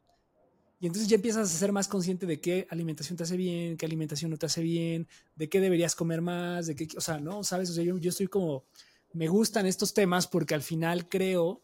y 0.83 0.87
entonces 0.87 1.07
ya 1.07 1.15
empiezas 1.15 1.49
a 1.49 1.57
ser 1.57 1.71
más 1.71 1.87
consciente 1.87 2.25
de 2.25 2.41
qué 2.41 2.67
alimentación 2.69 3.15
te 3.15 3.23
hace 3.23 3.37
bien, 3.37 3.77
qué 3.77 3.85
alimentación 3.85 4.31
no 4.31 4.35
te 4.35 4.47
hace 4.47 4.61
bien, 4.61 5.07
de 5.33 5.47
qué 5.47 5.61
deberías 5.61 5.95
comer 5.95 6.19
más, 6.19 6.67
de 6.67 6.75
qué, 6.75 6.89
o 6.97 6.99
sea, 6.99 7.21
¿no? 7.21 7.41
¿Sabes? 7.45 7.69
O 7.69 7.73
sea, 7.73 7.85
yo, 7.85 7.97
yo 7.99 8.09
estoy 8.09 8.27
como, 8.27 8.65
me 9.13 9.29
gustan 9.29 9.65
estos 9.65 9.93
temas 9.93 10.27
porque 10.27 10.55
al 10.55 10.61
final 10.61 11.07
creo 11.07 11.61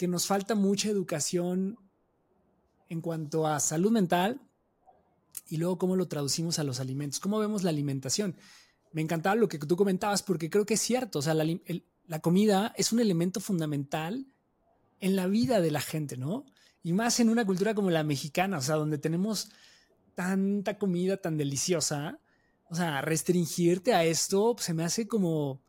que 0.00 0.08
nos 0.08 0.26
falta 0.26 0.56
mucha 0.56 0.90
educación 0.90 1.78
en 2.88 3.00
cuanto 3.00 3.46
a 3.46 3.60
salud 3.60 3.92
mental 3.92 4.40
y 5.48 5.58
luego 5.58 5.78
cómo 5.78 5.94
lo 5.94 6.08
traducimos 6.08 6.58
a 6.58 6.64
los 6.64 6.80
alimentos, 6.80 7.20
cómo 7.20 7.38
vemos 7.38 7.62
la 7.62 7.70
alimentación. 7.70 8.34
Me 8.90 9.00
encantaba 9.00 9.36
lo 9.36 9.48
que 9.48 9.58
tú 9.60 9.76
comentabas 9.76 10.24
porque 10.24 10.50
creo 10.50 10.66
que 10.66 10.74
es 10.74 10.80
cierto, 10.80 11.20
o 11.20 11.22
sea, 11.22 11.34
la, 11.34 11.46
la 12.08 12.18
comida 12.18 12.74
es 12.76 12.92
un 12.92 12.98
elemento 12.98 13.38
fundamental 13.38 14.26
en 14.98 15.14
la 15.14 15.28
vida 15.28 15.60
de 15.60 15.70
la 15.70 15.80
gente, 15.80 16.16
¿no? 16.16 16.46
Y 16.86 16.92
más 16.92 17.18
en 17.18 17.30
una 17.30 17.44
cultura 17.44 17.74
como 17.74 17.90
la 17.90 18.04
mexicana, 18.04 18.58
o 18.58 18.60
sea, 18.60 18.76
donde 18.76 18.96
tenemos 18.96 19.48
tanta 20.14 20.78
comida 20.78 21.16
tan 21.16 21.36
deliciosa, 21.36 22.20
o 22.70 22.76
sea, 22.76 23.00
restringirte 23.00 23.92
a 23.92 24.04
esto 24.04 24.54
se 24.60 24.72
me 24.72 24.84
hace 24.84 25.08
como 25.08 25.60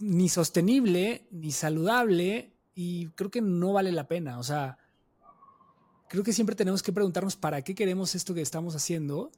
ni 0.00 0.28
sostenible, 0.28 1.28
ni 1.30 1.52
saludable, 1.52 2.52
y 2.74 3.10
creo 3.10 3.30
que 3.30 3.42
no 3.42 3.74
vale 3.74 3.92
la 3.92 4.08
pena. 4.08 4.40
O 4.40 4.42
sea, 4.42 4.76
creo 6.08 6.24
que 6.24 6.32
siempre 6.32 6.56
tenemos 6.56 6.82
que 6.82 6.92
preguntarnos 6.92 7.36
para 7.36 7.62
qué 7.62 7.76
queremos 7.76 8.16
esto 8.16 8.34
que 8.34 8.42
estamos 8.42 8.74
haciendo 8.74 9.30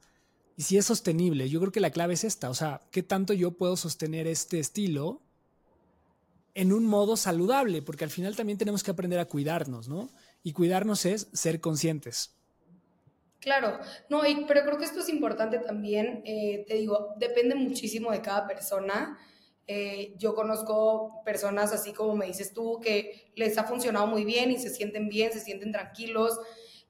y 0.55 0.63
si 0.63 0.79
es 0.79 0.87
sostenible. 0.87 1.47
Yo 1.47 1.59
creo 1.59 1.71
que 1.71 1.79
la 1.79 1.91
clave 1.91 2.15
es 2.15 2.23
esta, 2.23 2.49
o 2.49 2.55
sea, 2.55 2.81
¿qué 2.89 3.03
tanto 3.03 3.33
yo 3.33 3.51
puedo 3.51 3.77
sostener 3.77 4.25
este 4.25 4.57
estilo 4.57 5.21
en 6.55 6.73
un 6.73 6.87
modo 6.87 7.17
saludable? 7.17 7.83
Porque 7.83 8.03
al 8.03 8.09
final 8.09 8.35
también 8.35 8.57
tenemos 8.57 8.81
que 8.81 8.89
aprender 8.89 9.19
a 9.19 9.25
cuidarnos, 9.25 9.87
¿no? 9.87 10.09
Y 10.47 10.53
cuidarnos 10.53 11.05
es 11.05 11.27
ser 11.33 11.59
conscientes. 11.59 12.33
Claro, 13.41 13.79
no, 14.07 14.21
pero 14.47 14.63
creo 14.63 14.77
que 14.77 14.85
esto 14.85 15.01
es 15.01 15.09
importante 15.09 15.59
también, 15.59 16.21
eh, 16.23 16.63
te 16.65 16.75
digo, 16.75 17.15
depende 17.17 17.53
muchísimo 17.53 18.11
de 18.11 18.21
cada 18.21 18.47
persona. 18.47 19.19
Eh, 19.67 20.13
yo 20.17 20.35
conozco 20.35 21.21
personas 21.25 21.73
así 21.73 21.91
como 21.91 22.15
me 22.15 22.27
dices 22.27 22.53
tú, 22.53 22.79
que 22.79 23.33
les 23.35 23.57
ha 23.57 23.65
funcionado 23.65 24.07
muy 24.07 24.23
bien 24.23 24.49
y 24.49 24.57
se 24.57 24.69
sienten 24.69 25.09
bien, 25.09 25.33
se 25.33 25.41
sienten 25.41 25.73
tranquilos 25.73 26.39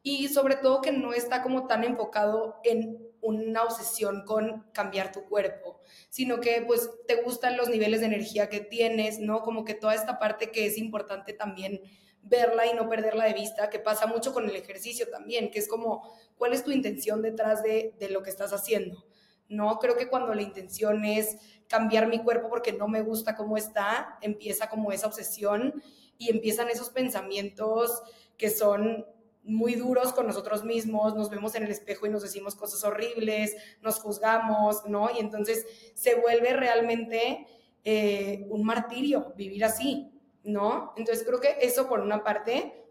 y 0.03 0.27
sobre 0.27 0.57
todo 0.57 0.81
que 0.81 0.91
no 0.91 1.13
está 1.13 1.41
como 1.41 1.65
tan 1.65 1.83
enfocado 1.83 2.57
en 2.63 2.99
una 3.21 3.63
obsesión 3.63 4.23
con 4.23 4.67
cambiar 4.71 5.11
tu 5.11 5.23
cuerpo, 5.25 5.81
sino 6.09 6.41
que 6.41 6.61
pues 6.61 6.91
te 7.07 7.23
gustan 7.23 7.57
los 7.57 7.69
niveles 7.69 8.01
de 8.01 8.05
energía 8.05 8.49
que 8.49 8.59
tienes, 8.59 9.17
¿no? 9.17 9.41
Como 9.41 9.65
que 9.65 9.73
toda 9.73 9.95
esta 9.95 10.19
parte 10.19 10.51
que 10.51 10.67
es 10.67 10.77
importante 10.77 11.33
también 11.33 11.81
verla 12.27 12.65
y 12.65 12.73
no 12.73 12.89
perderla 12.89 13.25
de 13.25 13.33
vista, 13.33 13.69
que 13.69 13.79
pasa 13.79 14.07
mucho 14.07 14.33
con 14.33 14.49
el 14.49 14.55
ejercicio 14.55 15.09
también, 15.09 15.49
que 15.49 15.59
es 15.59 15.67
como, 15.67 16.13
¿cuál 16.37 16.53
es 16.53 16.63
tu 16.63 16.71
intención 16.71 17.21
detrás 17.21 17.63
de, 17.63 17.93
lo 18.09 18.23
que 18.23 18.29
estás 18.29 18.53
haciendo? 18.53 19.05
No, 19.49 19.79
creo 19.79 19.95
que 19.95 20.09
cuando 20.09 20.33
la 20.33 20.41
intención 20.41 21.05
es 21.05 21.37
cambiar 21.67 22.07
mi 22.07 22.19
cuerpo 22.19 22.49
porque 22.49 22.73
no 22.73 22.87
me 22.87 23.01
gusta 23.01 23.35
cómo 23.35 23.57
está, 23.57 24.17
empieza 24.21 24.69
como 24.69 24.91
esa 24.91 25.07
obsesión 25.07 25.81
y 26.17 26.29
empiezan 26.29 26.69
esos 26.69 26.89
pensamientos 26.89 28.01
que 28.37 28.49
son 28.49 29.05
muy 29.43 29.75
duros 29.75 30.11
con 30.11 30.27
nosotros 30.27 30.65
mismos, 30.65 31.15
nos 31.15 31.29
vemos 31.29 31.55
en 31.55 31.63
el 31.63 31.71
espejo 31.71 32.05
y 32.05 32.09
nos 32.09 32.21
decimos 32.21 32.55
cosas 32.55 32.83
horribles, 32.83 33.55
nos 33.81 33.99
juzgamos, 33.99 34.85
¿no? 34.85 35.09
Y 35.15 35.19
entonces 35.19 35.65
se 35.93 36.15
vuelve 36.15 36.51
realmente 36.51 37.47
eh, 37.85 38.45
un 38.49 38.65
martirio 38.65 39.33
vivir 39.37 39.63
así, 39.63 40.11
¿no? 40.47 40.93
Entonces 40.95 41.25
creo 41.25 41.41
que 41.41 41.57
eso 41.61 41.87
por 41.87 41.99
una 41.99 42.23
parte, 42.23 42.85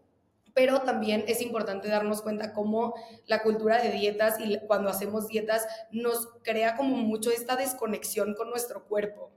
pero 0.53 0.81
también 0.81 1.25
es 1.27 1.41
importante 1.41 1.87
darnos 1.87 2.21
cuenta 2.21 2.53
cómo 2.53 2.93
la 3.25 3.41
cultura 3.41 3.81
de 3.81 3.91
dietas 3.91 4.39
y 4.39 4.59
cuando 4.67 4.89
hacemos 4.89 5.27
dietas 5.27 5.67
nos 5.91 6.29
crea 6.43 6.75
como 6.77 6.95
mucho 6.97 7.31
esta 7.31 7.55
desconexión 7.55 8.35
con 8.35 8.49
nuestro 8.49 8.85
cuerpo. 8.85 9.31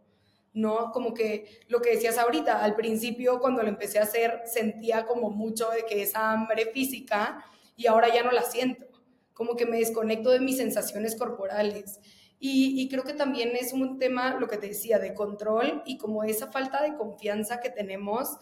¿no? 0.53 0.91
Como 0.93 1.15
que 1.15 1.61
lo 1.69 1.81
que 1.81 1.91
decías 1.91 2.19
ahorita, 2.19 2.63
al 2.63 2.75
principio 2.75 3.39
cuando 3.41 3.63
lo 3.63 3.69
empecé 3.69 4.01
a 4.01 4.03
hacer 4.03 4.43
sentía 4.45 5.07
como 5.07 5.31
mucho 5.31 5.71
de 5.71 5.87
que 5.87 6.03
esa 6.03 6.33
hambre 6.33 6.67
física 6.67 7.45
y 7.77 7.87
ahora 7.87 8.13
ya 8.13 8.23
no 8.23 8.33
la 8.33 8.43
siento, 8.43 8.87
como 9.33 9.57
que 9.57 9.65
me 9.65 9.79
desconecto 9.79 10.31
de 10.31 10.41
mis 10.41 10.59
sensaciones 10.59 11.17
corporales. 11.17 12.01
Y, 12.43 12.89
creo 12.89 13.05
que 13.05 13.13
también 13.13 13.55
es 13.55 13.75
un 13.75 13.99
tema, 13.99 14.37
lo 14.41 14.49
que 14.49 14.57
te 14.57 14.69
decía, 14.69 14.99
de 14.99 15.13
control 15.13 15.83
y 15.85 15.99
como 15.99 16.25
esa 16.25 16.51
falta 16.51 16.83
de 16.83 16.97
confianza 16.97 17.61
que 17.61 17.69
tenemos 17.69 18.39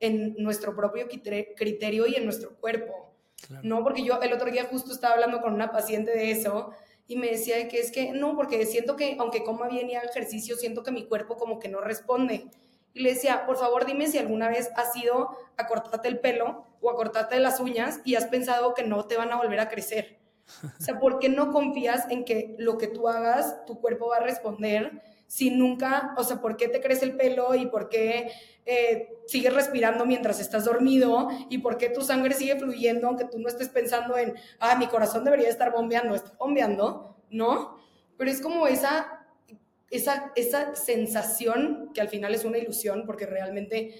en 0.00 0.34
nuestro 0.38 0.74
propio 0.74 1.06
criterio 1.08 2.08
y 2.08 2.16
en 2.16 2.24
nuestro 2.24 2.56
cuerpo, 2.56 3.14
¿no? 3.62 3.84
Porque 3.84 4.02
yo 4.02 4.20
el 4.20 4.32
otro 4.32 4.50
día 4.50 4.64
justo 4.64 4.92
estaba 4.92 5.14
hablando 5.14 5.40
con 5.40 5.54
una 5.54 5.70
paciente 5.70 6.10
de 6.10 6.32
eso 6.32 6.72
y 7.06 7.14
me 7.14 7.28
decía 7.28 7.68
que 7.68 7.78
es 7.78 7.92
que 7.92 8.10
no, 8.10 8.34
porque 8.34 8.66
siento 8.66 8.96
que 8.96 9.16
aunque 9.20 9.44
coma 9.44 9.68
bien 9.68 9.88
y 9.90 9.94
haga 9.94 10.08
ejercicio, 10.08 10.56
siento 10.56 10.82
que 10.82 10.90
mi 10.90 11.06
cuerpo 11.06 11.36
como 11.36 11.60
que 11.60 11.68
no 11.68 11.80
responde. 11.80 12.48
Y 12.94 13.00
le 13.00 13.10
decía, 13.10 13.46
por 13.46 13.58
favor 13.58 13.86
dime 13.86 14.08
si 14.08 14.18
alguna 14.18 14.48
vez 14.48 14.70
has 14.74 14.96
ido 14.96 15.36
a 15.56 15.66
cortarte 15.68 16.08
el 16.08 16.18
pelo 16.18 16.64
o 16.80 16.90
a 16.90 16.96
cortarte 16.96 17.38
las 17.38 17.60
uñas 17.60 18.00
y 18.04 18.16
has 18.16 18.26
pensado 18.26 18.74
que 18.74 18.82
no 18.82 19.04
te 19.06 19.16
van 19.16 19.32
a 19.32 19.36
volver 19.36 19.60
a 19.60 19.68
crecer. 19.68 20.18
O 20.62 20.82
sea, 20.82 20.98
¿por 20.98 21.18
qué 21.18 21.28
no 21.28 21.50
confías 21.50 22.10
en 22.10 22.24
que 22.24 22.54
lo 22.58 22.78
que 22.78 22.86
tú 22.86 23.08
hagas, 23.08 23.64
tu 23.66 23.80
cuerpo 23.80 24.08
va 24.08 24.16
a 24.16 24.20
responder? 24.20 25.02
Si 25.26 25.50
nunca, 25.50 26.14
o 26.16 26.24
sea, 26.24 26.40
¿por 26.40 26.56
qué 26.56 26.68
te 26.68 26.80
crece 26.80 27.04
el 27.04 27.16
pelo 27.16 27.54
y 27.54 27.66
por 27.66 27.88
qué 27.88 28.30
eh, 28.64 29.08
sigues 29.26 29.52
respirando 29.52 30.06
mientras 30.06 30.40
estás 30.40 30.64
dormido 30.64 31.28
y 31.50 31.58
por 31.58 31.78
qué 31.78 31.88
tu 31.88 32.02
sangre 32.02 32.34
sigue 32.34 32.58
fluyendo 32.58 33.08
aunque 33.08 33.24
tú 33.24 33.38
no 33.38 33.48
estés 33.48 33.68
pensando 33.68 34.16
en, 34.16 34.34
ah, 34.60 34.76
mi 34.76 34.86
corazón 34.86 35.24
debería 35.24 35.48
estar 35.48 35.72
bombeando, 35.72 36.14
está 36.14 36.32
bombeando, 36.38 37.16
¿no? 37.30 37.78
Pero 38.16 38.30
es 38.30 38.40
como 38.40 38.66
esa, 38.66 39.26
esa, 39.90 40.32
esa 40.36 40.74
sensación 40.74 41.90
que 41.92 42.00
al 42.00 42.08
final 42.08 42.34
es 42.34 42.44
una 42.44 42.58
ilusión 42.58 43.04
porque 43.04 43.26
realmente 43.26 43.94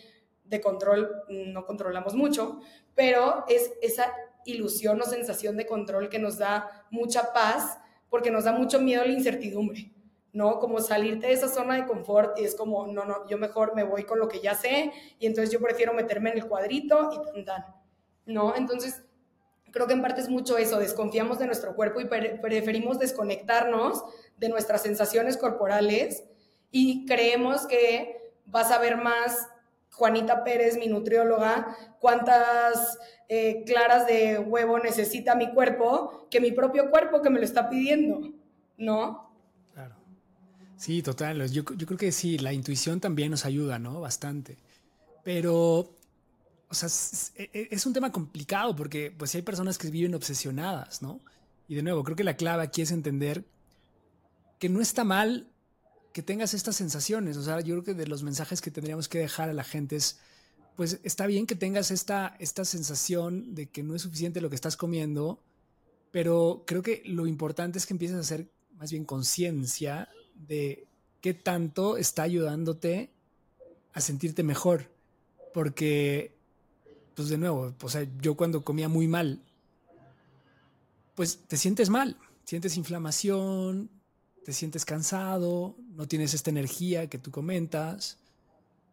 de 0.44 0.60
control 0.60 1.10
no 1.28 1.66
controlamos 1.66 2.14
mucho, 2.14 2.60
pero 2.94 3.44
es 3.48 3.72
esa 3.82 4.12
ilusión 4.46 5.00
o 5.00 5.04
sensación 5.04 5.56
de 5.56 5.66
control 5.66 6.08
que 6.08 6.18
nos 6.18 6.38
da 6.38 6.86
mucha 6.90 7.32
paz 7.32 7.78
porque 8.08 8.30
nos 8.30 8.44
da 8.44 8.52
mucho 8.52 8.80
miedo 8.80 9.04
la 9.04 9.12
incertidumbre. 9.12 9.92
¿no? 10.32 10.58
Como 10.58 10.80
salirte 10.80 11.28
de 11.28 11.32
esa 11.32 11.48
zona 11.48 11.76
de 11.76 11.86
confort 11.86 12.38
y 12.38 12.44
es 12.44 12.54
como, 12.54 12.86
no, 12.86 13.06
no, 13.06 13.26
yo 13.26 13.38
mejor 13.38 13.74
me 13.74 13.84
voy 13.84 14.04
con 14.04 14.18
lo 14.18 14.28
que 14.28 14.40
ya 14.40 14.54
sé 14.54 14.92
y 15.18 15.26
entonces 15.26 15.50
yo 15.50 15.58
prefiero 15.60 15.94
meterme 15.94 16.30
en 16.30 16.36
el 16.36 16.46
cuadrito 16.46 17.10
y 17.10 17.24
tan, 17.24 17.44
tan, 17.46 17.64
¿no? 18.26 18.54
Entonces, 18.54 19.02
creo 19.70 19.86
que 19.86 19.94
en 19.94 20.02
parte 20.02 20.20
es 20.20 20.28
mucho 20.28 20.58
eso, 20.58 20.78
desconfiamos 20.78 21.38
de 21.38 21.46
nuestro 21.46 21.74
cuerpo 21.74 22.02
y 22.02 22.04
preferimos 22.04 22.98
desconectarnos 22.98 24.04
de 24.36 24.50
nuestras 24.50 24.82
sensaciones 24.82 25.38
corporales 25.38 26.24
y 26.70 27.06
creemos 27.06 27.66
que 27.66 28.34
vas 28.44 28.70
a 28.70 28.78
ver 28.78 28.98
más 28.98 29.48
Juanita 29.96 30.44
Pérez, 30.44 30.76
mi 30.76 30.88
nutrióloga, 30.88 31.74
cuántas 32.00 32.98
eh, 33.30 33.64
claras 33.64 34.06
de 34.06 34.38
huevo 34.38 34.78
necesita 34.78 35.34
mi 35.34 35.54
cuerpo 35.54 36.28
que 36.30 36.38
mi 36.38 36.52
propio 36.52 36.90
cuerpo 36.90 37.22
que 37.22 37.30
me 37.30 37.38
lo 37.38 37.46
está 37.46 37.70
pidiendo, 37.70 38.30
¿no? 38.76 39.26
Sí, 40.76 41.02
total. 41.02 41.50
Yo, 41.50 41.64
creo 41.64 41.96
que 41.96 42.12
sí, 42.12 42.36
la 42.36 42.52
intuición 42.52 43.00
también 43.00 43.30
nos 43.30 43.46
ayuda, 43.46 43.78
¿no? 43.78 44.02
Bastante. 44.02 44.58
Pero, 45.24 45.94
o 46.68 46.74
sea, 46.74 46.90
e, 47.36 47.50
e, 47.54 47.68
es, 47.70 47.86
un 47.86 47.94
tema 47.94 48.12
complicado 48.12 48.76
porque 48.76 49.10
pues 49.10 49.34
hay 49.34 49.40
personas 49.40 49.78
que 49.78 49.88
viven 49.88 50.14
obsesionadas, 50.14 51.00
¿no? 51.00 51.20
Y 51.68 51.74
de 51.74 51.82
nuevo, 51.82 52.04
creo 52.04 52.16
que 52.16 52.24
la 52.24 52.36
clave 52.36 52.64
aquí 52.64 52.82
es 52.82 52.92
entender 52.92 53.46
que 54.58 54.68
no 54.68 54.82
está 54.82 55.04
mal 55.04 55.48
que 56.16 56.22
tengas 56.22 56.54
estas 56.54 56.76
sensaciones. 56.76 57.36
O 57.36 57.42
sea, 57.42 57.60
yo 57.60 57.74
creo 57.74 57.84
que 57.84 57.92
de 57.92 58.06
los 58.06 58.22
mensajes 58.22 58.62
que 58.62 58.70
tendríamos 58.70 59.06
que 59.06 59.18
dejar 59.18 59.50
a 59.50 59.52
la 59.52 59.64
gente 59.64 59.96
es, 59.96 60.18
pues 60.74 60.98
está 61.02 61.26
bien 61.26 61.46
que 61.46 61.56
tengas 61.56 61.90
esta, 61.90 62.34
esta 62.38 62.64
sensación 62.64 63.54
de 63.54 63.66
que 63.66 63.82
no 63.82 63.94
es 63.94 64.00
suficiente 64.00 64.40
lo 64.40 64.48
que 64.48 64.54
estás 64.54 64.78
comiendo, 64.78 65.42
pero 66.12 66.64
creo 66.66 66.80
que 66.80 67.02
lo 67.04 67.26
importante 67.26 67.76
es 67.76 67.84
que 67.84 67.92
empieces 67.92 68.16
a 68.16 68.20
hacer 68.20 68.50
más 68.78 68.92
bien 68.92 69.04
conciencia 69.04 70.08
de 70.34 70.86
qué 71.20 71.34
tanto 71.34 71.98
está 71.98 72.22
ayudándote 72.22 73.10
a 73.92 74.00
sentirte 74.00 74.42
mejor. 74.42 74.90
Porque, 75.52 76.34
pues 77.14 77.28
de 77.28 77.36
nuevo, 77.36 77.74
o 77.78 77.88
sea, 77.90 78.08
yo 78.22 78.38
cuando 78.38 78.64
comía 78.64 78.88
muy 78.88 79.06
mal, 79.06 79.42
pues 81.14 81.40
te 81.46 81.58
sientes 81.58 81.90
mal, 81.90 82.16
sientes 82.46 82.78
inflamación, 82.78 83.90
te 84.46 84.52
sientes 84.52 84.84
cansado, 84.84 85.74
no 85.96 86.06
tienes 86.06 86.32
esta 86.32 86.50
energía 86.50 87.08
que 87.08 87.18
tú 87.18 87.32
comentas, 87.32 88.16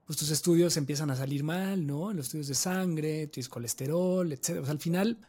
pues 0.03 0.17
tus 0.17 0.31
estudios 0.31 0.77
empiezan 0.77 1.11
a 1.11 1.15
salir 1.15 1.43
mal, 1.43 1.85
¿no? 1.85 2.11
Los 2.11 2.25
estudios 2.25 2.47
de 2.47 2.55
sangre, 2.55 3.27
tienes 3.27 3.49
colesterol, 3.49 4.31
etc. 4.31 4.61
O 4.61 4.63
sea, 4.63 4.71
al 4.71 4.79
final 4.79 5.19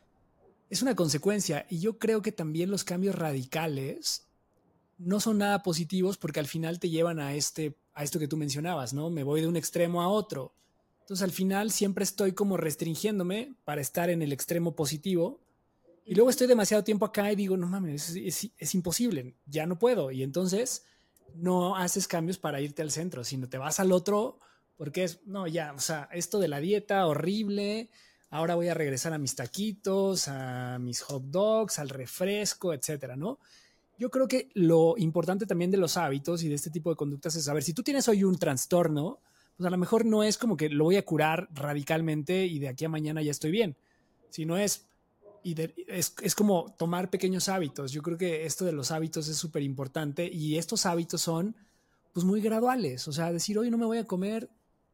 es 0.70 0.80
una 0.80 0.96
consecuencia 0.96 1.66
y 1.68 1.78
yo 1.78 1.98
creo 1.98 2.22
que 2.22 2.32
también 2.32 2.70
los 2.70 2.84
cambios 2.84 3.14
radicales 3.16 4.26
no 4.96 5.20
son 5.20 5.36
nada 5.36 5.62
positivos 5.62 6.16
porque 6.16 6.40
al 6.40 6.46
final 6.46 6.80
te 6.80 6.88
llevan 6.88 7.20
a, 7.20 7.34
este, 7.34 7.76
a 7.92 8.02
esto 8.02 8.18
que 8.18 8.26
tú 8.26 8.38
mencionabas, 8.38 8.94
¿no? 8.94 9.10
Me 9.10 9.24
voy 9.24 9.42
de 9.42 9.48
un 9.48 9.58
extremo 9.58 10.00
a 10.00 10.08
otro. 10.08 10.54
Entonces 11.00 11.22
al 11.22 11.32
final 11.32 11.70
siempre 11.70 12.02
estoy 12.02 12.32
como 12.32 12.56
restringiéndome 12.56 13.52
para 13.66 13.82
estar 13.82 14.08
en 14.08 14.22
el 14.22 14.32
extremo 14.32 14.74
positivo 14.74 15.43
y 16.04 16.14
luego 16.14 16.30
estoy 16.30 16.46
demasiado 16.46 16.84
tiempo 16.84 17.06
acá 17.06 17.32
y 17.32 17.36
digo, 17.36 17.56
no 17.56 17.66
mames, 17.66 18.14
es, 18.16 18.74
imposible, 18.74 19.36
ya 19.46 19.66
no 19.66 19.78
puedo. 19.78 20.10
Y 20.10 20.22
entonces 20.22 20.84
no 21.34 21.76
haces 21.76 22.06
cambios 22.06 22.38
para 22.38 22.60
irte 22.60 22.82
al 22.82 22.90
centro, 22.90 23.24
sino 23.24 23.48
te 23.48 23.58
vas 23.58 23.80
al 23.80 23.92
otro 23.92 24.38
porque 24.76 25.04
es, 25.04 25.20
no, 25.24 25.46
ya, 25.46 25.72
o 25.72 25.78
sea, 25.78 26.08
esto 26.12 26.40
de 26.40 26.48
la 26.48 26.60
dieta 26.60 27.06
horrible, 27.06 27.90
ahora 28.30 28.56
voy 28.56 28.68
a 28.68 28.74
regresar 28.74 29.12
a 29.12 29.18
mis 29.18 29.36
taquitos, 29.36 30.26
a 30.28 30.78
mis 30.80 31.00
hot 31.02 31.24
dogs, 31.24 31.78
al 31.78 31.88
refresco, 31.88 32.74
etcétera, 32.74 33.16
¿no? 33.16 33.38
yo 33.98 34.10
creo 34.10 34.28
que 34.28 34.50
lo 34.54 34.94
importante 34.98 35.46
también 35.46 35.70
de 35.70 35.76
los 35.76 35.96
hábitos 35.96 36.42
y 36.42 36.48
de 36.48 36.54
este 36.54 36.70
tipo 36.70 36.90
de 36.90 36.96
conductas 36.96 37.36
es 37.36 37.44
saber 37.44 37.62
si 37.62 37.74
tú 37.74 37.82
tienes 37.82 38.08
hoy 38.08 38.24
un 38.24 38.38
trastorno, 38.38 39.20
pues 39.56 39.66
a 39.66 39.70
lo 39.70 39.78
mejor 39.78 40.04
no 40.04 40.22
es 40.22 40.36
como 40.36 40.56
que 40.56 40.68
lo 40.68 40.84
voy 40.84 40.96
a 40.96 41.04
curar 41.04 41.48
radicalmente 41.52 42.46
y 42.46 42.58
de 42.58 42.68
aquí 42.68 42.84
a 42.84 42.88
mañana 42.88 43.22
ya 43.22 43.30
estoy 43.30 43.52
bien, 43.52 43.76
sino 44.30 44.56
es, 44.56 44.86
y 45.44 45.54
es, 45.86 46.14
es, 46.22 46.34
como 46.34 46.74
tomar 46.76 47.10
pequeños 47.10 47.48
hábitos. 47.48 47.92
Yo 47.92 48.02
creo 48.02 48.18
que 48.18 48.46
esto 48.46 48.64
de 48.64 48.72
los 48.72 48.90
hábitos 48.90 49.28
es 49.28 49.36
súper 49.36 49.62
importante 49.62 50.26
y 50.26 50.58
estos 50.58 50.86
hábitos 50.86 51.20
son 51.20 51.54
pues 52.12 52.24
muy 52.24 52.40
graduales, 52.40 53.06
o 53.08 53.12
sea, 53.12 53.32
decir 53.32 53.58
hoy 53.58 53.70
no 53.70 53.78
me 53.78 53.86
voy 53.86 53.98
a 53.98 54.04
comer 54.04 54.48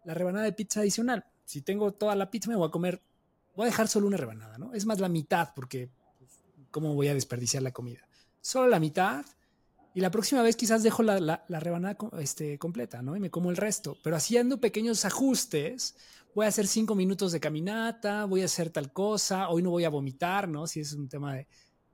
la 0.04 0.14
rebanada 0.14 0.44
de 0.44 0.52
pizza 0.52 0.80
adicional. 0.80 1.24
Si 1.44 1.62
tengo 1.62 1.92
toda 1.92 2.16
la 2.16 2.30
pizza 2.30 2.48
me 2.48 2.56
voy 2.56 2.68
a 2.68 2.70
comer, 2.70 3.00
voy 3.54 3.64
a 3.64 3.66
dejar 3.66 3.88
solo 3.88 4.06
una 4.06 4.16
rebanada, 4.16 4.58
¿no? 4.58 4.72
Es 4.74 4.86
más 4.86 5.00
la 5.00 5.08
mitad 5.08 5.50
porque 5.54 5.90
pues, 6.18 6.30
¿cómo 6.70 6.94
voy 6.94 7.08
a 7.08 7.14
desperdiciar 7.14 7.62
la 7.62 7.72
comida? 7.72 8.00
solo 8.40 8.68
la 8.68 8.80
mitad 8.80 9.24
y 9.94 10.00
la 10.00 10.10
próxima 10.10 10.42
vez 10.42 10.56
quizás 10.56 10.82
dejo 10.82 11.02
la, 11.02 11.18
la, 11.46 11.60
rebanada 11.60 11.96
este, 12.20 12.58
completa, 12.58 13.02
¿no? 13.02 13.16
Y 13.16 13.20
me 13.20 13.30
como 13.30 13.50
el 13.50 13.56
resto. 13.56 13.98
Pero 14.04 14.14
haciendo 14.14 14.60
pequeños 14.60 15.04
ajustes, 15.04 15.96
voy 16.34 16.46
a 16.46 16.48
hacer 16.48 16.66
cinco 16.66 16.94
minutos 16.94 17.32
de 17.32 17.40
caminata, 17.40 18.24
voy 18.24 18.42
a 18.42 18.46
hacer 18.46 18.70
tal 18.70 18.92
cosa, 18.92 19.48
hoy 19.48 19.62
no 19.62 19.70
voy 19.70 19.84
a 19.84 19.90
vomitar, 19.90 20.48
¿no? 20.48 20.66
Si 20.66 20.80
es 20.80 20.92
un 20.92 21.08
tema 21.08 21.34
de, 21.34 21.46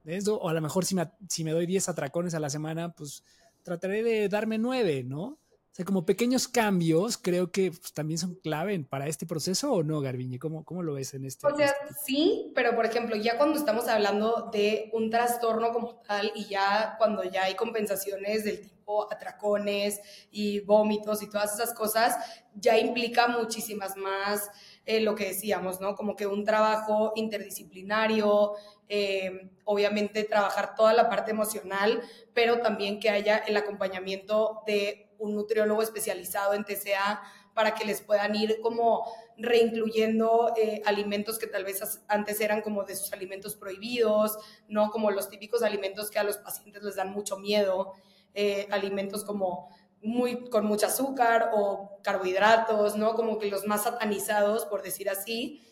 de 0.05 0.16
eso. 0.16 0.39
O 0.39 0.49
a 0.49 0.55
lo 0.55 0.61
mejor 0.61 0.84
si 0.84 0.95
me, 0.95 1.11
si 1.28 1.45
me 1.45 1.53
doy 1.53 1.66
10 1.66 1.89
atracones 1.89 2.34
a 2.34 2.41
la 2.41 2.51
semana, 2.51 2.93
pues 2.93 3.24
trataré 3.62 4.03
de 4.03 4.28
darme 4.28 4.59
nueve, 4.59 5.03
¿no? 5.05 5.39
sea, 5.76 5.84
como 5.84 6.07
pequeños 6.07 6.49
cambios 6.49 7.18
creo 7.18 7.51
que 7.53 7.70
pues, 7.70 7.93
también 7.93 8.18
son 8.18 8.34
clave 8.37 8.78
para 8.89 9.09
este 9.09 9.26
proceso 9.26 9.72
o 9.72 9.82
no, 9.82 10.01
Garbiñe? 10.01 10.39
¿Cómo, 10.39 10.64
¿Cómo 10.64 10.82
lo 10.82 10.95
ves 10.95 11.12
en 11.12 11.26
este? 11.26 11.47
O 11.47 11.55
sea, 11.55 11.74
sí, 12.03 12.51
pero 12.55 12.74
por 12.74 12.87
ejemplo, 12.87 13.14
ya 13.14 13.37
cuando 13.37 13.59
estamos 13.59 13.87
hablando 13.87 14.49
de 14.51 14.89
un 14.95 15.11
trastorno 15.11 15.72
como 15.74 15.97
tal 15.97 16.32
y 16.34 16.47
ya 16.47 16.95
cuando 16.97 17.24
ya 17.24 17.45
hay 17.45 17.57
compensaciones 17.57 18.45
del 18.45 18.62
tipo 18.62 18.75
atracones 19.11 20.01
y 20.30 20.61
vómitos 20.61 21.22
y 21.22 21.28
todas 21.28 21.55
esas 21.55 21.74
cosas, 21.74 22.16
ya 22.55 22.78
implica 22.78 23.28
muchísimas 23.28 23.97
más 23.97 24.49
eh, 24.84 25.01
lo 25.01 25.14
que 25.14 25.28
decíamos, 25.28 25.80
¿no? 25.80 25.95
Como 25.95 26.14
que 26.14 26.26
un 26.26 26.45
trabajo 26.45 27.12
interdisciplinario, 27.16 28.55
eh, 28.89 29.51
obviamente 29.64 30.24
trabajar 30.24 30.74
toda 30.76 30.93
la 30.93 31.09
parte 31.09 31.32
emocional, 31.32 32.01
pero 32.32 32.61
también 32.61 33.01
que 33.01 33.11
haya 33.11 33.39
el 33.39 33.57
acompañamiento 33.57 34.62
de 34.66 35.11
un 35.18 35.34
nutriólogo 35.34 35.82
especializado 35.82 36.55
en 36.55 36.64
TCA 36.64 37.22
para 37.55 37.74
que 37.74 37.87
les 37.87 38.03
puedan 38.03 38.34
ir 38.37 38.61
como 38.61 39.11
reincluyendo 39.39 40.53
eh, 40.57 40.82
alimentos 40.84 41.39
que 41.39 41.47
tal 41.47 41.64
vez 41.64 42.05
antes 42.07 42.41
eran 42.41 42.61
como 42.61 42.84
de 42.84 42.95
sus 42.95 43.12
alimentos 43.12 43.57
prohibidos, 43.57 44.39
¿no? 44.68 44.91
Como 44.91 45.11
los 45.11 45.30
típicos 45.30 45.62
alimentos 45.62 46.11
que 46.11 46.18
a 46.18 46.22
los 46.22 46.37
pacientes 46.37 46.82
les 46.82 46.97
dan 46.97 47.11
mucho 47.11 47.39
miedo, 47.39 47.95
eh, 48.37 48.68
alimentos 48.70 49.24
como 49.24 49.70
muy, 50.03 50.49
con 50.51 50.66
mucho 50.66 50.87
azúcar 50.87 51.51
o 51.55 51.99
carbohidratos, 52.03 52.97
¿no? 52.97 53.14
Como 53.14 53.39
que 53.39 53.47
los 53.47 53.66
más 53.66 53.84
satanizados, 53.84 54.66
por 54.66 54.82
decir 54.82 55.09
así. 55.09 55.62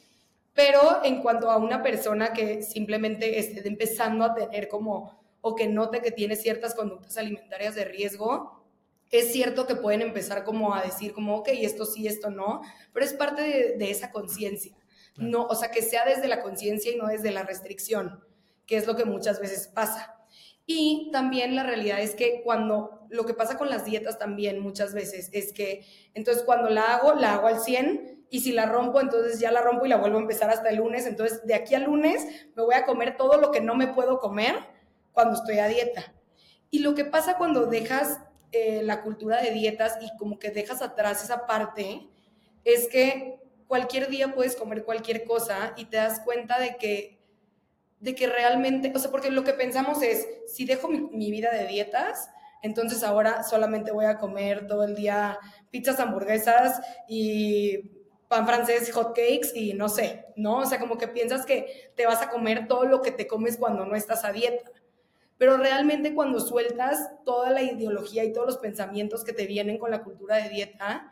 Pero 0.54 1.04
en 1.04 1.20
cuanto 1.20 1.50
a 1.50 1.58
una 1.58 1.82
persona 1.82 2.32
que 2.32 2.62
simplemente 2.62 3.38
esté 3.38 3.66
empezando 3.68 4.24
a 4.24 4.34
tener 4.34 4.68
como, 4.68 5.20
o 5.40 5.54
que 5.54 5.68
note 5.68 6.00
que 6.00 6.10
tiene 6.10 6.36
ciertas 6.36 6.74
conductas 6.74 7.18
alimentarias 7.18 7.74
de 7.74 7.84
riesgo, 7.84 8.64
es 9.10 9.30
cierto 9.32 9.66
que 9.66 9.76
pueden 9.76 10.02
empezar 10.02 10.42
como 10.42 10.74
a 10.74 10.82
decir 10.82 11.12
como, 11.12 11.36
ok, 11.36 11.48
esto 11.52 11.84
sí, 11.84 12.06
esto 12.08 12.30
no, 12.30 12.62
pero 12.92 13.04
es 13.04 13.12
parte 13.12 13.42
de, 13.42 13.76
de 13.76 13.90
esa 13.90 14.10
conciencia. 14.10 14.74
No, 15.16 15.44
o 15.46 15.54
sea, 15.54 15.70
que 15.70 15.82
sea 15.82 16.04
desde 16.04 16.28
la 16.28 16.40
conciencia 16.40 16.90
y 16.90 16.96
no 16.96 17.06
desde 17.08 17.30
la 17.30 17.44
restricción, 17.44 18.24
que 18.66 18.76
es 18.76 18.86
lo 18.86 18.96
que 18.96 19.04
muchas 19.04 19.38
veces 19.38 19.68
pasa. 19.68 20.13
Y 20.66 21.10
también 21.12 21.54
la 21.54 21.62
realidad 21.62 22.00
es 22.00 22.14
que 22.14 22.42
cuando, 22.42 23.06
lo 23.10 23.26
que 23.26 23.34
pasa 23.34 23.58
con 23.58 23.68
las 23.68 23.84
dietas 23.84 24.18
también 24.18 24.60
muchas 24.60 24.94
veces 24.94 25.28
es 25.32 25.52
que, 25.52 25.84
entonces 26.14 26.42
cuando 26.44 26.70
la 26.70 26.94
hago, 26.94 27.14
la 27.14 27.34
hago 27.34 27.48
al 27.48 27.60
100 27.60 28.26
y 28.30 28.40
si 28.40 28.52
la 28.52 28.66
rompo, 28.66 29.00
entonces 29.00 29.38
ya 29.40 29.52
la 29.52 29.60
rompo 29.60 29.84
y 29.84 29.90
la 29.90 29.96
vuelvo 29.96 30.18
a 30.18 30.22
empezar 30.22 30.50
hasta 30.50 30.70
el 30.70 30.76
lunes. 30.76 31.06
Entonces 31.06 31.46
de 31.46 31.54
aquí 31.54 31.74
al 31.74 31.84
lunes 31.84 32.26
me 32.56 32.62
voy 32.62 32.74
a 32.74 32.86
comer 32.86 33.16
todo 33.16 33.38
lo 33.38 33.50
que 33.50 33.60
no 33.60 33.74
me 33.74 33.88
puedo 33.88 34.18
comer 34.20 34.54
cuando 35.12 35.34
estoy 35.34 35.58
a 35.58 35.68
dieta. 35.68 36.14
Y 36.70 36.80
lo 36.80 36.94
que 36.94 37.04
pasa 37.04 37.36
cuando 37.36 37.66
dejas 37.66 38.20
eh, 38.50 38.82
la 38.82 39.02
cultura 39.02 39.42
de 39.42 39.50
dietas 39.50 39.98
y 40.00 40.16
como 40.16 40.38
que 40.38 40.50
dejas 40.50 40.80
atrás 40.80 41.22
esa 41.22 41.46
parte, 41.46 42.08
es 42.64 42.88
que 42.88 43.40
cualquier 43.66 44.08
día 44.08 44.34
puedes 44.34 44.56
comer 44.56 44.84
cualquier 44.84 45.24
cosa 45.24 45.74
y 45.76 45.86
te 45.86 45.96
das 45.96 46.20
cuenta 46.20 46.58
de 46.58 46.76
que 46.76 47.13
de 48.04 48.14
que 48.14 48.26
realmente, 48.26 48.92
o 48.94 48.98
sea, 48.98 49.10
porque 49.10 49.30
lo 49.30 49.44
que 49.44 49.54
pensamos 49.54 50.02
es, 50.02 50.28
si 50.46 50.66
dejo 50.66 50.88
mi, 50.88 51.30
vida 51.30 51.50
de 51.50 51.66
dietas, 51.66 52.28
entonces 52.62 53.02
ahora 53.02 53.42
solamente 53.42 53.92
voy 53.92 54.04
a 54.04 54.18
comer 54.18 54.66
todo 54.66 54.84
el 54.84 54.94
día 54.94 55.38
pizzas, 55.70 55.98
hamburguesas 56.00 56.82
y 57.08 57.78
pan 58.28 58.46
francés, 58.46 58.92
hot 58.92 59.16
cakes 59.16 59.52
y 59.54 59.72
no 59.72 59.88
sé, 59.88 60.26
¿no? 60.36 60.58
O 60.58 60.66
sea, 60.66 60.78
como 60.78 60.98
que 60.98 61.08
piensas 61.08 61.46
que 61.46 61.92
te 61.96 62.04
vas 62.04 62.20
a 62.20 62.28
comer 62.28 62.68
todo 62.68 62.84
lo 62.84 63.00
que 63.00 63.10
te 63.10 63.26
comes 63.26 63.56
cuando 63.56 63.86
no 63.86 63.96
estás 63.96 64.22
a 64.26 64.32
dieta. 64.32 64.70
Pero 65.38 65.56
realmente 65.56 66.14
cuando 66.14 66.40
sueltas 66.40 67.10
toda 67.24 67.48
la 67.48 67.62
ideología 67.62 68.22
y 68.22 68.34
todos 68.34 68.46
los 68.46 68.58
pensamientos 68.58 69.24
que 69.24 69.32
te 69.32 69.46
vienen 69.46 69.78
con 69.78 69.90
la 69.90 70.04
cultura 70.04 70.36
de 70.36 70.50
dieta, 70.50 71.10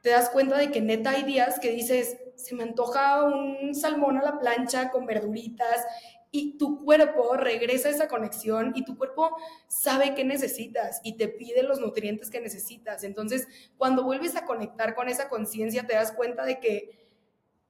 te 0.00 0.08
das 0.08 0.30
cuenta 0.30 0.56
de 0.56 0.70
que 0.70 0.80
neta 0.80 1.10
hay 1.10 1.24
días 1.24 1.58
que 1.60 1.70
dices, 1.70 2.16
se 2.36 2.54
me 2.54 2.62
antoja 2.62 3.22
un 3.24 3.74
salmón 3.74 4.18
a 4.18 4.22
la 4.22 4.38
plancha 4.38 4.90
con 4.90 5.06
verduritas 5.06 5.84
y 6.36 6.58
tu 6.58 6.84
cuerpo 6.84 7.36
regresa 7.36 7.88
a 7.88 7.92
esa 7.92 8.08
conexión 8.08 8.72
y 8.74 8.84
tu 8.84 8.98
cuerpo 8.98 9.36
sabe 9.68 10.16
qué 10.16 10.24
necesitas 10.24 11.00
y 11.04 11.12
te 11.16 11.28
pide 11.28 11.62
los 11.62 11.78
nutrientes 11.78 12.28
que 12.28 12.40
necesitas. 12.40 13.04
Entonces, 13.04 13.46
cuando 13.78 14.02
vuelves 14.02 14.34
a 14.34 14.44
conectar 14.44 14.96
con 14.96 15.08
esa 15.08 15.28
conciencia, 15.28 15.86
te 15.86 15.94
das 15.94 16.10
cuenta 16.10 16.44
de 16.44 16.58
que 16.58 17.06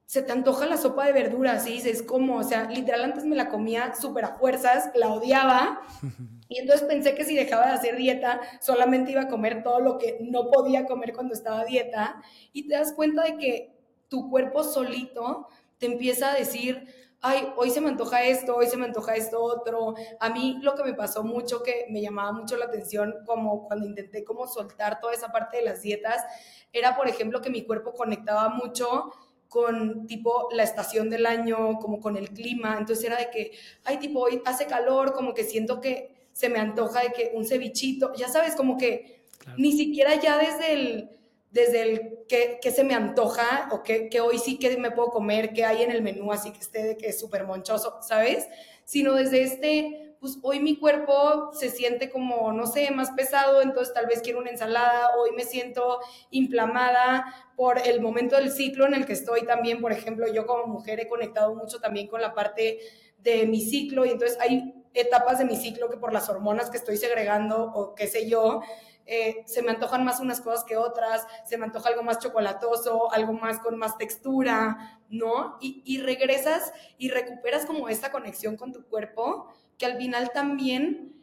se 0.07 0.23
te 0.23 0.31
antoja 0.31 0.65
la 0.65 0.77
sopa 0.77 1.05
de 1.05 1.13
verduras 1.13 1.67
y 1.67 1.73
dices, 1.73 2.01
¿cómo? 2.01 2.37
O 2.37 2.43
sea, 2.43 2.67
literal 2.67 3.03
antes 3.03 3.23
me 3.23 3.35
la 3.35 3.49
comía 3.49 3.93
súper 3.93 4.25
a 4.25 4.35
fuerzas, 4.35 4.89
la 4.95 5.13
odiaba. 5.13 5.81
Y 6.47 6.59
entonces 6.59 6.87
pensé 6.87 7.15
que 7.15 7.25
si 7.25 7.35
dejaba 7.35 7.65
de 7.65 7.73
hacer 7.73 7.95
dieta, 7.97 8.39
solamente 8.61 9.11
iba 9.11 9.21
a 9.21 9.27
comer 9.27 9.63
todo 9.63 9.79
lo 9.79 9.97
que 9.97 10.19
no 10.21 10.51
podía 10.51 10.85
comer 10.85 11.11
cuando 11.11 11.33
estaba 11.33 11.61
a 11.61 11.65
dieta. 11.65 12.21
Y 12.53 12.67
te 12.67 12.75
das 12.75 12.93
cuenta 12.93 13.23
de 13.23 13.37
que 13.37 13.75
tu 14.09 14.29
cuerpo 14.29 14.63
solito 14.63 15.47
te 15.79 15.87
empieza 15.87 16.31
a 16.31 16.35
decir, 16.35 16.87
ay, 17.27 17.51
hoy 17.57 17.71
se 17.71 17.81
me 17.81 17.89
antoja 17.89 18.23
esto, 18.23 18.55
hoy 18.55 18.67
se 18.67 18.77
me 18.77 18.85
antoja 18.85 19.15
esto 19.15 19.41
otro. 19.41 19.95
A 20.19 20.29
mí 20.29 20.59
lo 20.61 20.75
que 20.75 20.83
me 20.83 20.93
pasó 20.93 21.23
mucho, 21.23 21.63
que 21.63 21.87
me 21.89 21.99
llamaba 21.99 22.31
mucho 22.31 22.55
la 22.55 22.65
atención, 22.65 23.15
como 23.25 23.65
cuando 23.65 23.87
intenté 23.87 24.23
como 24.23 24.45
soltar 24.45 24.99
toda 24.99 25.13
esa 25.13 25.31
parte 25.31 25.57
de 25.57 25.63
las 25.63 25.81
dietas, 25.81 26.23
era, 26.71 26.95
por 26.95 27.07
ejemplo, 27.07 27.41
que 27.41 27.49
mi 27.49 27.63
cuerpo 27.63 27.93
conectaba 27.93 28.49
mucho 28.49 29.11
con 29.49 30.05
tipo 30.05 30.49
la 30.51 30.61
estación 30.61 31.09
del 31.09 31.25
año, 31.25 31.79
como 31.79 31.99
con 31.99 32.15
el 32.15 32.29
clima. 32.29 32.77
Entonces 32.77 33.03
era 33.03 33.17
de 33.17 33.31
que, 33.31 33.53
ay, 33.85 33.97
tipo, 33.97 34.19
hoy 34.19 34.43
hace 34.45 34.67
calor, 34.67 35.13
como 35.13 35.33
que 35.33 35.45
siento 35.45 35.81
que 35.81 36.13
se 36.31 36.49
me 36.49 36.59
antoja 36.59 37.01
de 37.01 37.11
que 37.11 37.31
un 37.33 37.43
cevichito, 37.43 38.13
ya 38.13 38.27
sabes, 38.27 38.55
como 38.55 38.77
que 38.77 39.23
ni 39.57 39.71
siquiera 39.71 40.13
ya 40.15 40.37
desde 40.37 40.73
el 40.73 41.09
desde 41.55 41.81
el 41.83 42.25
que, 42.27 42.59
se 42.69 42.83
me 42.83 42.95
antoja 42.95 43.69
o 43.71 43.81
que, 43.81 44.09
hoy 44.19 44.39
sí 44.39 44.59
que 44.59 44.75
me 44.75 44.91
puedo 44.91 45.09
comer, 45.09 45.53
que 45.53 45.63
hay 45.63 45.83
en 45.83 45.89
el 45.89 46.01
menú, 46.01 46.33
así 46.33 46.51
que 46.51 46.59
esté 46.59 46.97
que 46.97 47.07
es 47.07 47.17
súper 47.17 47.45
monchoso, 47.45 47.99
¿sabes? 48.01 48.45
Sino 48.83 49.13
desde 49.13 49.41
este, 49.41 50.17
pues 50.19 50.37
hoy 50.41 50.59
mi 50.59 50.75
cuerpo 50.75 51.51
se 51.53 51.69
siente 51.69 52.09
como, 52.09 52.51
no 52.51 52.67
sé, 52.67 52.91
más 52.91 53.11
pesado, 53.11 53.61
entonces 53.61 53.93
tal 53.93 54.05
vez 54.05 54.21
quiero 54.21 54.39
una 54.39 54.49
ensalada, 54.49 55.15
hoy 55.17 55.29
me 55.31 55.45
siento 55.45 56.01
inflamada 56.29 57.23
por 57.55 57.79
el 57.79 58.01
momento 58.01 58.35
del 58.35 58.51
ciclo 58.51 58.85
en 58.85 58.93
el 58.93 59.05
que 59.05 59.13
estoy 59.13 59.45
también, 59.45 59.79
por 59.79 59.93
ejemplo, 59.93 60.27
yo 60.27 60.45
como 60.45 60.67
mujer 60.67 60.99
he 60.99 61.07
conectado 61.07 61.55
mucho 61.55 61.79
también 61.79 62.07
con 62.07 62.19
la 62.19 62.33
parte 62.33 62.79
de 63.19 63.47
mi 63.47 63.61
ciclo 63.61 64.05
y 64.05 64.09
entonces 64.09 64.37
hay 64.41 64.73
etapas 64.93 65.39
de 65.39 65.45
mi 65.45 65.55
ciclo 65.55 65.89
que 65.89 65.95
por 65.95 66.11
las 66.11 66.27
hormonas 66.27 66.69
que 66.69 66.77
estoy 66.77 66.97
segregando 66.97 67.63
o 67.63 67.95
qué 67.95 68.07
sé 68.07 68.27
yo, 68.27 68.59
eh, 69.05 69.43
se 69.45 69.61
me 69.61 69.71
antojan 69.71 70.03
más 70.03 70.19
unas 70.19 70.41
cosas 70.41 70.63
que 70.63 70.77
otras, 70.77 71.25
se 71.45 71.57
me 71.57 71.65
antoja 71.65 71.89
algo 71.89 72.03
más 72.03 72.19
chocolatoso, 72.19 73.11
algo 73.11 73.33
más 73.33 73.59
con 73.59 73.77
más 73.77 73.97
textura, 73.97 74.99
¿no? 75.09 75.57
Y, 75.61 75.97
regresas 75.99 76.73
y 76.97 77.09
recuperas 77.09 77.65
como 77.65 77.89
esta 77.89 78.11
conexión 78.11 78.57
con 78.57 78.73
tu 78.73 78.83
cuerpo, 78.85 79.53
que 79.77 79.85
al 79.85 79.97
final 79.97 80.31
también 80.33 81.13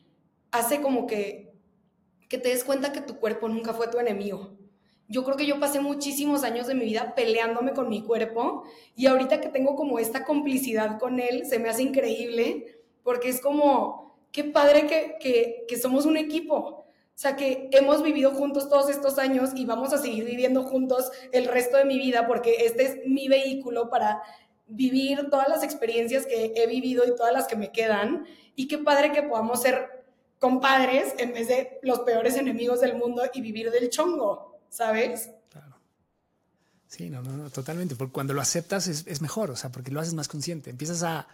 hace 0.51 0.81
como 0.81 1.07
que, 1.07 1.53
que 2.29 2.39
te 2.39 2.51
des 2.51 2.65
cuenta 2.65 2.93
que 2.93 3.01
tu 3.01 3.19
cuerpo 3.19 3.49
nunca 3.49 3.73
fue 3.73 3.89
tu 3.89 3.99
enemigo. 3.99 4.57
Yo 5.09 5.25
creo 5.25 5.37
que 5.37 5.47
yo 5.47 5.61
pasé 5.61 5.81
muchísimos 5.81 6.45
años 6.45 6.67
de 6.67 6.75
mi 6.75 6.85
vida 6.85 7.15
peleándome 7.15 7.73
con 7.73 7.89
mi 7.89 8.03
cuerpo 8.03 8.65
y 8.97 9.07
ahorita 9.07 9.41
que 9.41 9.49
tengo 9.49 9.77
como 9.77 9.99
esta 9.99 10.25
complicidad 10.25 10.99
con 10.99 11.21
él, 11.21 11.45
se 11.47 11.59
me 11.59 11.69
hace 11.69 11.83
increíble 11.83 12.81
porque 13.03 13.29
es 13.29 13.41
como, 13.41 14.17
qué 14.31 14.45
padre 14.45 14.87
que, 14.87 15.67
que, 15.69 15.77
somos 15.77 16.07
un 16.07 16.17
equipo 16.17 16.87
sea, 17.23 17.37
que 17.37 17.69
hemos 17.71 18.03
vivido 18.03 18.33
juntos 18.33 18.69
todos 18.69 18.91
estos 18.91 19.17
años 19.19 19.51
y 19.55 19.65
vamos 19.65 19.93
a 19.93 19.99
seguir 19.99 20.25
viviendo 20.25 20.65
juntos 20.65 21.13
el 21.31 21.47
resto 21.47 21.77
de 21.77 21.85
mi 21.85 21.97
vida 21.97 22.27
porque 22.27 22.67
este 22.67 22.83
es 22.85 23.07
mi 23.07 23.29
vehículo 23.29 23.89
para 23.91 24.23
vivir 24.67 25.31
todas 25.31 25.49
las 25.49 25.63
experiencias 25.63 26.27
que 26.27 26.53
he 26.57 26.67
vivido 26.67 27.05
y 27.07 27.15
todas 27.15 27.33
las 27.33 27.47
que 27.47 27.55
me 27.55 27.71
quedan. 27.71 28.27
Y 28.57 28.67
qué 28.67 28.79
padre 28.79 29.13
que 29.13 29.23
podamos 29.23 29.63
ser 29.63 30.05
compadres 30.41 31.15
en 31.19 31.33
vez 31.33 31.47
de 31.47 31.79
los 31.83 32.01
peores 32.01 32.37
enemigos 32.37 32.81
del 32.81 32.97
mundo 32.97 33.23
y 33.33 33.41
vivir 33.41 33.71
del 33.71 33.89
chongo, 33.89 34.59
¿sabes? 34.69 35.31
Claro. 35.49 35.77
Sí, 36.89 37.09
no, 37.09 37.23
no, 37.23 37.37
no 37.37 37.51
totalmente. 37.51 37.95
Porque 37.95 38.13
cuando 38.13 38.35
lo 38.35 38.41
aceptas 38.41 38.89
es, 38.89 39.07
es, 39.07 39.23
mejor, 39.23 39.53
o 39.53 39.57
sea, 39.57 39.71
porque 39.71 39.93
lo 39.93 40.01
haces 40.01 40.15
más 40.15 40.27
consciente, 40.27 40.71
empiezas 40.71 41.05
a, 41.05 41.29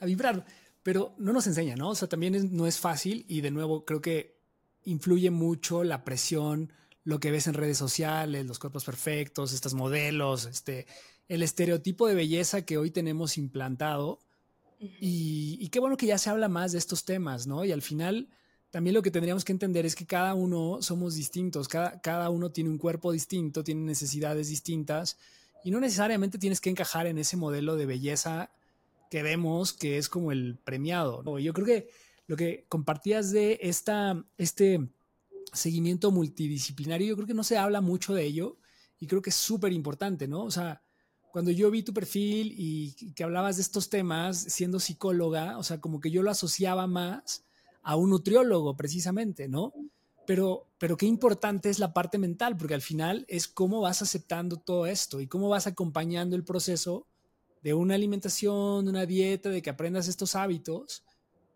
a 0.00 0.04
vibrar. 0.04 0.44
Pero 0.82 1.14
no 1.16 1.32
nos 1.32 1.46
enseña, 1.46 1.76
¿no? 1.76 1.90
O 1.90 1.94
sea, 1.94 2.08
también 2.08 2.54
no 2.54 2.66
es 2.66 2.78
fácil 2.78 3.24
y 3.26 3.40
de 3.40 3.50
nuevo 3.50 3.86
creo 3.86 4.02
que 4.02 4.39
influye 4.84 5.30
mucho 5.30 5.84
la 5.84 6.04
presión, 6.04 6.72
lo 7.04 7.20
que 7.20 7.30
ves 7.30 7.46
en 7.46 7.54
redes 7.54 7.78
sociales, 7.78 8.46
los 8.46 8.58
cuerpos 8.58 8.84
perfectos, 8.84 9.52
estos 9.52 9.74
modelos, 9.74 10.46
este, 10.46 10.86
el 11.28 11.42
estereotipo 11.42 12.06
de 12.06 12.14
belleza 12.14 12.62
que 12.62 12.78
hoy 12.78 12.90
tenemos 12.90 13.38
implantado. 13.38 14.20
y, 14.78 15.68
qué 15.68 15.78
bueno 15.78 15.96
que 15.96 16.06
ya 16.06 16.18
se 16.18 16.30
habla 16.30 16.48
más 16.48 16.72
de 16.72 16.78
estos 16.78 17.04
temas, 17.04 17.46
¿no? 17.46 17.64
Y 17.66 17.72
al 17.72 17.82
final, 17.82 18.28
también 18.70 18.94
lo 18.94 19.02
que 19.02 19.10
tendríamos 19.10 19.44
que 19.44 19.52
entender 19.52 19.84
es 19.84 19.94
que 19.94 20.06
cada 20.06 20.34
uno 20.34 20.80
somos 20.80 21.14
distintos, 21.14 21.68
cada, 21.68 22.00
cada 22.00 22.30
uno 22.30 22.50
tiene 22.50 22.70
un 22.70 22.78
cuerpo 22.78 23.12
distinto, 23.12 23.62
tiene 23.62 23.82
necesidades 23.82 24.48
distintas, 24.48 25.18
y 25.64 25.70
no 25.70 25.80
necesariamente 25.80 26.38
tienes 26.38 26.60
que 26.60 26.70
encajar 26.70 27.06
en 27.06 27.18
ese 27.18 27.36
modelo 27.36 27.76
de 27.76 27.86
belleza 27.86 28.50
que 29.10 29.22
vemos 29.22 29.72
que 29.72 29.98
es 29.98 30.08
como 30.08 30.32
el 30.32 30.56
premiado. 30.64 31.22
¿no? 31.22 31.38
Yo 31.38 31.52
creo 31.52 31.66
que 31.66 31.90
lo 32.30 32.36
que 32.36 32.64
compartías 32.68 33.32
de 33.32 33.58
esta, 33.60 34.24
este 34.38 34.88
seguimiento 35.52 36.12
multidisciplinario, 36.12 37.08
yo 37.08 37.16
creo 37.16 37.26
que 37.26 37.34
no 37.34 37.42
se 37.42 37.58
habla 37.58 37.80
mucho 37.80 38.14
de 38.14 38.24
ello 38.24 38.56
y 39.00 39.08
creo 39.08 39.20
que 39.20 39.30
es 39.30 39.36
súper 39.36 39.72
importante, 39.72 40.28
¿no? 40.28 40.44
O 40.44 40.50
sea, 40.52 40.80
cuando 41.32 41.50
yo 41.50 41.72
vi 41.72 41.82
tu 41.82 41.92
perfil 41.92 42.54
y 42.56 43.12
que 43.14 43.24
hablabas 43.24 43.56
de 43.56 43.62
estos 43.62 43.90
temas 43.90 44.36
siendo 44.36 44.78
psicóloga, 44.78 45.58
o 45.58 45.64
sea, 45.64 45.80
como 45.80 45.98
que 45.98 46.12
yo 46.12 46.22
lo 46.22 46.30
asociaba 46.30 46.86
más 46.86 47.42
a 47.82 47.96
un 47.96 48.10
nutriólogo 48.10 48.76
precisamente, 48.76 49.48
¿no? 49.48 49.72
Pero, 50.24 50.68
pero 50.78 50.96
qué 50.96 51.06
importante 51.06 51.68
es 51.68 51.80
la 51.80 51.92
parte 51.92 52.16
mental, 52.16 52.56
porque 52.56 52.74
al 52.74 52.82
final 52.82 53.24
es 53.26 53.48
cómo 53.48 53.80
vas 53.80 54.02
aceptando 54.02 54.56
todo 54.56 54.86
esto 54.86 55.20
y 55.20 55.26
cómo 55.26 55.48
vas 55.48 55.66
acompañando 55.66 56.36
el 56.36 56.44
proceso 56.44 57.08
de 57.60 57.74
una 57.74 57.96
alimentación, 57.96 58.84
de 58.84 58.90
una 58.92 59.04
dieta, 59.04 59.48
de 59.48 59.62
que 59.62 59.70
aprendas 59.70 60.06
estos 60.06 60.36
hábitos 60.36 61.02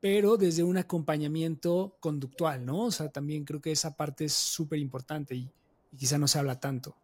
pero 0.05 0.37
desde 0.37 0.63
un 0.63 0.77
acompañamiento 0.77 1.97
conductual, 1.99 2.67
¿no? 2.67 2.81
O 2.83 2.91
sea, 2.91 3.09
también 3.09 3.47
creo 3.47 3.63
que 3.63 3.73
esa 3.73 3.97
parte 3.97 4.27
es 4.27 4.35
súper 4.35 4.79
importante 4.79 5.35
y, 5.35 5.49
quizá 5.97 6.19
no 6.19 6.29
se 6.29 6.39
habla 6.39 6.61
tanto. 6.61 6.95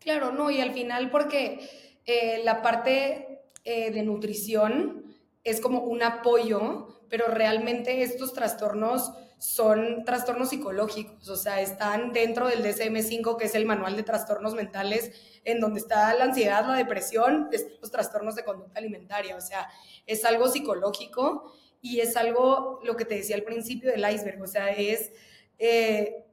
Claro, 0.00 0.32
no, 0.32 0.50
y 0.50 0.60
al 0.60 0.72
final 0.72 1.08
porque 1.12 2.00
eh, 2.04 2.40
la 2.42 2.62
parte 2.62 3.42
eh, 3.62 3.92
de 3.92 4.02
nutrición 4.02 5.04
es 5.44 5.60
como 5.60 5.82
un 5.82 6.02
apoyo, 6.02 6.88
pero 7.08 7.28
realmente 7.28 8.02
estos 8.02 8.32
trastornos 8.32 9.12
son 9.38 10.04
trastornos 10.04 10.48
psicológicos, 10.48 11.28
o 11.28 11.36
sea, 11.36 11.60
están 11.60 12.12
dentro 12.12 12.48
del 12.48 12.64
DSM-5, 12.64 13.36
que 13.36 13.44
es 13.44 13.54
el 13.54 13.66
manual 13.66 13.94
de 13.94 14.02
trastornos 14.02 14.54
mentales, 14.54 15.12
en 15.44 15.60
donde 15.60 15.80
está 15.80 16.14
la 16.14 16.24
ansiedad, 16.24 16.66
la 16.66 16.74
depresión, 16.74 17.50
los 17.80 17.90
trastornos 17.90 18.34
de 18.34 18.44
conducta 18.44 18.78
alimentaria, 18.78 19.36
o 19.36 19.40
sea, 19.40 19.68
es 20.06 20.24
algo 20.24 20.48
psicológico 20.48 21.52
y 21.82 22.00
es 22.00 22.16
algo, 22.16 22.80
lo 22.82 22.96
que 22.96 23.04
te 23.04 23.16
decía 23.16 23.36
al 23.36 23.42
principio 23.42 23.90
del 23.90 24.10
iceberg, 24.10 24.40
o 24.40 24.46
sea, 24.46 24.70
es, 24.70 25.12
eh, 25.58 26.24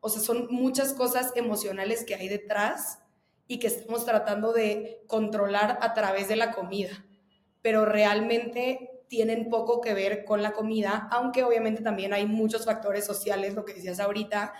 o 0.00 0.10
sea, 0.10 0.20
son 0.20 0.48
muchas 0.50 0.92
cosas 0.92 1.32
emocionales 1.34 2.04
que 2.04 2.14
hay 2.14 2.28
detrás 2.28 2.98
y 3.48 3.58
que 3.58 3.68
estamos 3.68 4.04
tratando 4.04 4.52
de 4.52 5.02
controlar 5.06 5.78
a 5.80 5.94
través 5.94 6.28
de 6.28 6.36
la 6.36 6.52
comida, 6.52 7.04
pero 7.62 7.86
realmente 7.86 8.91
tienen 9.12 9.50
poco 9.50 9.82
que 9.82 9.92
ver 9.92 10.24
con 10.24 10.40
la 10.40 10.54
comida, 10.54 11.06
aunque 11.10 11.44
obviamente 11.44 11.82
también 11.82 12.14
hay 12.14 12.24
muchos 12.24 12.64
factores 12.64 13.04
sociales, 13.04 13.52
lo 13.52 13.66
que 13.66 13.74
decías 13.74 14.00
ahorita, 14.00 14.54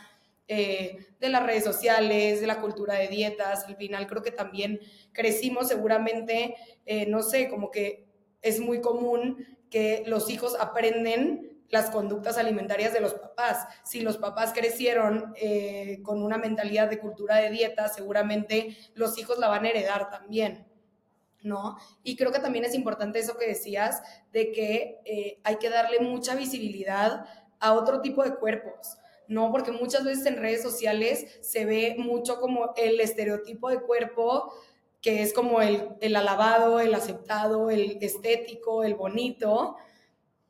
eh, 0.47 1.07
de 1.19 1.29
las 1.31 1.43
redes 1.47 1.65
sociales, 1.65 2.43
de 2.43 2.47
la 2.47 2.61
cultura 2.61 2.97
de 2.97 3.09
dietas, 3.09 3.65
al 3.65 3.77
final 3.77 4.07
creo 4.07 4.21
que 4.21 4.31
también 4.31 4.79
crecimos 5.13 5.69
seguramente, 5.69 6.55
eh, 6.85 7.07
no 7.07 7.23
sé, 7.23 7.49
como 7.49 7.71
que 7.71 8.05
es 8.43 8.61
muy 8.61 8.83
común 8.83 9.59
que 9.71 10.03
los 10.05 10.29
hijos 10.29 10.55
aprenden 10.61 11.63
las 11.71 11.89
conductas 11.89 12.37
alimentarias 12.37 12.93
de 12.93 13.01
los 13.01 13.15
papás. 13.15 13.67
Si 13.85 14.01
los 14.01 14.19
papás 14.19 14.53
crecieron 14.53 15.33
eh, 15.41 16.01
con 16.03 16.23
una 16.23 16.37
mentalidad 16.37 16.91
de 16.91 16.99
cultura 16.99 17.37
de 17.37 17.49
dieta, 17.49 17.89
seguramente 17.89 18.77
los 18.93 19.17
hijos 19.17 19.39
la 19.39 19.49
van 19.49 19.65
a 19.65 19.71
heredar 19.71 20.11
también. 20.11 20.67
¿No? 21.43 21.77
Y 22.03 22.17
creo 22.17 22.33
que 22.33 22.39
también 22.39 22.65
es 22.65 22.75
importante 22.75 23.19
eso 23.19 23.37
que 23.37 23.47
decías, 23.47 24.03
de 24.33 24.53
que 24.53 25.01
eh, 25.05 25.41
hay 25.45 25.57
que 25.57 25.71
darle 25.71 26.01
mucha 26.01 26.35
visibilidad 26.35 27.27
a 27.59 27.73
otro 27.75 28.01
tipo 28.01 28.25
de 28.25 28.35
cuerpos, 28.35 28.99
¿no? 29.29 29.51
Porque 29.51 29.73
muchas 29.73 30.05
veces 30.05 30.27
en 30.27 30.37
redes 30.37 30.63
sociales 30.63 31.39
se 31.41 31.65
ve 31.65 31.97
mucho 31.99 32.41
como 32.41 32.73
el 32.77 33.01
estereotipo 33.01 33.69
de 33.71 33.81
cuerpo, 33.81 34.53
que 35.01 35.23
es 35.23 35.33
como 35.33 35.61
el, 35.61 35.89
el 36.01 36.17
alabado, 36.17 36.81
el 36.81 36.95
aceptado, 36.95 37.71
el 37.71 37.99
estético, 38.01 38.85
el 38.85 38.95
bonito, 38.95 39.77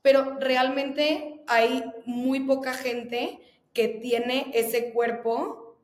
pero 0.03 0.36
realmente 0.38 1.43
hay 1.47 1.84
muy 2.05 2.40
poca 2.40 2.74
gente 2.74 3.40
que 3.72 3.88
tiene 3.88 4.51
ese 4.53 4.93
cuerpo 4.93 5.76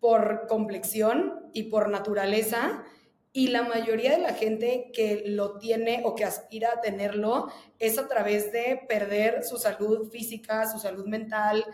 por 0.00 0.46
complexión 0.46 1.50
y 1.52 1.64
por 1.64 1.88
naturaleza 1.88 2.84
y 3.32 3.48
la 3.48 3.62
mayoría 3.62 4.12
de 4.12 4.22
la 4.22 4.34
gente 4.34 4.90
que 4.92 5.24
lo 5.26 5.58
tiene 5.58 6.02
o 6.04 6.14
que 6.14 6.24
aspira 6.24 6.72
a 6.72 6.80
tenerlo 6.80 7.48
es 7.78 7.98
a 7.98 8.08
través 8.08 8.52
de 8.52 8.80
perder 8.88 9.44
su 9.44 9.58
salud 9.58 10.10
física, 10.10 10.70
su 10.70 10.78
salud 10.78 11.06
mental 11.06 11.64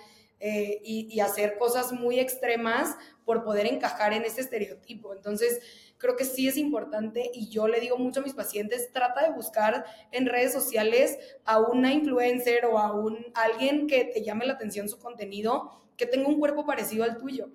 eh, 0.40 0.80
y, 0.84 1.20
hacer 1.20 1.56
cosas 1.56 1.92
muy 1.92 2.18
extremas 2.18 2.96
por 3.24 3.44
poder 3.44 3.66
encajar 3.66 4.12
en 4.12 4.24
ese 4.24 4.42
estereotipo. 4.42 5.14
Entonces, 5.14 5.60
creo 5.96 6.16
que 6.16 6.24
sí 6.24 6.48
es 6.48 6.58
importante 6.58 7.30
y 7.32 7.48
yo 7.48 7.66
le 7.66 7.80
digo 7.80 7.96
mucho 7.96 8.20
a 8.20 8.24
mis 8.24 8.34
pacientes, 8.34 8.92
trata 8.92 9.22
de 9.22 9.30
buscar 9.30 9.86
en 10.10 10.26
redes 10.26 10.52
sociales 10.52 11.18
a 11.44 11.60
una 11.60 11.94
influencer 11.94 12.66
o 12.66 12.78
a 12.78 12.92
un, 12.92 13.24
alguien 13.32 13.86
que 13.86 14.04
te 14.04 14.22
llame 14.22 14.44
la 14.44 14.54
atención 14.54 14.88
su 14.88 14.98
contenido, 14.98 15.70
que 15.96 16.04
tenga 16.06 16.28
un 16.28 16.38
cuerpo 16.38 16.66
parecido 16.66 17.04
al 17.04 17.16
tuyo 17.16 17.48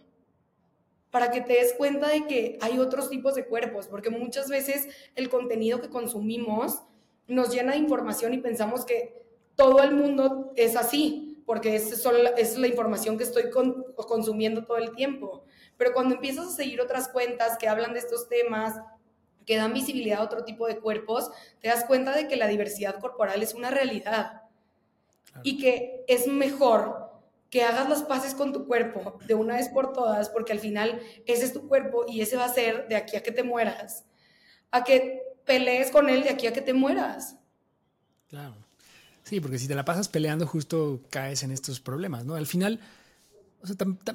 para 1.11 1.31
que 1.31 1.41
te 1.41 1.53
des 1.53 1.73
cuenta 1.73 2.07
de 2.09 2.27
que 2.27 2.57
hay 2.61 2.79
otros 2.79 3.09
tipos 3.09 3.35
de 3.35 3.45
cuerpos, 3.45 3.87
porque 3.87 4.09
muchas 4.09 4.47
veces 4.47 4.87
el 5.15 5.29
contenido 5.29 5.81
que 5.81 5.89
consumimos 5.89 6.83
nos 7.27 7.53
llena 7.53 7.73
de 7.73 7.79
información 7.79 8.33
y 8.33 8.39
pensamos 8.39 8.85
que 8.85 9.23
todo 9.55 9.81
el 9.81 9.93
mundo 9.93 10.53
es 10.55 10.75
así, 10.75 11.41
porque 11.45 11.75
es, 11.75 12.05
es 12.37 12.57
la 12.57 12.67
información 12.67 13.17
que 13.17 13.23
estoy 13.23 13.45
consumiendo 13.95 14.65
todo 14.65 14.77
el 14.77 14.95
tiempo. 14.95 15.43
Pero 15.77 15.93
cuando 15.93 16.15
empiezas 16.15 16.47
a 16.47 16.51
seguir 16.51 16.79
otras 16.79 17.09
cuentas 17.09 17.57
que 17.57 17.67
hablan 17.67 17.93
de 17.93 17.99
estos 17.99 18.29
temas, 18.29 18.79
que 19.45 19.57
dan 19.57 19.73
visibilidad 19.73 20.19
a 20.19 20.23
otro 20.23 20.43
tipo 20.43 20.67
de 20.67 20.77
cuerpos, 20.77 21.31
te 21.59 21.69
das 21.69 21.85
cuenta 21.85 22.15
de 22.15 22.27
que 22.27 22.35
la 22.35 22.47
diversidad 22.47 22.99
corporal 22.99 23.41
es 23.41 23.55
una 23.55 23.71
realidad 23.71 24.43
y 25.41 25.57
que 25.57 26.03
es 26.07 26.27
mejor 26.27 26.98
que 27.49 27.63
hagas 27.63 27.89
las 27.89 28.03
paces 28.03 28.35
con 28.35 28.53
tu 28.53 28.67
cuerpo 28.67 29.19
de 29.25 29.35
una 29.35 29.55
vez 29.55 29.69
por 29.69 29.93
todas, 29.93 30.29
porque 30.29 30.51
al 30.51 30.59
final 30.59 31.01
ese 31.25 31.45
es 31.45 31.53
tu 31.53 31.67
cuerpo 31.67 32.05
y 32.07 32.21
ese 32.21 32.37
va 32.37 32.45
a 32.45 32.53
ser 32.53 32.87
de 32.87 32.95
aquí 32.95 33.15
a 33.15 33.23
que 33.23 33.31
te 33.31 33.43
mueras, 33.43 34.05
a 34.71 34.83
que 34.83 35.21
pelees 35.45 35.89
con 35.89 36.09
él 36.09 36.23
de 36.23 36.29
aquí 36.29 36.47
a 36.47 36.53
que 36.53 36.61
te 36.61 36.73
mueras. 36.73 37.37
Claro. 38.27 38.55
Sí, 39.23 39.39
porque 39.39 39.59
si 39.59 39.67
te 39.67 39.75
la 39.75 39.85
pasas 39.85 40.07
peleando, 40.07 40.47
justo 40.47 41.01
caes 41.09 41.43
en 41.43 41.51
estos 41.51 41.79
problemas, 41.79 42.25
¿no? 42.25 42.35
Al 42.35 42.47
final, 42.47 42.79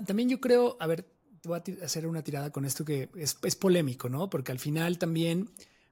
también 0.06 0.28
yo 0.28 0.40
creo, 0.40 0.76
a 0.80 0.86
ver, 0.86 1.06
voy 1.44 1.60
a 1.60 1.84
hacer 1.84 2.06
una 2.06 2.22
tirada 2.22 2.50
con 2.50 2.64
esto 2.64 2.84
que 2.84 3.10
es, 3.16 3.38
es 3.42 3.56
polémico, 3.56 4.08
¿no? 4.08 4.30
Porque 4.30 4.52
al 4.52 4.58
final 4.58 4.98
también 4.98 5.50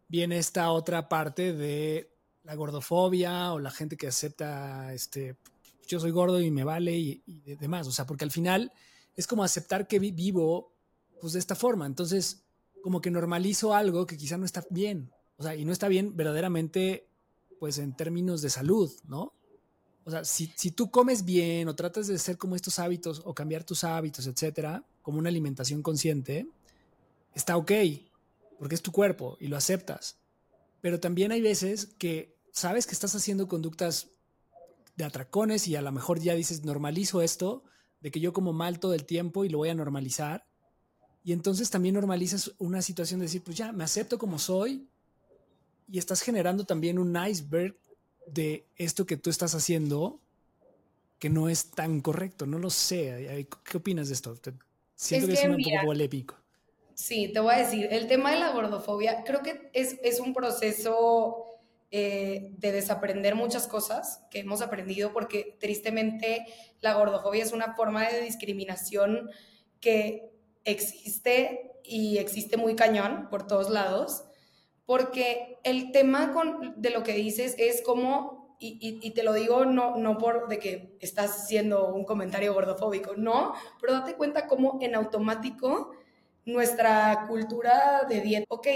viene 0.08 0.38
esta 0.38 0.70
otra 0.70 1.08
parte 1.08 1.52
de 1.52 2.12
la 2.42 2.54
gordofobia 2.54 3.52
o 3.52 3.58
la 3.58 3.70
gente 3.70 3.96
que 3.96 4.08
acepta 4.08 4.92
este 4.92 5.36
yo 5.86 6.00
soy 6.00 6.10
gordo 6.10 6.40
y 6.40 6.50
me 6.50 6.64
vale 6.64 6.96
y, 6.98 7.22
demás. 7.58 7.86
O 7.86 7.92
sea, 7.92 8.06
porque 8.06 8.24
al 8.24 8.30
final 8.30 8.72
es 9.16 9.26
como 9.26 9.44
aceptar 9.44 9.86
que 9.86 9.98
vivo 9.98 10.72
pues 11.20 11.34
de 11.34 11.38
esta 11.38 11.54
forma. 11.54 11.86
Entonces, 11.86 12.42
como 12.82 13.00
que 13.00 13.10
normalizo 13.10 13.74
algo 13.74 14.06
que 14.06 14.16
quizá 14.16 14.36
no 14.36 14.44
está 14.44 14.64
bien. 14.70 15.10
O 15.36 15.42
sea, 15.42 15.54
y 15.54 15.64
no 15.64 15.72
está 15.72 15.88
bien 15.88 16.16
verdaderamente, 16.16 17.08
pues 17.58 17.78
en 17.78 17.96
términos 17.96 18.42
de 18.42 18.50
salud, 18.50 18.92
¿no? 19.04 19.32
O 20.04 20.10
sea, 20.10 20.24
si, 20.24 20.52
si 20.56 20.72
tú 20.72 20.90
comes 20.90 21.24
bien 21.24 21.68
o 21.68 21.76
tratas 21.76 22.08
de 22.08 22.18
ser 22.18 22.36
como 22.36 22.56
estos 22.56 22.78
hábitos 22.78 23.22
o 23.24 23.34
cambiar 23.34 23.62
tus 23.62 23.84
hábitos, 23.84 24.26
etcétera, 24.26 24.84
como 25.00 25.18
una 25.18 25.28
alimentación 25.28 25.82
consciente, 25.82 26.48
está 27.34 27.56
ok, 27.56 27.72
porque 28.58 28.74
es 28.74 28.82
tu 28.82 28.90
cuerpo 28.90 29.36
y 29.40 29.46
lo 29.46 29.56
aceptas. 29.56 30.16
Pero 30.80 30.98
también 30.98 31.30
hay 31.30 31.40
veces 31.40 31.86
que 31.98 32.36
sabes 32.50 32.86
que 32.86 32.92
estás 32.92 33.14
haciendo 33.14 33.48
conductas 33.48 34.08
de 35.02 35.08
atracones 35.08 35.68
y 35.68 35.76
a 35.76 35.82
lo 35.82 35.92
mejor 35.92 36.20
ya 36.20 36.34
dices, 36.34 36.64
normalizo 36.64 37.22
esto, 37.22 37.64
de 38.00 38.10
que 38.10 38.20
yo 38.20 38.32
como 38.32 38.52
mal 38.52 38.78
todo 38.78 38.94
el 38.94 39.04
tiempo 39.04 39.44
y 39.44 39.48
lo 39.48 39.58
voy 39.58 39.68
a 39.68 39.74
normalizar. 39.74 40.46
Y 41.24 41.32
entonces 41.32 41.70
también 41.70 41.94
normalizas 41.94 42.52
una 42.58 42.82
situación 42.82 43.20
de 43.20 43.26
decir, 43.26 43.42
pues 43.42 43.56
ya, 43.56 43.72
me 43.72 43.84
acepto 43.84 44.18
como 44.18 44.38
soy 44.38 44.88
y 45.88 45.98
estás 45.98 46.22
generando 46.22 46.64
también 46.64 46.98
un 46.98 47.16
iceberg 47.16 47.76
de 48.26 48.64
esto 48.76 49.06
que 49.06 49.16
tú 49.16 49.30
estás 49.30 49.54
haciendo 49.54 50.20
que 51.18 51.30
no 51.30 51.48
es 51.48 51.70
tan 51.70 52.00
correcto, 52.00 52.46
no 52.46 52.58
lo 52.58 52.70
sé. 52.70 53.46
¿Qué 53.64 53.76
opinas 53.76 54.08
de 54.08 54.14
esto? 54.14 54.36
Siento 54.96 55.28
que, 55.28 55.34
es 55.34 55.44
un 55.44 55.62
poco 55.62 55.86
polémico. 55.86 56.34
Sí, 56.94 57.30
te 57.32 57.40
voy 57.40 57.54
a 57.54 57.58
decir, 57.58 57.88
el 57.90 58.08
tema 58.08 58.32
de 58.32 58.40
la 58.40 58.52
gordofobia 58.52 59.22
creo 59.24 59.42
que 59.42 59.70
es, 59.72 59.98
es 60.02 60.18
un 60.18 60.34
proceso 60.34 61.51
eh, 61.94 62.54
de 62.56 62.72
desaprender 62.72 63.34
muchas 63.34 63.68
cosas 63.68 64.24
que 64.30 64.40
hemos 64.40 64.62
aprendido, 64.62 65.12
porque 65.12 65.58
tristemente 65.60 66.46
la 66.80 66.94
gordofobia 66.94 67.42
es 67.42 67.52
una 67.52 67.74
forma 67.74 68.08
de 68.08 68.22
discriminación 68.22 69.28
que 69.78 70.30
existe 70.64 71.70
y 71.84 72.16
existe 72.16 72.56
muy 72.56 72.76
cañón 72.76 73.28
por 73.28 73.46
todos 73.46 73.68
lados, 73.68 74.24
porque 74.86 75.58
el 75.64 75.92
tema 75.92 76.32
con, 76.32 76.80
de 76.80 76.88
lo 76.88 77.02
que 77.02 77.12
dices 77.12 77.56
es 77.58 77.82
como, 77.82 78.56
y, 78.58 79.10
te 79.10 79.22
lo 79.22 79.34
digo 79.34 79.66
no, 79.66 79.98
no 79.98 80.16
por 80.16 80.48
de 80.48 80.58
que 80.58 80.96
estás 80.98 81.42
haciendo 81.42 81.92
un 81.92 82.06
comentario 82.06 82.54
gordofóbico, 82.54 83.16
no, 83.16 83.52
pero 83.82 83.92
date 83.92 84.14
cuenta 84.14 84.46
cómo 84.46 84.78
en 84.80 84.94
automático 84.94 85.92
nuestra 86.46 87.26
cultura 87.28 88.06
de 88.08 88.22
dieta, 88.22 88.46
ok, 88.48 88.66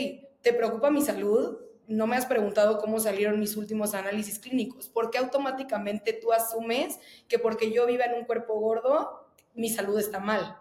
te 0.42 0.52
preocupa 0.52 0.90
mi 0.90 1.00
salud, 1.00 1.56
no 1.88 2.06
me 2.06 2.16
has 2.16 2.26
preguntado 2.26 2.78
cómo 2.78 2.98
salieron 2.98 3.38
mis 3.38 3.56
últimos 3.56 3.94
análisis 3.94 4.38
clínicos. 4.38 4.88
¿Por 4.88 5.10
qué 5.10 5.18
automáticamente 5.18 6.12
tú 6.12 6.32
asumes 6.32 6.98
que 7.28 7.38
porque 7.38 7.70
yo 7.70 7.86
viva 7.86 8.04
en 8.04 8.14
un 8.14 8.24
cuerpo 8.24 8.58
gordo, 8.58 9.28
mi 9.54 9.68
salud 9.68 9.98
está 9.98 10.18
mal? 10.18 10.56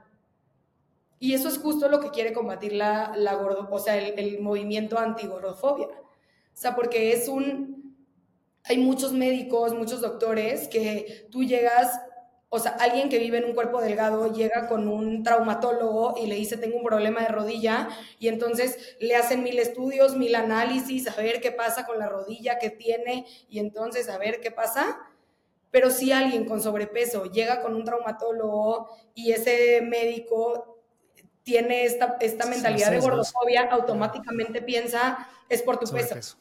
Y 1.19 1.34
eso 1.34 1.47
es 1.47 1.57
justo 1.57 1.89
lo 1.89 1.99
que 1.99 2.11
quiere 2.11 2.34
combatir 2.34 2.73
la, 2.73 3.13
la 3.15 3.36
gordo, 3.36 3.67
o 3.71 3.80
sea, 3.80 3.97
el, 3.97 4.19
el 4.19 4.41
movimiento 4.41 4.99
antigordofobia. 4.99 5.88
O 5.88 6.57
sea, 6.57 6.76
porque 6.76 7.13
es 7.13 7.28
un... 7.28 7.95
Hay 8.63 8.78
muchos 8.78 9.13
médicos, 9.13 9.73
muchos 9.73 10.01
doctores 10.01 10.67
que 10.67 11.28
tú 11.32 11.43
llegas 11.43 11.99
o 12.49 12.59
sea, 12.59 12.71
alguien 12.79 13.09
que 13.09 13.19
vive 13.19 13.37
en 13.37 13.45
un 13.45 13.53
cuerpo 13.53 13.81
delgado 13.81 14.31
llega 14.31 14.67
con 14.67 14.87
un 14.87 15.23
traumatólogo 15.23 16.15
y 16.17 16.27
le 16.27 16.35
dice, 16.35 16.57
tengo 16.57 16.77
un 16.77 16.83
problema 16.83 17.21
de 17.21 17.27
rodilla, 17.27 17.89
y 18.19 18.27
entonces 18.27 18.95
le 18.99 19.15
hacen 19.15 19.43
mil 19.43 19.59
estudios, 19.59 20.15
mil 20.15 20.35
análisis, 20.35 21.07
a 21.07 21.15
ver 21.21 21.41
qué 21.41 21.51
pasa 21.51 21.85
con 21.85 21.99
la 21.99 22.07
rodilla 22.07 22.57
que 22.59 22.69
tiene, 22.69 23.25
y 23.49 23.59
entonces 23.59 24.09
a 24.09 24.17
ver 24.17 24.39
qué 24.39 24.51
pasa. 24.51 24.99
Pero 25.71 25.89
si 25.89 26.13
alguien 26.13 26.45
con 26.45 26.61
sobrepeso 26.61 27.25
llega 27.25 27.61
con 27.61 27.75
un 27.75 27.83
traumatólogo 27.83 28.89
y 29.13 29.31
ese 29.31 29.81
médico 29.81 30.79
tiene 31.43 31.83
esta, 31.83 32.15
esta 32.21 32.45
mentalidad 32.45 32.91
de 32.91 32.99
gordofobia, 32.99 33.63
automáticamente 33.69 34.61
piensa, 34.61 35.27
es 35.49 35.61
por 35.61 35.77
tu 35.77 35.91
peso. 35.91 36.37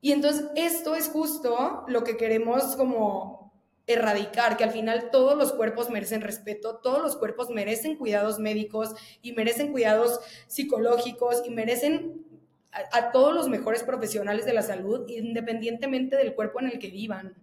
Y 0.00 0.12
entonces 0.12 0.44
esto 0.54 0.94
es 0.94 1.08
justo 1.08 1.84
lo 1.88 2.04
que 2.04 2.18
queremos 2.18 2.76
como 2.76 3.43
erradicar, 3.86 4.56
que 4.56 4.64
al 4.64 4.70
final 4.70 5.10
todos 5.10 5.36
los 5.36 5.52
cuerpos 5.52 5.90
merecen 5.90 6.22
respeto, 6.22 6.76
todos 6.76 7.02
los 7.02 7.16
cuerpos 7.16 7.50
merecen 7.50 7.96
cuidados 7.96 8.38
médicos 8.38 8.94
y 9.20 9.32
merecen 9.32 9.72
cuidados 9.72 10.20
psicológicos 10.46 11.42
y 11.44 11.50
merecen 11.50 12.24
a, 12.72 13.12
todos 13.12 13.34
los 13.34 13.48
mejores 13.48 13.82
profesionales 13.82 14.46
de 14.46 14.52
la 14.52 14.62
salud, 14.62 15.08
independientemente 15.08 16.16
del 16.16 16.34
cuerpo 16.34 16.60
en 16.60 16.66
el 16.66 16.78
que 16.78 16.90
vivan. 16.90 17.34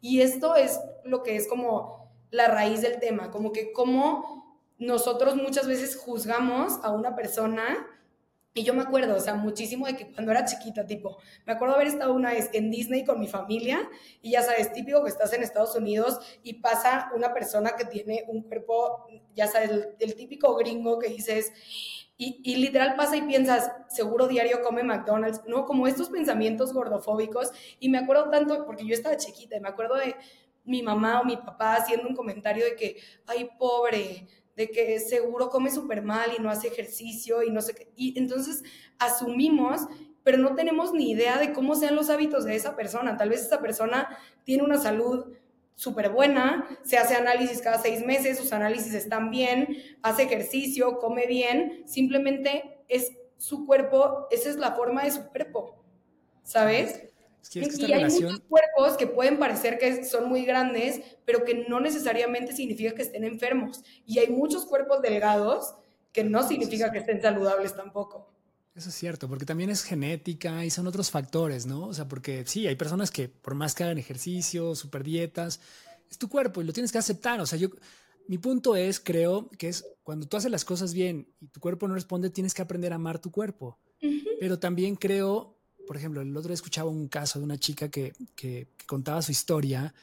Y 0.00 0.20
esto 0.20 0.54
es 0.54 0.80
lo 1.04 1.22
que 1.22 1.36
es 1.36 1.46
como 1.46 2.08
la 2.30 2.48
raíz 2.48 2.80
del 2.80 2.98
tema, 2.98 3.30
como 3.30 3.52
que 3.52 3.72
como 3.72 4.56
nosotros 4.78 5.36
muchas 5.36 5.66
veces 5.66 5.96
juzgamos 5.96 6.78
a 6.82 6.90
una 6.90 7.16
persona 7.16 7.86
y 8.58 8.64
yo 8.64 8.74
me 8.74 8.82
acuerdo, 8.82 9.14
o 9.16 9.20
sea, 9.20 9.34
muchísimo 9.34 9.86
de 9.86 9.96
que 9.96 10.10
cuando 10.12 10.32
era 10.32 10.44
chiquita, 10.44 10.84
tipo, 10.84 11.18
me 11.46 11.52
acuerdo 11.52 11.76
haber 11.76 11.86
estado 11.86 12.12
una 12.12 12.30
vez 12.30 12.50
en 12.52 12.70
Disney 12.70 13.04
con 13.04 13.20
mi 13.20 13.28
familia 13.28 13.88
y 14.20 14.32
ya 14.32 14.42
sabes, 14.42 14.72
típico 14.72 15.02
que 15.04 15.10
estás 15.10 15.32
en 15.32 15.42
Estados 15.42 15.76
Unidos 15.76 16.18
y 16.42 16.54
pasa 16.54 17.10
una 17.14 17.32
persona 17.32 17.76
que 17.76 17.84
tiene 17.84 18.24
un 18.26 18.42
cuerpo, 18.42 19.06
ya 19.34 19.46
sabes, 19.46 19.70
el, 20.00 20.14
típico 20.16 20.56
gringo 20.56 20.98
que 20.98 21.08
dices, 21.08 21.52
y, 22.16 22.40
y, 22.42 22.56
literal 22.56 22.96
pasa 22.96 23.16
y 23.16 23.22
piensas, 23.22 23.70
seguro 23.88 24.26
diario 24.26 24.60
come 24.62 24.82
McDonald's, 24.82 25.42
¿no? 25.46 25.64
Como 25.64 25.86
estos 25.86 26.08
pensamientos 26.08 26.72
gordofóbicos. 26.72 27.52
Y 27.78 27.90
me 27.90 27.98
acuerdo 27.98 28.28
tanto, 28.28 28.66
porque 28.66 28.84
yo 28.84 28.92
estaba 28.92 29.16
chiquita, 29.16 29.56
y 29.56 29.60
me 29.60 29.68
acuerdo 29.68 29.94
de 29.94 30.16
mi 30.64 30.82
mamá 30.82 31.20
o 31.20 31.24
mi 31.24 31.36
papá 31.36 31.76
haciendo 31.76 32.08
un 32.08 32.16
comentario 32.16 32.64
de 32.64 32.74
que, 32.74 32.96
ay, 33.26 33.48
pobre, 33.56 34.26
de 34.58 34.72
que 34.72 34.98
seguro 34.98 35.50
come 35.50 35.70
súper 35.70 36.02
mal 36.02 36.32
y 36.36 36.42
no 36.42 36.50
hace 36.50 36.66
ejercicio 36.66 37.44
y 37.44 37.50
no 37.50 37.62
sé 37.62 37.74
qué. 37.74 37.92
Y 37.94 38.18
entonces 38.18 38.64
asumimos, 38.98 39.82
pero 40.24 40.36
no 40.36 40.56
tenemos 40.56 40.92
ni 40.92 41.12
idea 41.12 41.38
de 41.38 41.52
cómo 41.52 41.76
sean 41.76 41.94
los 41.94 42.10
hábitos 42.10 42.44
de 42.44 42.56
esa 42.56 42.74
persona. 42.74 43.16
Tal 43.16 43.28
vez 43.28 43.42
esa 43.42 43.60
persona 43.60 44.18
tiene 44.42 44.64
una 44.64 44.76
salud 44.76 45.32
súper 45.76 46.10
buena, 46.10 46.66
se 46.82 46.98
hace 46.98 47.14
análisis 47.14 47.62
cada 47.62 47.78
seis 47.78 48.04
meses, 48.04 48.36
sus 48.36 48.52
análisis 48.52 48.94
están 48.94 49.30
bien, 49.30 49.76
hace 50.02 50.24
ejercicio, 50.24 50.98
come 50.98 51.28
bien, 51.28 51.84
simplemente 51.86 52.80
es 52.88 53.12
su 53.36 53.64
cuerpo, 53.64 54.26
esa 54.32 54.50
es 54.50 54.56
la 54.56 54.72
forma 54.72 55.04
de 55.04 55.12
su 55.12 55.24
cuerpo, 55.28 55.84
¿sabes? 56.42 57.00
Y 57.54 57.92
hay 57.92 58.04
muchos 58.04 58.40
cuerpos 58.40 58.96
que 58.98 59.06
pueden 59.06 59.38
parecer 59.38 59.78
que 59.78 60.04
son 60.04 60.28
muy 60.28 60.44
grandes, 60.44 61.00
pero 61.24 61.44
que 61.44 61.66
no 61.68 61.80
necesariamente 61.80 62.54
significa 62.54 62.94
que 62.94 63.02
estén 63.02 63.24
enfermos. 63.24 63.82
Y 64.06 64.18
hay 64.18 64.28
muchos 64.28 64.66
cuerpos 64.66 65.02
delgados 65.02 65.74
que 66.12 66.24
no 66.24 66.46
significa 66.46 66.90
que 66.92 66.98
estén 66.98 67.22
saludables 67.22 67.74
tampoco. 67.74 68.32
Eso 68.74 68.90
es 68.90 68.94
cierto, 68.94 69.28
porque 69.28 69.44
también 69.44 69.70
es 69.70 69.82
genética 69.82 70.64
y 70.64 70.70
son 70.70 70.86
otros 70.86 71.10
factores, 71.10 71.66
¿no? 71.66 71.86
O 71.86 71.94
sea, 71.94 72.06
porque 72.06 72.44
sí, 72.46 72.66
hay 72.66 72.76
personas 72.76 73.10
que 73.10 73.28
por 73.28 73.54
más 73.54 73.74
que 73.74 73.82
hagan 73.82 73.98
ejercicio, 73.98 74.74
super 74.76 75.02
dietas, 75.02 75.60
es 76.08 76.16
tu 76.16 76.28
cuerpo 76.28 76.60
y 76.60 76.64
lo 76.64 76.72
tienes 76.72 76.92
que 76.92 76.98
aceptar. 76.98 77.40
O 77.40 77.46
sea, 77.46 77.58
yo, 77.58 77.70
mi 78.28 78.38
punto 78.38 78.76
es, 78.76 79.00
creo, 79.00 79.48
que 79.58 79.68
es 79.68 79.84
cuando 80.04 80.28
tú 80.28 80.36
haces 80.36 80.50
las 80.50 80.64
cosas 80.64 80.94
bien 80.94 81.34
y 81.40 81.48
tu 81.48 81.58
cuerpo 81.58 81.88
no 81.88 81.94
responde, 81.94 82.30
tienes 82.30 82.54
que 82.54 82.62
aprender 82.62 82.92
a 82.92 82.96
amar 82.96 83.18
tu 83.18 83.32
cuerpo. 83.32 83.78
Pero 84.38 84.60
también 84.60 84.94
creo 84.94 85.57
por 85.88 85.96
ejemplo, 85.96 86.20
el 86.20 86.36
otro 86.36 86.48
día 86.48 86.54
escuchaba 86.54 86.90
un 86.90 87.08
caso 87.08 87.38
de 87.38 87.46
una 87.46 87.56
chica 87.56 87.88
que, 87.88 88.12
contaba 88.86 89.22
su 89.22 89.32
historia 89.32 89.94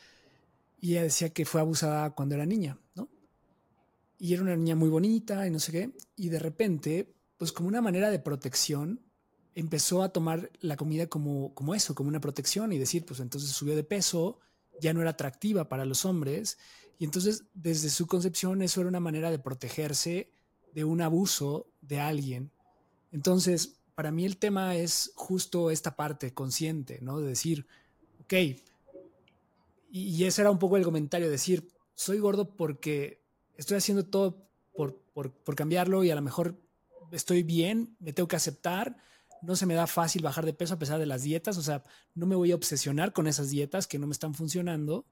y 0.81 0.93
ella 0.93 1.03
decía 1.03 1.29
que 1.29 1.45
fue 1.45 1.61
abusada 1.61 2.09
cuando 2.09 2.33
era 2.33 2.45
niña, 2.45 2.79
¿no? 2.95 3.07
Y 4.17 4.33
era 4.33 4.41
una 4.41 4.55
niña 4.55 4.75
muy 4.75 4.89
bonita 4.89 5.45
y 5.45 5.51
no 5.51 5.59
sé 5.59 5.71
qué, 5.71 5.91
y 6.15 6.29
de 6.29 6.39
repente, 6.39 7.13
pues 7.37 7.51
como 7.51 7.69
una 7.69 7.81
manera 7.81 8.09
de 8.09 8.17
protección, 8.17 8.99
empezó 9.53 10.01
a 10.01 10.09
tomar 10.09 10.51
la 10.59 10.75
comida 10.75 11.05
como, 11.05 11.53
como 11.53 11.75
eso, 11.75 11.93
como 11.93 12.09
una 12.09 12.19
protección 12.19 12.73
y 12.73 12.79
decir, 12.79 13.05
pues 13.05 13.19
entonces 13.19 13.51
subió 13.51 13.75
de 13.75 13.83
peso, 13.83 14.39
ya 14.81 14.91
no 14.91 15.01
era 15.01 15.11
atractiva 15.11 15.69
para 15.69 15.85
los 15.85 16.03
hombres, 16.03 16.57
y 16.97 17.05
entonces 17.05 17.43
desde 17.53 17.89
su 17.89 18.07
concepción 18.07 18.63
eso 18.63 18.81
era 18.81 18.89
una 18.89 18.99
manera 18.99 19.29
de 19.29 19.37
protegerse 19.37 20.31
de 20.73 20.83
un 20.83 21.01
abuso 21.01 21.67
de 21.81 21.99
alguien. 21.99 22.51
Entonces, 23.11 23.77
para 23.95 24.11
mí 24.11 24.25
el 24.25 24.37
tema 24.37 24.75
es 24.75 25.11
justo 25.15 25.71
esta 25.71 25.95
parte 25.95 26.33
consciente, 26.33 26.99
¿no? 27.01 27.19
De 27.19 27.29
decir, 27.29 27.65
ok, 28.25 28.33
y, 29.89 30.25
ese 30.25 30.41
era 30.41 30.51
un 30.51 30.59
poco 30.59 30.75
el 30.75 30.83
comentario, 30.83 31.29
decir, 31.29 31.69
soy 31.93 32.19
gordo 32.19 32.55
porque 32.55 33.23
estoy 33.55 33.77
haciendo 33.77 34.05
todo 34.05 34.49
por, 34.73 34.99
por, 35.13 35.55
cambiarlo 35.55 36.03
y 36.03 36.11
a 36.11 36.15
lo 36.15 36.21
mejor 36.21 36.59
estoy 37.11 37.43
bien, 37.43 37.95
me 37.99 38.11
tengo 38.11 38.27
que 38.27 38.35
aceptar, 38.35 38.97
no 39.41 39.55
se 39.55 39.65
me 39.65 39.73
da 39.73 39.87
fácil 39.87 40.21
bajar 40.21 40.45
de 40.45 40.53
peso 40.53 40.73
a 40.73 40.79
pesar 40.79 40.99
de 40.99 41.05
las 41.05 41.23
dietas, 41.23 41.57
o 41.57 41.61
sea, 41.61 41.81
no 42.13 42.25
me 42.25 42.35
voy 42.35 42.51
a 42.51 42.55
obsesionar 42.55 43.13
con 43.13 43.27
esas 43.27 43.49
dietas 43.49 43.87
que 43.87 43.97
no 43.97 44.07
me 44.07 44.11
están 44.11 44.33
funcionando, 44.33 45.05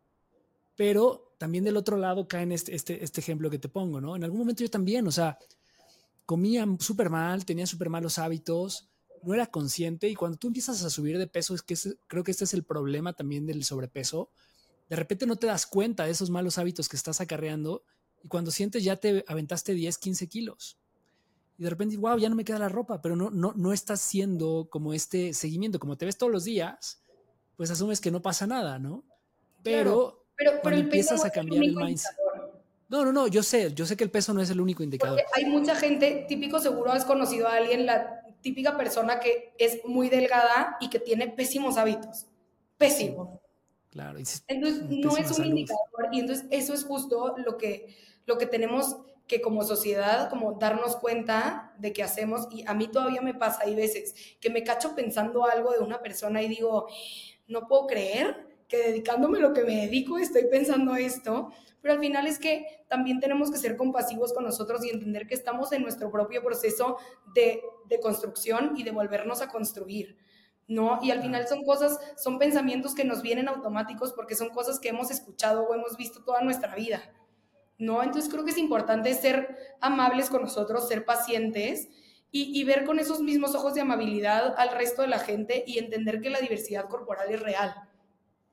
pero 0.76 1.34
también 1.38 1.64
del 1.64 1.78
otro 1.78 1.96
lado 1.96 2.28
cae 2.28 2.44
en 2.44 2.52
este, 2.52 2.76
este, 2.76 3.02
este 3.02 3.22
ejemplo 3.22 3.50
que 3.50 3.60
te 3.60 3.70
pongo, 3.70 4.02
¿no? 4.02 4.18
En 4.18 4.26
algún 4.26 4.40
momento 4.40 4.64
yo 4.64 4.70
también, 4.70 5.08
o 5.08 5.12
sea, 5.12 5.38
comía 6.26 6.65
súper 6.80 7.09
mal, 7.09 7.45
tenía 7.45 7.67
súper 7.67 7.89
malos 7.89 8.19
hábitos, 8.19 8.89
no 9.24 9.34
era 9.34 9.47
consciente 9.47 10.09
y 10.09 10.15
cuando 10.15 10.38
tú 10.38 10.47
empiezas 10.47 10.84
a 10.84 10.89
subir 10.89 11.17
de 11.17 11.28
peso, 11.28 11.55
es 11.55 11.61
que 11.61 11.76
creo 12.07 12.24
que 12.24 12.32
este 12.32 12.43
es 12.43 12.53
el 12.53 12.63
problema 12.63 13.13
también 13.13 13.45
del 13.45 13.63
sobrepeso, 13.63 14.30
de 14.89 14.95
repente 14.95 15.26
no 15.26 15.38
te 15.38 15.47
das 15.47 15.65
cuenta 15.65 16.05
de 16.05 16.11
esos 16.11 16.30
malos 16.30 16.57
hábitos 16.57 16.89
que 16.89 16.97
estás 16.97 17.21
acarreando 17.21 17.84
y 18.21 18.28
cuando 18.28 18.51
sientes 18.51 18.84
ya 18.84 18.97
te 18.97 19.24
aventaste 19.28 19.74
10, 19.74 19.97
15 19.97 20.28
kilos. 20.28 20.78
Y 21.57 21.63
de 21.63 21.69
repente, 21.69 21.97
wow, 21.97 22.17
ya 22.17 22.30
no 22.30 22.36
me 22.36 22.43
queda 22.43 22.59
la 22.59 22.69
ropa, 22.69 23.01
pero 23.01 23.15
no, 23.15 23.30
no, 23.30 23.53
no 23.55 23.74
estás 23.74 24.01
siendo 24.01 24.67
como 24.69 24.93
este 24.93 25.34
seguimiento, 25.34 25.80
como 25.80 25.97
te 25.97 26.05
ves 26.05 26.17
todos 26.17 26.32
los 26.32 26.43
días, 26.45 27.01
pues 27.55 27.69
asumes 27.69 28.01
que 28.01 28.11
no 28.11 28.21
pasa 28.21 28.47
nada, 28.47 28.80
¿no? 28.80 29.03
Pero, 29.61 30.26
pero, 30.36 30.59
cuando 30.61 30.82
empiezas 30.82 31.24
a 31.24 31.30
cambiar 31.30 31.63
el 31.63 31.76
mindset. 31.76 32.11
No, 32.94 33.04
no, 33.04 33.12
no, 33.12 33.26
yo 33.26 33.41
sé, 33.41 33.74
yo 33.74 33.88
sé 33.88 33.98
que 33.98 34.04
el 34.04 34.12
peso 34.12 34.36
no 34.36 34.41
es 34.41 34.52
el 34.52 34.62
único 34.62 34.84
indicador. 34.84 35.20
hay 35.34 35.46
mucha 35.46 35.74
gente, 35.74 36.26
típico 36.28 36.60
seguro 36.60 36.91
has 36.91 37.06
conocido 37.06 37.48
a 37.48 37.56
alguien, 37.56 37.88
la 37.88 38.22
típica 38.41 38.78
persona 38.78 39.20
que 39.20 39.56
es 39.58 39.84
muy 39.84 40.10
delgada 40.10 40.78
y 40.80 40.91
que 40.91 41.00
tiene 41.00 41.28
pésimos 41.28 41.78
hábitos. 41.78 42.28
Pésimo. 42.78 43.41
Claro. 43.89 44.20
entonces 44.20 44.84
no 44.89 45.18
es 45.18 45.39
un 45.39 45.46
indicador 45.46 46.10
y 46.12 46.20
entonces 46.20 46.46
eso 46.52 46.76
es 46.76 46.84
justo 46.84 47.34
lo 47.44 47.58
que, 47.58 47.96
lo 48.28 48.38
que 48.38 48.46
tenemos 48.46 48.98
que 49.26 49.41
como 49.41 49.64
sociedad, 49.64 50.30
como 50.30 50.60
darnos 50.60 50.96
cuenta 50.96 51.74
de 51.80 51.94
que 51.94 52.04
hacemos, 52.04 52.48
y 52.52 52.64
a 52.68 52.76
mí 52.76 52.89
todavía 52.89 53.22
me 53.22 53.34
pasa, 53.34 53.64
hay 53.64 53.74
veces 53.74 54.14
que 54.39 54.52
me 54.52 54.64
cacho 54.64 54.94
pensando 54.94 55.46
algo 55.48 55.72
de 55.72 55.80
una 55.80 56.00
persona 56.00 56.44
y 56.44 56.48
digo, 56.48 56.88
no 57.48 57.68
puedo 57.68 57.88
creer 57.88 58.53
que 58.68 58.78
dedicándome 58.78 59.39
lo 59.39 59.53
que 59.53 59.64
me 59.64 59.82
dedico 59.82 60.18
estoy 60.18 60.45
pensando 60.45 60.95
esto, 60.95 61.51
pero 61.82 61.95
al 61.95 61.99
final 61.99 62.28
es 62.28 62.39
que 62.39 62.86
también 62.88 63.20
tenemos 63.20 63.51
que 63.51 63.57
ser 63.57 63.76
compasivos 63.76 64.32
con 64.32 64.45
nosotros 64.45 64.86
y 64.86 64.89
entender 64.89 65.28
que 65.28 65.36
estamos 65.36 65.74
en 65.74 65.82
nuestro 65.82 66.09
propio 66.09 66.41
proceso 66.41 66.97
de, 67.36 67.61
construcción 68.01 68.74
y 68.78 68.84
de 68.84 68.91
volvernos 68.91 69.41
a 69.41 69.49
construir. 69.49 70.18
¿no? 70.66 70.99
Y 71.03 71.11
al 71.11 71.22
final 71.22 71.45
son 71.45 71.66
cosas, 71.66 71.99
son 72.16 72.39
pensamientos 72.39 72.95
que 72.95 73.03
nos 73.03 73.22
vienen 73.22 73.49
automáticos 73.49 74.14
porque 74.14 74.34
son 74.34 74.49
cosas 74.49 74.80
que 74.80 74.89
hemos 74.89 75.11
escuchado 75.11 75.64
o 75.64 75.76
hemos 75.76 75.97
visto 75.97 76.24
toda 76.24 76.41
nuestra 76.41 76.74
vida, 76.74 77.03
¿no? 77.78 78.01
Entonces 78.01 78.32
creo 78.32 78.45
que 78.45 78.51
es 78.51 78.57
importante 78.57 79.14
ser 79.14 79.76
amables 79.82 80.30
con 80.30 80.41
nosotros, 80.41 80.88
ser 80.88 81.03
pacientes 81.03 81.89
y, 82.32 82.64
ver 82.64 82.86
con 82.86 82.97
esos 82.97 83.20
mismos 83.20 83.53
ojos 83.53 83.76
de 83.76 83.82
amabilidad 83.82 84.55
al 84.57 84.72
resto 84.72 85.03
de 85.03 85.09
la 85.09 85.20
gente 85.20 85.66
y 85.68 85.78
entender 85.78 86.22
que 86.22 86.32
la 86.32 86.39
diversidad 86.39 86.88
corporal 86.88 87.30
es 87.30 87.41
real 87.41 87.76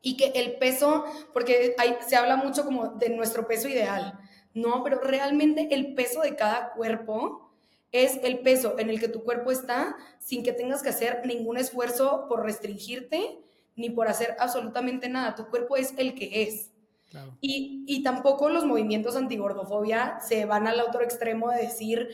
y 0.02 0.16
que 0.16 0.32
el 0.34 0.56
peso, 0.56 1.04
porque 1.32 1.74
hay, 1.78 1.96
se 2.06 2.16
habla 2.16 2.36
mucho 2.36 2.64
como 2.64 2.88
de 2.88 3.10
nuestro 3.10 3.46
peso 3.46 3.68
ideal, 3.68 4.18
no, 4.54 4.82
pero 4.82 5.00
realmente 5.00 5.68
el 5.70 5.94
peso 5.94 6.22
de 6.22 6.36
cada 6.36 6.72
cuerpo 6.72 7.50
es 7.92 8.20
el 8.22 8.40
peso 8.40 8.76
en 8.78 8.88
el 8.90 9.00
que 9.00 9.08
tu 9.08 9.22
cuerpo 9.24 9.50
está 9.50 9.96
sin 10.18 10.42
que 10.42 10.52
tengas 10.52 10.82
que 10.82 10.90
hacer 10.90 11.22
ningún 11.26 11.56
esfuerzo 11.56 12.26
por 12.28 12.44
restringirte 12.44 13.40
ni 13.76 13.90
por 13.90 14.08
hacer 14.08 14.36
absolutamente 14.38 15.08
nada. 15.08 15.34
Tu 15.34 15.46
cuerpo 15.46 15.76
es 15.76 15.94
el 15.96 16.14
que 16.14 16.42
es. 16.42 16.70
Y, 17.40 17.84
y, 17.88 18.04
tampoco 18.04 18.48
los 18.50 18.64
movimientos 18.64 19.16
antigordofobia 19.16 20.20
se 20.20 20.44
van 20.44 20.68
al 20.68 20.80
otro 20.80 21.02
extremo 21.02 21.50
de 21.50 21.62
decir, 21.62 22.08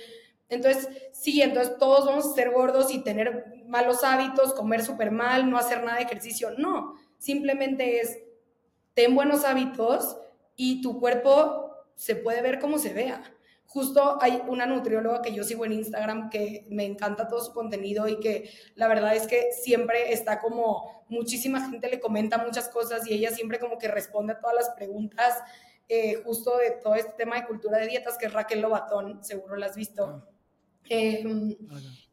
entonces, 0.49 0.89
sí, 1.13 1.43
entonces 1.43 1.77
todos 1.77 2.07
vamos 2.07 2.25
a 2.25 2.35
ser 2.35 2.51
gordos 2.51 2.91
y 2.95 3.01
tener 3.01 3.63
malos 3.67 4.05
hábitos, 4.05 4.55
comer 4.55 4.83
súper 4.83 5.11
mal, 5.11 5.51
no 5.51 5.59
hacer 5.59 5.85
nada 5.85 5.99
de 5.99 6.05
ejercicio. 6.05 6.53
No, 6.57 6.95
simplemente 7.19 8.01
es, 8.01 8.19
ten 8.95 9.15
buenos 9.15 9.45
hábitos 9.45 10.17
y 10.57 10.81
tu 10.83 11.01
cuerpo 11.01 11.71
se 11.95 12.17
puede 12.17 12.43
ver 12.43 12.59
como 12.59 12.79
se 12.79 12.93
vea. 12.93 13.23
Justo 13.67 14.19
hay 14.23 14.43
una 14.47 14.65
nutrióloga 14.65 15.23
que 15.23 15.35
yo 15.35 15.45
sigo 15.45 15.65
en 15.65 15.73
Instagram 15.73 16.31
que 16.31 16.67
me 16.71 16.85
encanta 16.85 17.29
todo 17.29 17.45
su 17.45 17.53
contenido 17.53 18.09
y 18.09 18.21
que 18.21 18.51
la 18.75 18.89
verdad 18.89 19.15
es 19.17 19.27
que 19.27 19.53
siempre 19.53 20.13
está 20.13 20.41
como 20.41 21.05
muchísima 21.09 21.69
gente 21.69 21.91
le 21.91 22.01
comenta 22.01 22.39
muchas 22.39 22.69
cosas 22.69 23.07
y 23.07 23.15
ella 23.15 23.31
siempre 23.31 23.59
como 23.59 23.79
que 23.79 23.89
responde 23.89 24.33
a 24.33 24.41
todas 24.41 24.57
las 24.57 24.71
preguntas 24.71 25.35
eh, 25.89 26.21
justo 26.25 26.57
de 26.57 26.73
todo 26.83 26.97
este 26.97 27.13
tema 27.13 27.37
de 27.37 27.47
cultura 27.47 27.79
de 27.79 27.87
dietas, 27.87 28.19
que 28.19 28.27
es 28.27 28.33
Raquel 28.33 28.61
Lobatón, 28.61 29.23
seguro 29.23 29.57
la 29.57 29.67
has 29.67 29.77
visto. 29.77 30.05
Ah. 30.05 30.29
Em, 30.89 31.57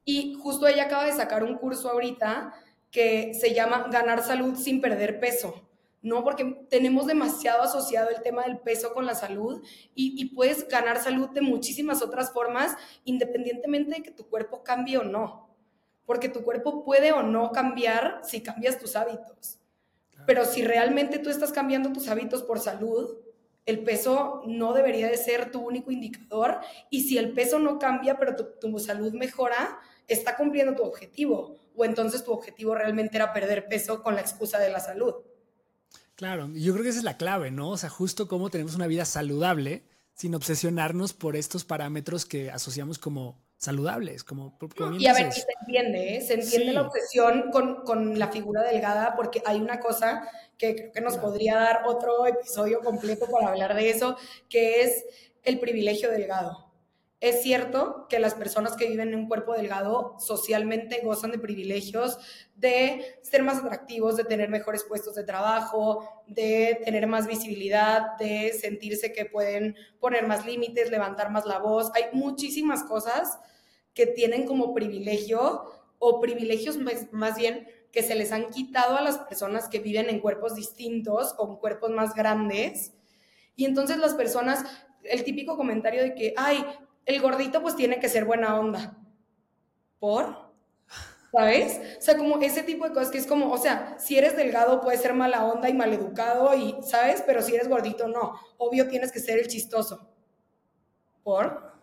y 0.05 0.35
justo 0.35 0.67
ella 0.67 0.83
acaba 0.83 1.05
de 1.05 1.13
sacar 1.13 1.43
un 1.43 1.55
curso 1.57 1.89
ahorita 1.89 2.53
que 2.93 3.33
se 3.33 3.53
llama 3.53 3.89
Ganar 3.91 4.23
salud 4.23 4.55
sin 4.55 4.79
perder 4.79 5.19
peso. 5.19 5.67
¿no? 6.03 6.23
Porque 6.23 6.65
tenemos 6.69 7.07
demasiado 7.07 7.63
asociado 7.63 8.09
el 8.09 8.21
tema 8.21 8.43
del 8.43 8.59
peso 8.59 8.93
con 8.93 9.05
la 9.05 9.15
salud 9.15 9.63
y, 9.95 10.21
y, 10.21 10.35
puedes 10.35 10.67
ganar 10.67 11.01
salud 11.01 11.29
de 11.29 11.39
muchísimas 11.39 12.01
otras 12.01 12.33
formas, 12.33 12.75
independientemente 13.05 13.95
de 13.95 14.03
que 14.03 14.11
tu 14.11 14.27
cuerpo 14.27 14.63
cambie 14.63 14.97
o 14.97 15.03
no. 15.03 15.49
Porque 16.05 16.27
tu 16.27 16.43
cuerpo 16.43 16.83
puede 16.83 17.13
o 17.13 17.23
no 17.23 17.53
cambiar 17.53 18.19
si 18.23 18.41
cambias 18.41 18.79
tus 18.79 18.97
hábitos. 18.97 19.59
Pero 20.27 20.43
si 20.43 20.63
realmente 20.63 21.19
tú 21.19 21.29
estás 21.29 21.53
cambiando 21.53 21.93
tus 21.93 22.09
hábitos 22.09 22.43
por 22.43 22.59
salud, 22.59 23.17
el 23.65 23.79
peso 23.85 24.41
no 24.45 24.73
debería 24.73 25.07
de 25.07 25.15
ser 25.15 25.51
tu 25.51 25.61
único 25.61 25.89
indicador. 25.89 26.59
Y 26.89 27.03
si 27.03 27.17
el 27.17 27.31
peso 27.31 27.59
no 27.59 27.79
cambia, 27.79 28.17
pero 28.17 28.35
tu, 28.35 28.43
tu 28.59 28.77
salud 28.77 29.13
mejora, 29.13 29.79
está 30.07 30.35
cumpliendo 30.35 30.75
tu 30.75 30.83
objetivo. 30.83 31.55
O 31.75 31.85
entonces 31.85 32.23
tu 32.23 32.31
objetivo 32.31 32.75
realmente 32.75 33.17
era 33.17 33.33
perder 33.33 33.67
peso 33.67 34.03
con 34.03 34.15
la 34.15 34.21
excusa 34.21 34.59
de 34.59 34.69
la 34.69 34.79
salud. 34.79 35.15
Claro, 36.15 36.49
yo 36.53 36.73
creo 36.73 36.83
que 36.83 36.89
esa 36.89 36.99
es 36.99 37.03
la 37.03 37.17
clave, 37.17 37.51
¿no? 37.51 37.69
O 37.69 37.77
sea, 37.77 37.89
justo 37.89 38.27
cómo 38.27 38.49
tenemos 38.49 38.75
una 38.75 38.87
vida 38.87 39.05
saludable 39.05 39.83
sin 40.13 40.35
obsesionarnos 40.35 41.13
por 41.13 41.35
estos 41.35 41.65
parámetros 41.65 42.25
que 42.25 42.51
asociamos 42.51 42.99
como 42.99 43.41
saludables, 43.57 44.23
como, 44.23 44.57
como 44.57 44.97
Y 44.97 45.07
a 45.07 45.13
ver, 45.13 45.27
y 45.27 45.31
se 45.31 45.45
entiende, 45.61 46.17
¿eh? 46.17 46.21
se 46.21 46.33
entiende 46.35 46.67
sí. 46.67 46.73
la 46.73 46.81
obsesión 46.81 47.49
con, 47.51 47.83
con, 47.83 48.19
la 48.19 48.27
figura 48.27 48.61
delgada, 48.61 49.15
porque 49.15 49.41
hay 49.45 49.59
una 49.59 49.79
cosa 49.79 50.29
que 50.57 50.75
creo 50.75 50.91
que 50.91 51.01
nos 51.01 51.13
claro. 51.13 51.29
podría 51.29 51.55
dar 51.55 51.81
otro 51.87 52.27
episodio 52.27 52.81
completo 52.81 53.25
para 53.31 53.47
hablar 53.47 53.73
de 53.73 53.89
eso, 53.89 54.17
que 54.49 54.81
es 54.81 55.05
el 55.43 55.59
privilegio 55.59 56.11
delgado. 56.11 56.62
Es 57.23 57.41
cierto 57.41 58.05
que 58.09 58.19
las 58.19 58.35
personas 58.35 58.75
que 58.75 58.89
viven 58.89 59.13
en 59.13 59.15
un 59.15 59.27
cuerpo 59.29 59.53
delgado 59.53 60.17
socialmente 60.19 60.99
gozan 61.05 61.31
de 61.31 61.39
privilegios, 61.39 62.17
de 62.57 63.17
ser 63.21 63.43
más 63.43 63.59
atractivos, 63.59 64.17
de 64.17 64.25
tener 64.25 64.49
mejores 64.49 64.83
puestos 64.83 65.15
de 65.15 65.23
trabajo, 65.23 66.21
de 66.27 66.81
tener 66.83 67.07
más 67.07 67.25
visibilidad, 67.25 68.17
de 68.19 68.51
sentirse 68.51 69.13
que 69.13 69.23
pueden 69.23 69.77
poner 70.01 70.27
más 70.27 70.45
límites, 70.45 70.91
levantar 70.91 71.31
más 71.31 71.45
la 71.45 71.59
voz. 71.59 71.91
Hay 71.95 72.07
muchísimas 72.11 72.83
cosas 72.83 73.39
que 73.93 74.05
tienen 74.05 74.45
como 74.45 74.73
privilegio 74.73 75.63
o 75.99 76.19
privilegios 76.19 76.77
más, 76.77 77.37
bien 77.37 77.69
que 77.93 78.03
se 78.03 78.15
les 78.15 78.33
han 78.33 78.49
quitado 78.49 78.97
a 78.97 79.01
las 79.01 79.19
personas 79.19 79.69
que 79.69 79.79
viven 79.79 80.09
en 80.09 80.19
cuerpos 80.19 80.55
distintos 80.55 81.35
en 81.39 81.55
cuerpos 81.55 81.89
más 81.91 82.15
grandes. 82.15 82.91
Y 83.55 83.63
entonces 83.63 83.95
las 83.95 84.13
personas, 84.13 84.65
el 85.03 85.23
típico 85.23 85.55
comentario 85.55 86.03
de 86.03 86.15
que, 86.15 86.33
ay, 86.35 86.65
el 87.05 87.21
gordito 87.21 87.61
pues 87.61 87.75
tiene 87.75 87.99
que 87.99 88.09
ser 88.09 88.25
buena 88.25 88.59
onda. 88.59 88.97
¿Por? 89.99 90.53
¿Sabes? 91.31 91.97
O 91.97 92.01
sea, 92.01 92.17
como 92.17 92.39
ese 92.41 92.61
tipo 92.61 92.87
de 92.87 92.93
cosas 92.93 93.09
que 93.09 93.17
es 93.17 93.25
como, 93.25 93.51
o 93.51 93.57
sea, 93.57 93.97
si 93.99 94.17
eres 94.17 94.35
delgado 94.37 94.81
puedes 94.81 95.01
ser 95.01 95.13
mala 95.13 95.45
onda 95.45 95.67
y 95.67 95.73
maleducado 95.73 96.53
y, 96.53 96.75
¿sabes? 96.83 97.23
Pero 97.25 97.41
si 97.41 97.55
eres 97.55 97.67
gordito, 97.67 98.07
no. 98.07 98.39
Obvio 98.57 98.87
tienes 98.87 99.11
que 99.11 99.19
ser 99.19 99.39
el 99.39 99.47
chistoso. 99.47 100.07
¿Por? 101.23 101.73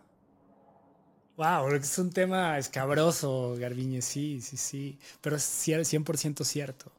Wow, 1.35 1.69
es 1.73 1.97
un 1.97 2.11
tema 2.11 2.57
escabroso, 2.57 3.55
Garbiñe, 3.57 4.01
sí, 4.01 4.41
sí, 4.41 4.57
sí, 4.57 4.99
pero 5.21 5.37
es 5.37 5.43
100% 5.43 6.43
cierto. 6.43 6.91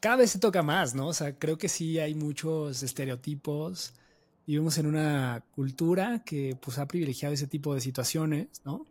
Cada 0.00 0.16
vez 0.16 0.30
se 0.30 0.38
toca 0.38 0.62
más, 0.62 0.94
¿no? 0.94 1.08
O 1.08 1.12
sea, 1.12 1.36
creo 1.36 1.58
que 1.58 1.68
sí 1.68 1.98
hay 1.98 2.14
muchos 2.14 2.82
estereotipos, 2.82 3.94
vivimos 4.46 4.78
en 4.78 4.86
una 4.86 5.44
cultura 5.54 6.22
que 6.24 6.56
pues 6.60 6.78
ha 6.78 6.86
privilegiado 6.86 7.34
ese 7.34 7.46
tipo 7.46 7.74
de 7.74 7.80
situaciones, 7.80 8.48
¿no? 8.64 8.86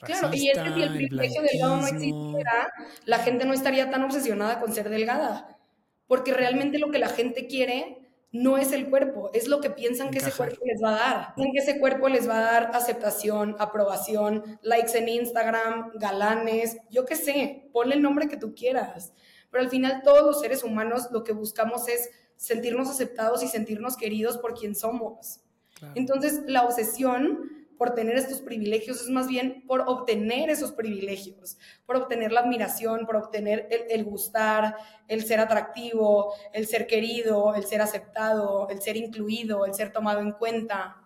Racista, 0.00 0.20
claro, 0.20 0.36
y 0.36 0.48
es 0.48 0.58
que 0.58 0.74
si 0.74 0.82
el 0.82 0.94
privilegio 0.94 1.42
delgado 1.42 1.76
no 1.76 1.86
existiera, 1.88 2.72
la 3.04 3.18
gente 3.18 3.44
no 3.44 3.52
estaría 3.52 3.90
tan 3.90 4.04
obsesionada 4.04 4.60
con 4.60 4.72
ser 4.72 4.88
delgada, 4.90 5.58
porque 6.06 6.32
realmente 6.32 6.78
lo 6.78 6.90
que 6.90 7.00
la 7.00 7.08
gente 7.08 7.48
quiere 7.48 8.08
no 8.30 8.58
es 8.58 8.72
el 8.72 8.90
cuerpo, 8.90 9.30
es 9.32 9.48
lo 9.48 9.60
que 9.60 9.70
piensan 9.70 10.10
que 10.10 10.18
Encajar. 10.18 10.30
ese 10.30 10.36
cuerpo 10.36 10.64
les 10.66 10.82
va 10.82 10.88
a 10.90 10.98
dar. 10.98 11.34
Piensan 11.34 11.52
que 11.52 11.58
ese 11.58 11.80
cuerpo 11.80 12.08
les 12.08 12.28
va 12.28 12.38
a 12.38 12.52
dar 12.52 12.70
aceptación, 12.74 13.56
aprobación, 13.58 14.58
likes 14.62 14.96
en 14.96 15.08
Instagram, 15.08 15.92
galanes, 15.94 16.76
yo 16.90 17.04
qué 17.04 17.16
sé, 17.16 17.68
ponle 17.72 17.94
el 17.94 18.02
nombre 18.02 18.28
que 18.28 18.36
tú 18.36 18.54
quieras. 18.54 19.12
Pero 19.50 19.64
al 19.64 19.70
final 19.70 20.02
todos 20.04 20.22
los 20.22 20.40
seres 20.40 20.62
humanos 20.62 21.08
lo 21.10 21.24
que 21.24 21.32
buscamos 21.32 21.88
es 21.88 22.10
sentirnos 22.38 22.88
aceptados 22.88 23.42
y 23.42 23.48
sentirnos 23.48 23.96
queridos 23.96 24.38
por 24.38 24.54
quien 24.54 24.74
somos. 24.74 25.40
Claro. 25.74 25.94
Entonces, 25.96 26.42
la 26.46 26.62
obsesión 26.62 27.58
por 27.76 27.94
tener 27.94 28.16
estos 28.16 28.40
privilegios 28.40 29.00
es 29.00 29.08
más 29.08 29.28
bien 29.28 29.64
por 29.66 29.82
obtener 29.86 30.50
esos 30.50 30.72
privilegios, 30.72 31.58
por 31.86 31.96
obtener 31.96 32.32
la 32.32 32.40
admiración, 32.40 33.06
por 33.06 33.16
obtener 33.16 33.68
el, 33.70 33.82
el, 33.88 34.04
gustar, 34.04 34.76
el 35.06 35.24
ser 35.24 35.40
atractivo, 35.40 36.34
el 36.52 36.66
ser 36.66 36.86
querido, 36.86 37.54
el 37.54 37.64
ser 37.64 37.80
aceptado, 37.80 38.68
el 38.68 38.80
ser 38.82 38.96
incluido, 38.96 39.64
el 39.64 39.74
ser 39.74 39.92
tomado 39.92 40.20
en 40.20 40.32
cuenta. 40.32 41.04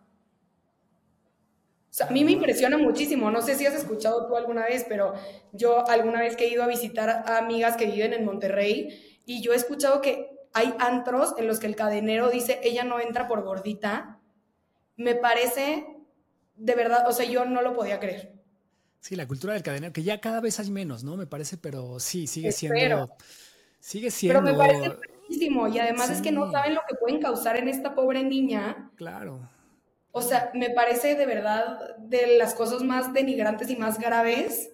O 1.91 1.95
sea, 1.95 2.07
a 2.07 2.11
mí 2.11 2.25
me 2.25 2.33
impresiona 2.33 2.79
muchísimo, 2.79 3.31
no 3.31 3.43
sé 3.43 3.55
si 3.55 3.67
has 3.67 3.75
escuchado 3.75 4.27
tú 4.27 4.37
alguna 4.37 4.65
vez, 4.65 4.87
pero 4.89 5.13
yo 5.53 5.87
alguna 5.89 6.21
vez 6.21 6.37
que 6.37 6.47
he 6.47 6.49
ido 6.49 6.63
a 6.63 6.67
visitar 6.67 7.11
a 7.11 7.37
amigas 7.37 7.77
que 7.77 7.85
viven 7.85 8.15
en 8.15 8.25
Monterrey 8.25 9.21
y 9.27 9.43
yo 9.43 9.53
he 9.53 9.57
escuchado 9.57 10.01
que 10.01 10.32
hay 10.55 10.75
antros 10.79 11.35
en 11.39 11.47
los 11.47 11.61
que 11.61 11.67
el 11.67 11.77
cadenero 11.77 12.31
dice, 12.31 12.61
ella 12.63 12.85
no 12.85 13.01
entra 13.01 13.29
por 13.29 13.43
gordita, 13.43 14.21
me 14.97 15.15
parece 15.15 15.87
de 16.57 16.75
verdad, 16.75 17.09
o 17.09 17.13
sea, 17.13 17.27
yo 17.27 17.45
no 17.45 17.63
lo 17.63 17.75
podía 17.75 17.99
creer. 17.99 18.33
Sí, 19.01 19.17
la 19.17 19.27
cultura 19.27 19.55
del 19.55 19.63
cadenero, 19.63 19.93
que 19.93 20.05
ya 20.05 20.21
cada 20.21 20.41
vez 20.41 20.61
hay 20.61 20.71
menos, 20.71 21.03
¿no? 21.03 21.17
Me 21.17 21.27
parece, 21.27 21.57
pero 21.57 21.99
sí, 21.99 22.27
sigue 22.29 22.53
siendo. 22.53 22.77
Espero. 22.77 23.09
Sigue 23.81 24.11
siendo. 24.13 24.41
Pero 24.41 24.53
me 24.53 24.57
parece 24.57 24.97
buenísimo. 24.97 25.67
Y 25.67 25.81
además 25.81 26.07
sí. 26.07 26.13
es 26.15 26.23
que 26.23 26.31
no 26.31 26.51
saben 26.53 26.75
lo 26.75 26.83
que 26.89 26.95
pueden 26.95 27.21
causar 27.21 27.57
en 27.57 27.67
esta 27.67 27.97
pobre 27.97 28.23
niña. 28.23 28.93
Claro. 28.95 29.41
O 30.13 30.23
sea, 30.23 30.53
me 30.55 30.71
parece 30.71 31.17
de 31.17 31.27
verdad 31.27 31.97
de 31.97 32.39
las 32.39 32.55
cosas 32.55 32.83
más 32.83 33.13
denigrantes 33.13 33.71
y 33.71 33.77
más 33.77 33.99
graves. 33.99 34.71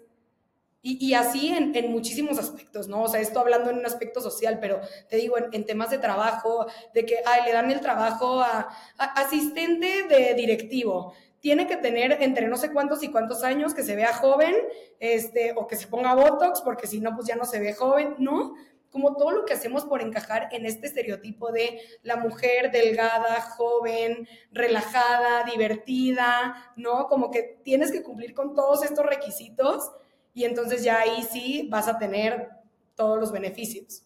Y, 0.80 1.04
y 1.04 1.14
así 1.14 1.48
en, 1.48 1.74
en, 1.74 1.90
muchísimos 1.90 2.38
aspectos, 2.38 2.86
¿no? 2.86 3.02
O 3.02 3.08
sea, 3.08 3.20
esto 3.20 3.40
hablando 3.40 3.70
en 3.70 3.78
un 3.78 3.86
aspecto 3.86 4.20
social, 4.20 4.58
pero 4.60 4.80
te 5.08 5.16
digo, 5.16 5.36
en, 5.36 5.46
en 5.52 5.66
temas 5.66 5.90
de 5.90 5.98
trabajo, 5.98 6.66
de 6.94 7.04
que, 7.04 7.16
ay, 7.26 7.42
le 7.46 7.52
dan 7.52 7.70
el 7.70 7.80
trabajo 7.80 8.40
a, 8.40 8.68
a 8.96 9.04
asistente 9.20 10.04
de 10.04 10.34
directivo 10.34 11.14
tiene 11.40 11.66
que 11.66 11.76
tener 11.76 12.20
entre 12.20 12.48
no 12.48 12.56
sé 12.56 12.72
cuántos 12.72 13.02
y 13.02 13.10
cuántos 13.10 13.44
años, 13.44 13.74
que 13.74 13.84
se 13.84 13.94
vea 13.94 14.12
joven, 14.12 14.54
este, 14.98 15.52
o 15.56 15.66
que 15.66 15.76
se 15.76 15.86
ponga 15.86 16.14
Botox, 16.14 16.60
porque 16.62 16.86
si 16.86 17.00
no, 17.00 17.14
pues 17.14 17.26
ya 17.26 17.36
no 17.36 17.44
se 17.44 17.60
ve 17.60 17.74
joven, 17.74 18.16
¿no? 18.18 18.54
Como 18.90 19.16
todo 19.16 19.30
lo 19.30 19.44
que 19.44 19.52
hacemos 19.52 19.84
por 19.84 20.00
encajar 20.00 20.48
en 20.50 20.64
este 20.66 20.86
estereotipo 20.86 21.52
de 21.52 21.80
la 22.02 22.16
mujer 22.16 22.72
delgada, 22.72 23.40
joven, 23.42 24.26
relajada, 24.50 25.44
divertida, 25.44 26.72
¿no? 26.76 27.06
Como 27.06 27.30
que 27.30 27.60
tienes 27.62 27.92
que 27.92 28.02
cumplir 28.02 28.34
con 28.34 28.54
todos 28.54 28.82
estos 28.82 29.06
requisitos 29.06 29.92
y 30.38 30.44
entonces 30.44 30.84
ya 30.84 31.00
ahí 31.00 31.26
sí 31.28 31.66
vas 31.68 31.88
a 31.88 31.98
tener 31.98 32.48
todos 32.94 33.18
los 33.18 33.32
beneficios. 33.32 34.04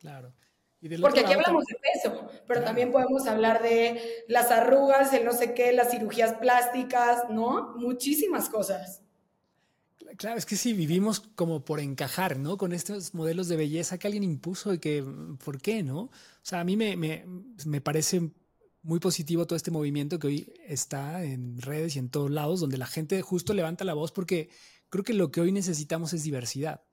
Claro. 0.00 0.34
Porque 1.00 1.20
aquí 1.20 1.32
hablamos 1.32 1.64
de 1.64 1.76
peso, 1.76 2.26
pero 2.28 2.60
claro. 2.60 2.64
también 2.64 2.90
podemos 2.90 3.24
hablar 3.28 3.62
de 3.62 4.24
las 4.26 4.50
arrugas, 4.50 5.12
el 5.12 5.24
no 5.24 5.32
sé 5.32 5.54
qué, 5.54 5.72
las 5.72 5.92
cirugías 5.92 6.34
plásticas, 6.34 7.30
¿no? 7.30 7.76
Muchísimas 7.76 8.48
cosas. 8.48 9.02
Claro, 10.16 10.38
es 10.38 10.44
que 10.44 10.56
sí, 10.56 10.72
vivimos 10.72 11.20
como 11.20 11.64
por 11.64 11.78
encajar, 11.78 12.36
¿no? 12.36 12.56
Con 12.56 12.72
estos 12.72 13.14
modelos 13.14 13.46
de 13.46 13.56
belleza 13.56 13.96
que 13.96 14.08
alguien 14.08 14.24
impuso 14.24 14.74
y 14.74 14.80
que, 14.80 15.04
¿por 15.44 15.62
qué, 15.62 15.84
no? 15.84 16.00
O 16.00 16.10
sea, 16.42 16.60
a 16.60 16.64
mí 16.64 16.76
me, 16.76 16.96
me, 16.96 17.24
me 17.64 17.80
parece 17.80 18.32
muy 18.82 18.98
positivo 18.98 19.46
todo 19.46 19.56
este 19.56 19.70
movimiento 19.70 20.18
que 20.18 20.26
hoy 20.26 20.52
está 20.66 21.24
en 21.24 21.62
redes 21.62 21.94
y 21.94 22.00
en 22.00 22.10
todos 22.10 22.30
lados, 22.30 22.60
donde 22.60 22.76
la 22.76 22.86
gente 22.86 23.22
justo 23.22 23.54
levanta 23.54 23.84
la 23.84 23.94
voz 23.94 24.10
porque 24.12 24.50
creo 24.94 25.02
que 25.02 25.12
lo 25.12 25.32
que 25.32 25.40
hoy 25.40 25.50
necesitamos 25.50 26.12
es 26.12 26.22
diversidad 26.22 26.84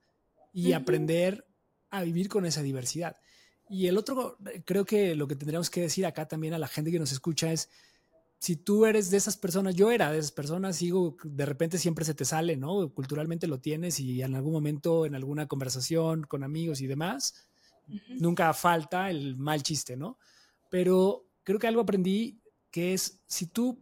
y 0.52 0.66
uh 0.66 0.70
-huh. 0.70 0.80
aprender 0.80 1.46
a 1.88 2.02
vivir 2.02 2.28
con 2.28 2.44
esa 2.44 2.60
diversidad. 2.60 3.14
Y 3.70 3.86
el 3.86 3.96
otro, 3.96 4.38
creo 4.64 4.84
que 4.84 5.14
lo 5.14 5.28
que 5.28 5.36
tendríamos 5.36 5.70
que 5.70 5.82
decir 5.82 6.04
acá 6.04 6.26
también 6.26 6.52
a 6.52 6.58
la 6.58 6.66
gente 6.66 6.90
que 6.90 6.98
nos 6.98 7.12
escucha 7.12 7.52
es, 7.52 7.68
si 8.40 8.56
tú 8.56 8.86
eres 8.86 9.12
de 9.12 9.18
esas 9.18 9.36
personas, 9.36 9.76
yo 9.76 9.92
era 9.92 10.10
de 10.10 10.18
esas 10.18 10.32
personas, 10.32 10.74
sigo, 10.74 11.16
de 11.22 11.46
repente 11.46 11.78
siempre 11.78 12.04
se 12.04 12.12
te 12.12 12.24
sale, 12.24 12.56
¿no? 12.56 12.92
Culturalmente 12.92 13.46
lo 13.46 13.60
tienes 13.60 14.00
y 14.00 14.20
en 14.20 14.34
algún 14.34 14.52
momento, 14.52 15.06
en 15.06 15.14
alguna 15.14 15.46
conversación 15.46 16.24
con 16.24 16.42
amigos 16.42 16.80
y 16.80 16.88
demás, 16.88 17.46
uh 17.86 17.92
-huh. 17.92 18.18
nunca 18.18 18.52
falta 18.52 19.10
el 19.10 19.36
mal 19.36 19.62
chiste, 19.62 19.96
¿no? 19.96 20.18
Pero 20.70 21.28
creo 21.44 21.60
que 21.60 21.68
algo 21.68 21.82
aprendí 21.82 22.40
que 22.72 22.94
es, 22.94 23.20
si 23.28 23.46
tú 23.46 23.80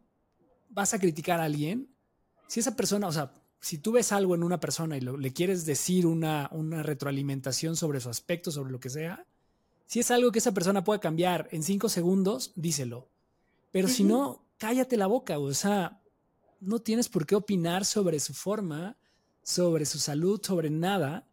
vas 0.68 0.92
a 0.92 0.98
criticar 0.98 1.40
a 1.40 1.44
alguien, 1.44 1.88
si 2.48 2.60
esa 2.60 2.76
persona, 2.76 3.06
o 3.08 3.12
sea, 3.12 3.32
si 3.60 3.78
tú 3.78 3.92
ves 3.92 4.10
algo 4.12 4.34
en 4.34 4.42
una 4.42 4.58
persona 4.58 4.96
y 4.96 5.00
lo, 5.00 5.16
le 5.16 5.32
quieres 5.32 5.66
decir 5.66 6.06
una, 6.06 6.48
una 6.52 6.82
retroalimentación 6.82 7.76
sobre 7.76 8.00
su 8.00 8.08
aspecto, 8.08 8.50
sobre 8.50 8.72
lo 8.72 8.80
que 8.80 8.90
sea, 8.90 9.26
si 9.86 10.00
es 10.00 10.10
algo 10.10 10.32
que 10.32 10.38
esa 10.38 10.52
persona 10.52 10.82
puede 10.82 11.00
cambiar 11.00 11.48
en 11.50 11.62
cinco 11.62 11.88
segundos, 11.88 12.52
díselo. 12.54 13.08
Pero 13.70 13.88
si 13.88 14.04
no, 14.04 14.44
cállate 14.56 14.96
la 14.96 15.06
boca, 15.06 15.38
o 15.38 15.52
sea, 15.52 16.00
no 16.60 16.78
tienes 16.78 17.08
por 17.08 17.26
qué 17.26 17.34
opinar 17.34 17.84
sobre 17.84 18.18
su 18.20 18.32
forma, 18.34 18.96
sobre 19.42 19.84
su 19.86 19.98
salud, 19.98 20.40
sobre 20.42 20.70
nada, 20.70 21.26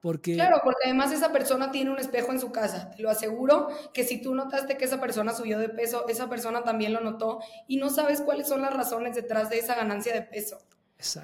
porque... 0.00 0.34
Claro, 0.34 0.60
porque 0.62 0.82
además 0.84 1.12
esa 1.12 1.32
persona 1.32 1.70
tiene 1.70 1.90
un 1.90 1.98
espejo 1.98 2.32
en 2.32 2.40
su 2.40 2.52
casa. 2.52 2.90
Te 2.90 3.02
lo 3.02 3.10
aseguro 3.10 3.68
que 3.92 4.04
si 4.04 4.20
tú 4.20 4.34
notaste 4.34 4.76
que 4.76 4.84
esa 4.84 5.00
persona 5.00 5.32
subió 5.32 5.58
de 5.58 5.70
peso, 5.70 6.06
esa 6.08 6.28
persona 6.28 6.62
también 6.62 6.92
lo 6.92 7.00
notó 7.00 7.40
y 7.68 7.78
no 7.78 7.90
sabes 7.90 8.20
cuáles 8.20 8.48
son 8.48 8.60
las 8.60 8.74
razones 8.74 9.14
detrás 9.14 9.48
de 9.50 9.58
esa 9.58 9.74
ganancia 9.74 10.12
de 10.12 10.22
peso. 10.22 10.58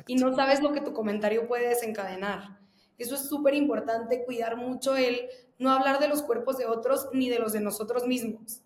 Y 0.06 0.16
no 0.16 0.34
sabes 0.34 0.62
lo 0.62 0.72
que 0.72 0.80
tu 0.80 0.92
comentario 0.92 1.46
puede 1.46 1.68
desencadenar. 1.68 2.58
Eso 2.98 3.14
es 3.14 3.28
súper 3.28 3.54
importante, 3.54 4.24
cuidar 4.24 4.56
mucho 4.56 4.96
el 4.96 5.28
no 5.58 5.70
hablar 5.70 5.98
de 6.00 6.08
los 6.08 6.22
cuerpos 6.22 6.58
de 6.58 6.66
otros 6.66 7.08
ni 7.12 7.28
de 7.28 7.38
los 7.38 7.52
de 7.52 7.60
nosotros 7.60 8.06
mismos 8.06 8.62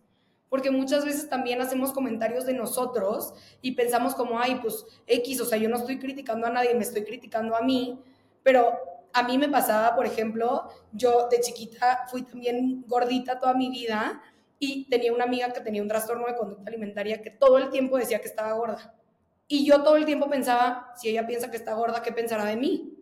porque 0.54 0.70
muchas 0.70 1.04
veces 1.04 1.28
también 1.28 1.60
hacemos 1.60 1.90
comentarios 1.90 2.46
de 2.46 2.54
nosotros 2.54 3.34
y 3.60 3.72
pensamos 3.72 4.14
como, 4.14 4.38
ay, 4.38 4.60
pues 4.62 4.86
X, 5.04 5.40
o 5.40 5.44
sea, 5.44 5.58
yo 5.58 5.68
no 5.68 5.78
estoy 5.78 5.98
criticando 5.98 6.46
a 6.46 6.50
nadie, 6.50 6.72
me 6.74 6.84
estoy 6.84 7.02
criticando 7.02 7.56
a 7.56 7.60
mí, 7.60 8.00
pero 8.44 8.72
a 9.12 9.24
mí 9.24 9.36
me 9.36 9.48
pasaba, 9.48 9.96
por 9.96 10.06
ejemplo, 10.06 10.68
yo 10.92 11.26
de 11.28 11.40
chiquita 11.40 12.06
fui 12.08 12.22
también 12.22 12.84
gordita 12.86 13.40
toda 13.40 13.54
mi 13.54 13.68
vida 13.68 14.22
y 14.60 14.88
tenía 14.88 15.12
una 15.12 15.24
amiga 15.24 15.52
que 15.52 15.60
tenía 15.60 15.82
un 15.82 15.88
trastorno 15.88 16.24
de 16.28 16.36
conducta 16.36 16.70
alimentaria 16.70 17.20
que 17.20 17.30
todo 17.30 17.58
el 17.58 17.70
tiempo 17.70 17.96
decía 17.96 18.20
que 18.20 18.28
estaba 18.28 18.52
gorda. 18.52 18.94
Y 19.46 19.66
yo 19.66 19.82
todo 19.82 19.96
el 19.96 20.06
tiempo 20.06 20.28
pensaba, 20.28 20.92
si 20.96 21.08
ella 21.08 21.26
piensa 21.26 21.50
que 21.50 21.56
está 21.56 21.74
gorda, 21.74 22.02
¿qué 22.02 22.12
pensará 22.12 22.44
de 22.44 22.56
mí? 22.56 22.94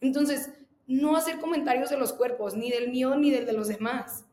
Entonces, 0.00 0.50
no 0.86 1.16
hacer 1.16 1.38
comentarios 1.38 1.90
de 1.90 1.96
los 1.96 2.12
cuerpos, 2.12 2.54
ni 2.56 2.70
del 2.70 2.90
mío 2.90 3.16
ni 3.16 3.30
del 3.30 3.46
de 3.46 3.52
los 3.52 3.68
demás 3.68 4.24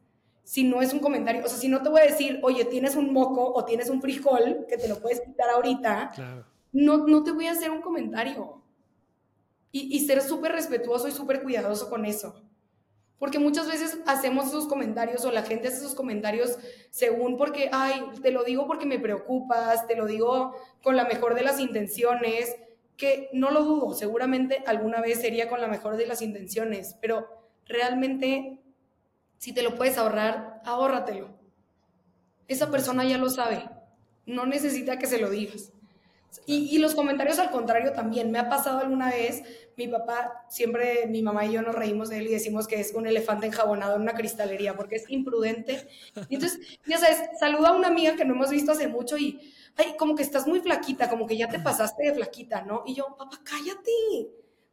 si 0.47 0.63
no 0.63 0.81
es 0.81 0.93
un 0.93 0.99
comentario, 0.99 1.43
o 1.43 1.47
sea, 1.49 1.57
si 1.57 1.67
no 1.67 1.83
te 1.83 1.89
voy 1.89 1.99
a 1.99 2.05
decir, 2.05 2.39
oye, 2.41 2.63
tienes 2.63 2.95
un 2.95 3.11
moco 3.11 3.53
o 3.53 3.65
tienes 3.65 3.89
un 3.89 4.01
frijol 4.01 4.65
que 4.69 4.77
te 4.77 4.87
lo 4.87 5.01
puedes 5.01 5.19
quitar 5.19 5.49
ahorita, 5.49 6.45
no, 6.71 7.05
no 7.05 7.21
te 7.25 7.33
voy 7.33 7.47
a 7.47 7.51
hacer 7.51 7.69
un 7.69 7.81
comentario. 7.81 8.61
Y, 9.73 9.93
y 9.93 9.99
ser 10.05 10.21
súper 10.21 10.53
respetuoso 10.53 11.09
y 11.09 11.11
súper 11.11 11.43
cuidadoso 11.43 11.89
con 11.89 12.05
eso. 12.05 12.46
Porque 13.19 13.39
muchas 13.39 13.67
veces 13.67 13.97
hacemos 14.05 14.47
esos 14.47 14.67
comentarios 14.67 15.25
o 15.25 15.31
la 15.31 15.43
gente 15.43 15.67
hace 15.67 15.77
esos 15.77 15.95
comentarios 15.95 16.57
según 16.91 17.35
porque, 17.35 17.69
ay, 17.71 18.03
te 18.21 18.31
lo 18.31 18.43
digo 18.43 18.67
porque 18.67 18.85
me 18.85 18.99
preocupas, 18.99 19.87
te 19.87 19.95
lo 19.95 20.05
digo 20.05 20.55
con 20.83 20.95
la 20.95 21.05
mejor 21.05 21.33
de 21.33 21.41
las 21.41 21.59
intenciones, 21.59 22.55
que 22.95 23.29
no 23.31 23.51
lo 23.51 23.63
dudo, 23.63 23.93
seguramente 23.93 24.63
alguna 24.65 25.01
vez 25.01 25.21
sería 25.21 25.49
con 25.49 25.61
la 25.61 25.67
mejor 25.67 25.97
de 25.97 26.07
las 26.07 26.21
intenciones, 26.21 26.95
pero 26.99 27.27
realmente 27.65 28.59
si 29.37 29.53
te 29.53 29.61
lo 29.61 29.75
puedes 29.75 29.97
ahorrar, 29.97 30.61
ahórratelo. 30.65 31.29
Esa 32.47 32.71
persona 32.71 33.05
ya 33.05 33.17
lo 33.17 33.29
sabe. 33.29 33.69
No 34.25 34.45
necesita 34.45 34.97
que 34.97 35.07
se 35.07 35.19
lo 35.19 35.29
digas. 35.29 35.71
Y, 36.45 36.77
los 36.77 36.95
comentarios 36.95 37.39
al 37.39 37.51
contrario 37.51 37.91
también. 37.93 38.31
Me 38.31 38.39
ha 38.39 38.49
pasado 38.49 38.79
alguna 38.79 39.09
vez, 39.09 39.43
mi 39.75 39.87
papá, 39.87 40.45
siempre 40.49 41.05
mi 41.07 41.21
mamá 41.21 41.45
y 41.45 41.53
yo 41.53 41.61
nos 41.61 41.75
reímos 41.75 42.09
de 42.09 42.19
él 42.19 42.27
y 42.27 42.31
decimos 42.31 42.67
que 42.67 42.79
es 42.79 42.93
un 42.93 43.05
elefante 43.05 43.47
enjabonado 43.47 43.95
en 43.95 44.03
una 44.03 44.13
cristalería 44.13 44.75
porque 44.75 44.95
es 44.95 45.09
imprudente. 45.09 45.87
Y 46.29 46.35
entonces, 46.35 46.79
ya 46.85 46.97
sabes, 46.97 47.21
saluda 47.39 47.69
a 47.69 47.73
una 47.73 47.89
amiga 47.89 48.15
que 48.15 48.23
no 48.23 48.33
hemos 48.33 48.49
visto 48.49 48.71
hace 48.71 48.87
mucho 48.87 49.17
y, 49.17 49.39
ay, 49.75 49.95
como 49.97 50.15
que 50.15 50.23
estás 50.23 50.47
muy 50.47 50.61
flaquita, 50.61 51.09
como 51.09 51.27
que 51.27 51.37
ya 51.37 51.49
te 51.49 51.59
pasaste 51.59 52.03
de 52.03 52.13
flaquita, 52.15 52.61
¿no? 52.61 52.83
Y 52.85 52.95
yo, 52.95 53.15
papá, 53.17 53.41
cállate. 53.43 53.91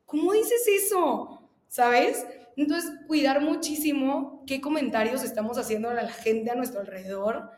¿Cómo 0.07 0.33
dices 0.33 0.67
eso? 0.69 1.51
¿Sabes? 1.69 2.25
Entonces, 2.57 2.93
cuidar 3.07 3.41
muchísimo 3.41 4.45
qué 4.47 4.61
comentarios 4.61 5.25
estamos 5.25 5.59
haciendo 5.59 5.91
a 5.91 5.95
la 5.95 6.09
gente 6.09 6.51
a 6.51 6.55
nuestro 6.55 6.81
alrededor, 6.81 7.51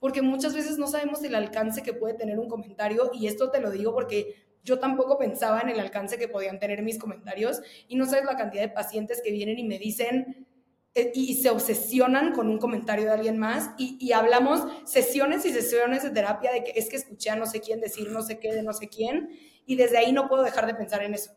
porque 0.00 0.22
muchas 0.22 0.54
veces 0.54 0.78
no 0.78 0.88
sabemos 0.88 1.22
el 1.22 1.34
alcance 1.34 1.82
que 1.82 1.92
puede 1.92 2.14
tener 2.14 2.38
un 2.38 2.48
comentario, 2.48 3.10
y 3.14 3.28
esto 3.28 3.50
te 3.50 3.60
lo 3.60 3.70
digo 3.70 3.94
porque 3.94 4.34
yo 4.64 4.78
tampoco 4.78 5.16
pensaba 5.16 5.60
en 5.60 5.68
el 5.68 5.78
alcance 5.78 6.18
que 6.18 6.26
podían 6.26 6.58
tener 6.58 6.82
mis 6.82 6.98
comentarios, 6.98 7.60
y 7.86 7.94
no 7.94 8.06
sabes 8.06 8.24
la 8.24 8.36
cantidad 8.36 8.62
de 8.62 8.70
pacientes 8.70 9.20
que 9.22 9.30
vienen 9.30 9.58
y 9.58 9.64
me 9.64 9.78
dicen 9.78 10.48
eh, 10.94 11.12
y 11.14 11.40
se 11.40 11.50
obsesionan 11.50 12.32
con 12.32 12.48
un 12.48 12.58
comentario 12.58 13.04
de 13.04 13.12
alguien 13.12 13.38
más 13.38 13.70
y, 13.78 13.96
y, 14.00 14.10
hablamos 14.10 14.66
sesiones 14.84 15.46
y 15.46 15.52
sesiones 15.52 16.02
de 16.02 16.10
terapia 16.10 16.50
de 16.50 16.64
que 16.64 16.72
es 16.74 16.88
que 16.88 16.96
escuché 16.96 17.30
a 17.30 17.36
no 17.36 17.46
sé 17.46 17.60
quién 17.60 17.80
decir 17.80 18.10
no 18.10 18.22
sé 18.22 18.40
qué 18.40 18.52
de 18.52 18.64
no 18.64 18.72
sé 18.72 18.88
quién 18.88 19.30
y 19.66 19.76
desde 19.76 19.98
ahí 19.98 20.10
no 20.10 20.26
puedo 20.26 20.42
dejar 20.42 20.66
de 20.66 20.74
pensar 20.74 21.04
en 21.04 21.14
eso. 21.14 21.30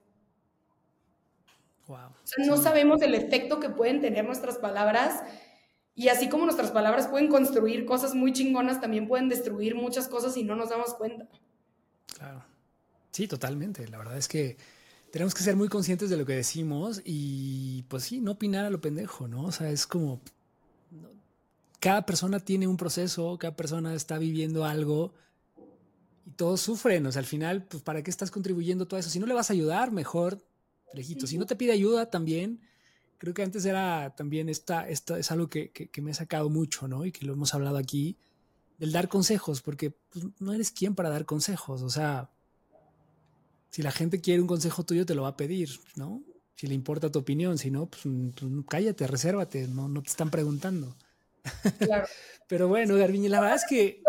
No 2.37 2.57
sabemos 2.57 3.01
el 3.03 3.13
efecto 3.13 3.59
que 3.59 3.69
pueden 3.69 4.01
tener 4.01 4.25
nuestras 4.25 4.57
palabras 4.57 5.21
y 5.95 6.07
así 6.07 6.29
como 6.29 6.45
nuestras 6.45 6.71
palabras 6.71 7.07
pueden 7.07 7.27
construir 7.27 7.85
cosas 7.85 8.15
muy 8.15 8.33
chingonas, 8.33 8.81
también 8.81 9.07
pueden 9.07 9.29
destruir 9.29 9.75
muchas 9.75 10.07
cosas 10.07 10.35
y 10.37 10.43
no 10.43 10.55
nos 10.55 10.69
damos 10.69 10.93
cuenta. 10.95 11.27
Claro. 12.17 12.43
Sí, 13.11 13.27
totalmente. 13.27 13.87
La 13.87 13.99
verdad 13.99 14.17
es 14.17 14.27
que 14.27 14.57
tenemos 15.11 15.35
que 15.35 15.43
ser 15.43 15.55
muy 15.55 15.67
conscientes 15.67 16.09
de 16.09 16.17
lo 16.17 16.25
que 16.25 16.33
decimos 16.33 17.01
y 17.05 17.83
pues 17.83 18.03
sí, 18.03 18.19
no 18.19 18.31
opinar 18.31 18.65
a 18.65 18.71
lo 18.71 18.81
pendejo, 18.81 19.27
¿no? 19.27 19.45
O 19.45 19.51
sea, 19.51 19.69
es 19.69 19.85
como 19.85 20.19
cada 21.79 22.05
persona 22.05 22.39
tiene 22.39 22.67
un 22.67 22.77
proceso, 22.77 23.37
cada 23.37 23.55
persona 23.55 23.93
está 23.93 24.17
viviendo 24.17 24.65
algo 24.65 25.13
y 26.25 26.31
todos 26.31 26.61
sufren. 26.61 27.05
O 27.05 27.11
sea, 27.11 27.19
al 27.19 27.25
final, 27.27 27.65
pues, 27.65 27.83
¿para 27.83 28.01
qué 28.01 28.09
estás 28.09 28.31
contribuyendo 28.31 28.87
todo 28.87 28.99
eso? 28.99 29.11
Si 29.11 29.19
no 29.19 29.27
le 29.27 29.33
vas 29.35 29.51
a 29.51 29.53
ayudar, 29.53 29.91
mejor 29.91 30.41
si 31.01 31.37
no 31.37 31.45
te 31.45 31.55
pide 31.55 31.71
ayuda 31.71 32.09
también, 32.09 32.61
creo 33.23 33.33
que 33.33 33.41
antes 33.41 33.63
era 33.63 34.13
también 34.17 34.49
esta, 34.49 34.85
esta 34.89 35.17
es 35.17 35.31
algo 35.31 35.47
que, 35.49 35.71
que, 35.71 36.01
me 36.01 36.11
ha 36.11 36.13
sacado 36.13 36.49
mucho, 36.49 36.89
¿no? 36.89 37.05
Y 37.05 37.13
que 37.13 37.25
lo 37.25 37.31
hemos 37.31 37.53
hablado 37.53 37.77
aquí, 37.77 38.17
del 38.77 38.91
dar 38.91 39.07
consejos, 39.07 39.61
porque 39.61 39.91
pues, 39.91 40.25
no 40.39 40.51
eres 40.51 40.71
quien 40.71 40.93
para 40.93 41.09
dar 41.09 41.23
consejos, 41.23 41.83
o 41.83 41.89
sea, 41.89 42.31
si 43.69 43.81
la 43.81 43.91
gente 43.91 44.19
quiere 44.19 44.41
un 44.41 44.47
consejo 44.47 44.83
tuyo, 44.83 45.05
te 45.05 45.15
lo 45.15 45.21
va 45.21 45.29
a 45.29 45.37
pedir, 45.37 45.69
¿no? 45.95 46.21
Si 46.57 46.67
le 46.67 46.73
importa 46.73 47.13
tu 47.13 47.19
opinión, 47.19 47.57
si 47.57 47.71
no, 47.71 47.85
pues, 47.85 48.01
pues 48.03 48.51
cállate, 48.67 49.07
resérvate, 49.07 49.69
no, 49.69 49.87
no 49.87 50.03
te 50.03 50.09
están 50.09 50.29
preguntando. 50.29 50.93
Claro. 51.77 52.05
Pero 52.49 52.67
bueno, 52.67 52.97
Garbiñe, 52.97 53.29
la 53.29 53.39
verdad 53.39 53.55
es 53.55 53.65
que 53.69 54.03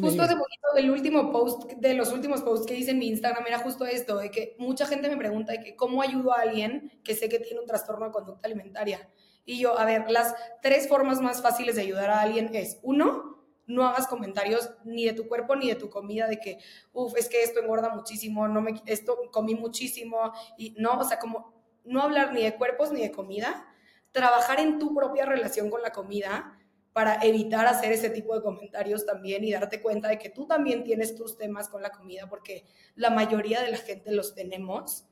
justo 0.00 0.22
hace 0.22 0.36
poquito 0.36 0.68
del 0.74 0.90
último 0.90 1.32
post, 1.32 1.72
de 1.72 1.94
los 1.94 2.12
últimos 2.12 2.42
posts 2.42 2.66
que 2.66 2.74
hice 2.74 2.92
en 2.92 2.98
mi 2.98 3.08
Instagram 3.08 3.46
era 3.46 3.58
justo 3.58 3.84
esto, 3.84 4.18
de 4.18 4.30
que 4.30 4.56
mucha 4.58 4.86
gente 4.86 5.08
me 5.08 5.16
pregunta 5.16 5.52
de 5.52 5.60
que 5.60 5.76
cómo 5.76 6.02
ayudo 6.02 6.32
a 6.32 6.40
alguien 6.40 7.00
que 7.04 7.14
sé 7.14 7.28
que 7.28 7.38
tiene 7.38 7.60
un 7.60 7.66
trastorno 7.66 8.06
de 8.06 8.12
conducta 8.12 8.46
alimentaria. 8.46 9.08
Y 9.44 9.58
yo, 9.58 9.78
a 9.78 9.84
ver, 9.84 10.10
las 10.10 10.34
tres 10.62 10.88
formas 10.88 11.20
más 11.20 11.42
fáciles 11.42 11.74
de 11.76 11.82
ayudar 11.82 12.10
a 12.10 12.20
alguien 12.20 12.50
es, 12.54 12.78
uno, 12.82 13.44
no 13.66 13.86
hagas 13.86 14.06
comentarios 14.06 14.70
ni 14.84 15.04
de 15.04 15.12
tu 15.12 15.26
cuerpo 15.26 15.56
ni 15.56 15.68
de 15.68 15.74
tu 15.74 15.90
comida 15.90 16.26
de 16.26 16.38
que, 16.38 16.58
uff, 16.92 17.16
es 17.16 17.28
que 17.28 17.42
esto 17.42 17.60
engorda 17.60 17.88
muchísimo, 17.90 18.46
no 18.48 18.60
me, 18.60 18.80
esto 18.86 19.18
comí 19.30 19.54
muchísimo, 19.54 20.32
y 20.56 20.74
no, 20.78 20.98
o 20.98 21.04
sea, 21.04 21.18
como 21.18 21.52
no 21.84 22.02
hablar 22.02 22.32
ni 22.32 22.42
de 22.42 22.54
cuerpos 22.54 22.92
ni 22.92 23.00
de 23.00 23.10
comida, 23.10 23.66
trabajar 24.12 24.60
en 24.60 24.78
tu 24.78 24.94
propia 24.94 25.24
relación 25.24 25.70
con 25.70 25.82
la 25.82 25.90
comida, 25.90 26.58
para 26.92 27.22
evitar 27.22 27.66
hacer 27.66 27.92
ese 27.92 28.10
tipo 28.10 28.34
de 28.34 28.42
comentarios 28.42 29.06
también 29.06 29.44
y 29.44 29.52
darte 29.52 29.80
cuenta 29.80 30.08
de 30.08 30.18
que 30.18 30.30
tú 30.30 30.46
también 30.46 30.84
tienes 30.84 31.14
tus 31.14 31.38
temas 31.38 31.68
con 31.68 31.82
la 31.82 31.90
comida, 31.90 32.28
porque 32.28 32.66
la 32.94 33.10
mayoría 33.10 33.62
de 33.62 33.70
la 33.70 33.78
gente 33.78 34.12
los 34.12 34.34
tenemos. 34.34 35.06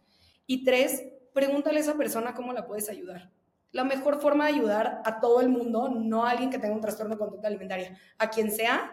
Y 0.46 0.64
tres, 0.64 1.02
pregúntale 1.32 1.78
a 1.78 1.80
esa 1.80 1.94
persona 1.94 2.34
cómo 2.34 2.52
la 2.52 2.66
puedes 2.66 2.88
ayudar. 2.88 3.30
La 3.72 3.84
mejor 3.84 4.20
forma 4.20 4.46
de 4.46 4.54
ayudar 4.54 5.00
a 5.04 5.20
todo 5.20 5.40
el 5.40 5.48
mundo, 5.48 5.88
no 5.88 6.26
a 6.26 6.30
alguien 6.30 6.50
que 6.50 6.58
tenga 6.58 6.74
un 6.74 6.80
trastorno 6.80 7.14
de 7.14 7.18
conducta 7.18 7.48
alimentaria, 7.48 7.96
a 8.18 8.28
quien 8.28 8.50
sea, 8.50 8.92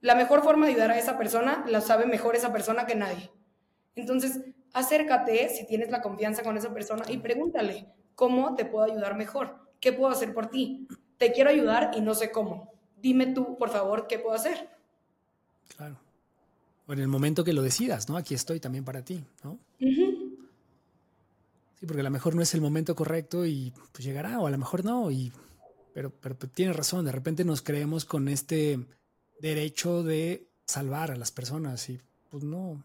la 0.00 0.14
mejor 0.14 0.42
forma 0.42 0.66
de 0.66 0.72
ayudar 0.72 0.90
a 0.90 0.98
esa 0.98 1.18
persona 1.18 1.64
la 1.66 1.80
sabe 1.80 2.06
mejor 2.06 2.36
esa 2.36 2.52
persona 2.52 2.86
que 2.86 2.94
nadie. 2.94 3.30
Entonces, 3.94 4.40
acércate 4.72 5.48
si 5.48 5.66
tienes 5.66 5.90
la 5.90 6.00
confianza 6.00 6.42
con 6.42 6.56
esa 6.56 6.72
persona 6.72 7.04
y 7.08 7.18
pregúntale, 7.18 7.86
¿cómo 8.14 8.54
te 8.54 8.64
puedo 8.64 8.84
ayudar 8.84 9.16
mejor? 9.16 9.58
¿Qué 9.80 9.92
puedo 9.92 10.10
hacer 10.12 10.32
por 10.32 10.48
ti? 10.48 10.86
Te 11.20 11.32
quiero 11.32 11.50
ayudar 11.50 11.90
y 11.94 12.00
no 12.00 12.14
sé 12.14 12.30
cómo. 12.30 12.72
Dime 13.02 13.26
tú, 13.26 13.58
por 13.58 13.68
favor, 13.68 14.06
qué 14.06 14.18
puedo 14.18 14.34
hacer. 14.34 14.70
Claro. 15.76 15.98
O 16.86 16.94
en 16.94 16.98
el 16.98 17.08
momento 17.08 17.44
que 17.44 17.52
lo 17.52 17.60
decidas, 17.60 18.08
¿no? 18.08 18.16
Aquí 18.16 18.34
estoy 18.34 18.58
también 18.58 18.84
para 18.84 19.04
ti, 19.04 19.22
¿no? 19.44 19.58
Sí, 19.78 21.86
porque 21.86 22.00
a 22.00 22.04
lo 22.04 22.10
mejor 22.10 22.34
no 22.34 22.40
es 22.40 22.54
el 22.54 22.62
momento 22.62 22.94
correcto 22.94 23.44
y 23.44 23.70
pues 23.92 24.02
llegará, 24.02 24.40
o 24.40 24.46
a 24.46 24.50
lo 24.50 24.56
mejor 24.56 24.82
no, 24.82 25.10
y, 25.10 25.30
pero, 25.92 26.10
pero, 26.10 26.36
tienes 26.36 26.74
razón, 26.74 27.04
de 27.04 27.12
repente 27.12 27.44
nos 27.44 27.60
creemos 27.60 28.06
con 28.06 28.28
este 28.28 28.80
derecho 29.40 30.02
de 30.02 30.46
salvar 30.64 31.10
a 31.10 31.16
las 31.16 31.30
personas 31.30 31.86
y 31.90 32.00
pues 32.30 32.44
no. 32.44 32.82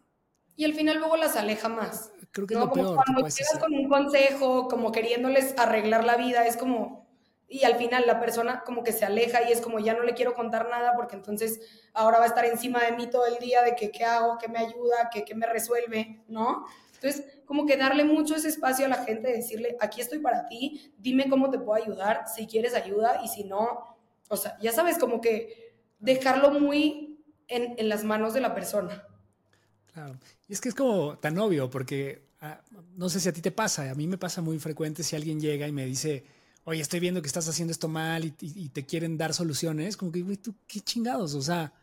Y 0.58 0.66
al 0.66 0.74
final 0.74 0.98
luego 0.98 1.16
las 1.16 1.38
aleja 1.38 1.70
más. 1.70 2.12
Creo 2.32 2.48
que 2.48 2.54
es 2.54 2.60
lo 2.60 2.72
peor. 2.72 2.96
Cuando 2.96 3.28
llegas 3.28 3.60
con 3.60 3.74
un 3.74 3.88
consejo, 3.88 4.68
como 4.68 4.92
queriéndoles 4.92 5.58
arreglar 5.58 6.04
la 6.04 6.18
vida, 6.18 6.46
es 6.46 6.58
como, 6.58 7.05
y 7.48 7.64
al 7.64 7.76
final 7.76 8.06
la 8.08 8.20
persona 8.20 8.64
como 8.66 8.84
que 8.84 8.92
se 8.92 9.06
aleja 9.06 9.48
y 9.48 9.52
es 9.52 9.62
como 9.62 9.80
ya 9.80 9.94
no 9.94 10.04
le 10.04 10.14
quiero 10.14 10.34
contar 10.34 10.68
nada 10.70 10.94
porque 10.96 11.16
entonces 11.16 11.60
ahora 11.94 12.18
va 12.18 12.26
a 12.26 12.28
estar 12.28 12.46
encima 12.46 12.84
de 12.84 12.94
mí 12.94 13.08
todo 13.08 13.26
el 13.28 13.38
día 13.38 13.62
de 13.62 13.76
que 13.76 13.92
qué 13.92 14.04
hago, 14.04 14.38
qué 14.38 14.48
me 14.48 14.60
ayuda, 14.60 15.10
qué, 15.12 15.24
qué 15.24 15.36
me 15.36 15.46
resuelve, 15.46 16.24
¿no? 16.28 16.66
Entonces, 16.96 17.40
como 17.46 17.66
que 17.66 17.78
darle 17.78 18.04
mucho 18.04 18.36
ese 18.36 18.48
espacio 18.48 18.86
a 18.86 18.90
la 18.90 19.04
gente, 19.04 19.32
decirle, 19.32 19.78
aquí 19.80 20.02
estoy 20.02 20.20
para 20.20 20.48
ti, 20.48 20.94
dime 20.98 21.30
cómo 21.30 21.52
te 21.52 21.60
puedo 21.60 21.82
ayudar, 21.82 22.24
si 22.34 22.48
quieres 22.48 22.74
ayuda 22.74 23.22
y 23.24 23.28
si 23.28 23.44
no, 23.44 23.96
o 24.30 24.38
sea, 24.38 24.58
ya 24.60 24.72
sabes, 24.72 24.98
como 24.98 25.22
que 25.22 25.76
dejarlo 26.00 26.52
muy 26.52 27.20
en, 27.48 27.76
en 27.78 27.90
las 27.90 28.04
manos 28.04 28.34
de 28.34 28.42
la 28.42 28.56
persona. 28.56 29.06
Claro. 29.94 30.18
Y 30.48 30.54
es 30.54 30.62
que 30.62 30.70
es 30.70 30.76
como 30.76 31.18
tan 31.20 31.38
obvio, 31.38 31.70
porque 31.70 32.24
ah, 32.42 32.62
no 32.96 33.10
sé 33.10 33.20
si 33.20 33.30
a 33.30 33.34
ti 33.34 33.42
te 33.42 33.52
pasa, 33.52 33.90
a 33.90 33.96
mí 33.96 34.08
me 34.08 34.18
pasa 34.18 34.42
muy 34.42 34.58
frecuente 34.58 35.04
si 35.04 35.16
alguien 35.16 35.40
llega 35.40 35.68
y 35.68 35.72
me 35.72 35.86
dice, 35.86 36.24
oye, 36.66 36.82
estoy 36.82 37.00
viendo 37.00 37.22
que 37.22 37.28
estás 37.28 37.48
haciendo 37.48 37.72
esto 37.72 37.88
mal 37.88 38.26
y, 38.26 38.36
y 38.40 38.70
te 38.70 38.86
quieren 38.86 39.18
dar 39.18 39.34
soluciones, 39.34 39.96
como 39.98 40.12
que, 40.12 40.22
güey, 40.22 40.38
tú 40.38 40.54
qué 40.68 40.82
chingados, 40.82 41.34
o 41.36 41.42
sea, 41.42 41.74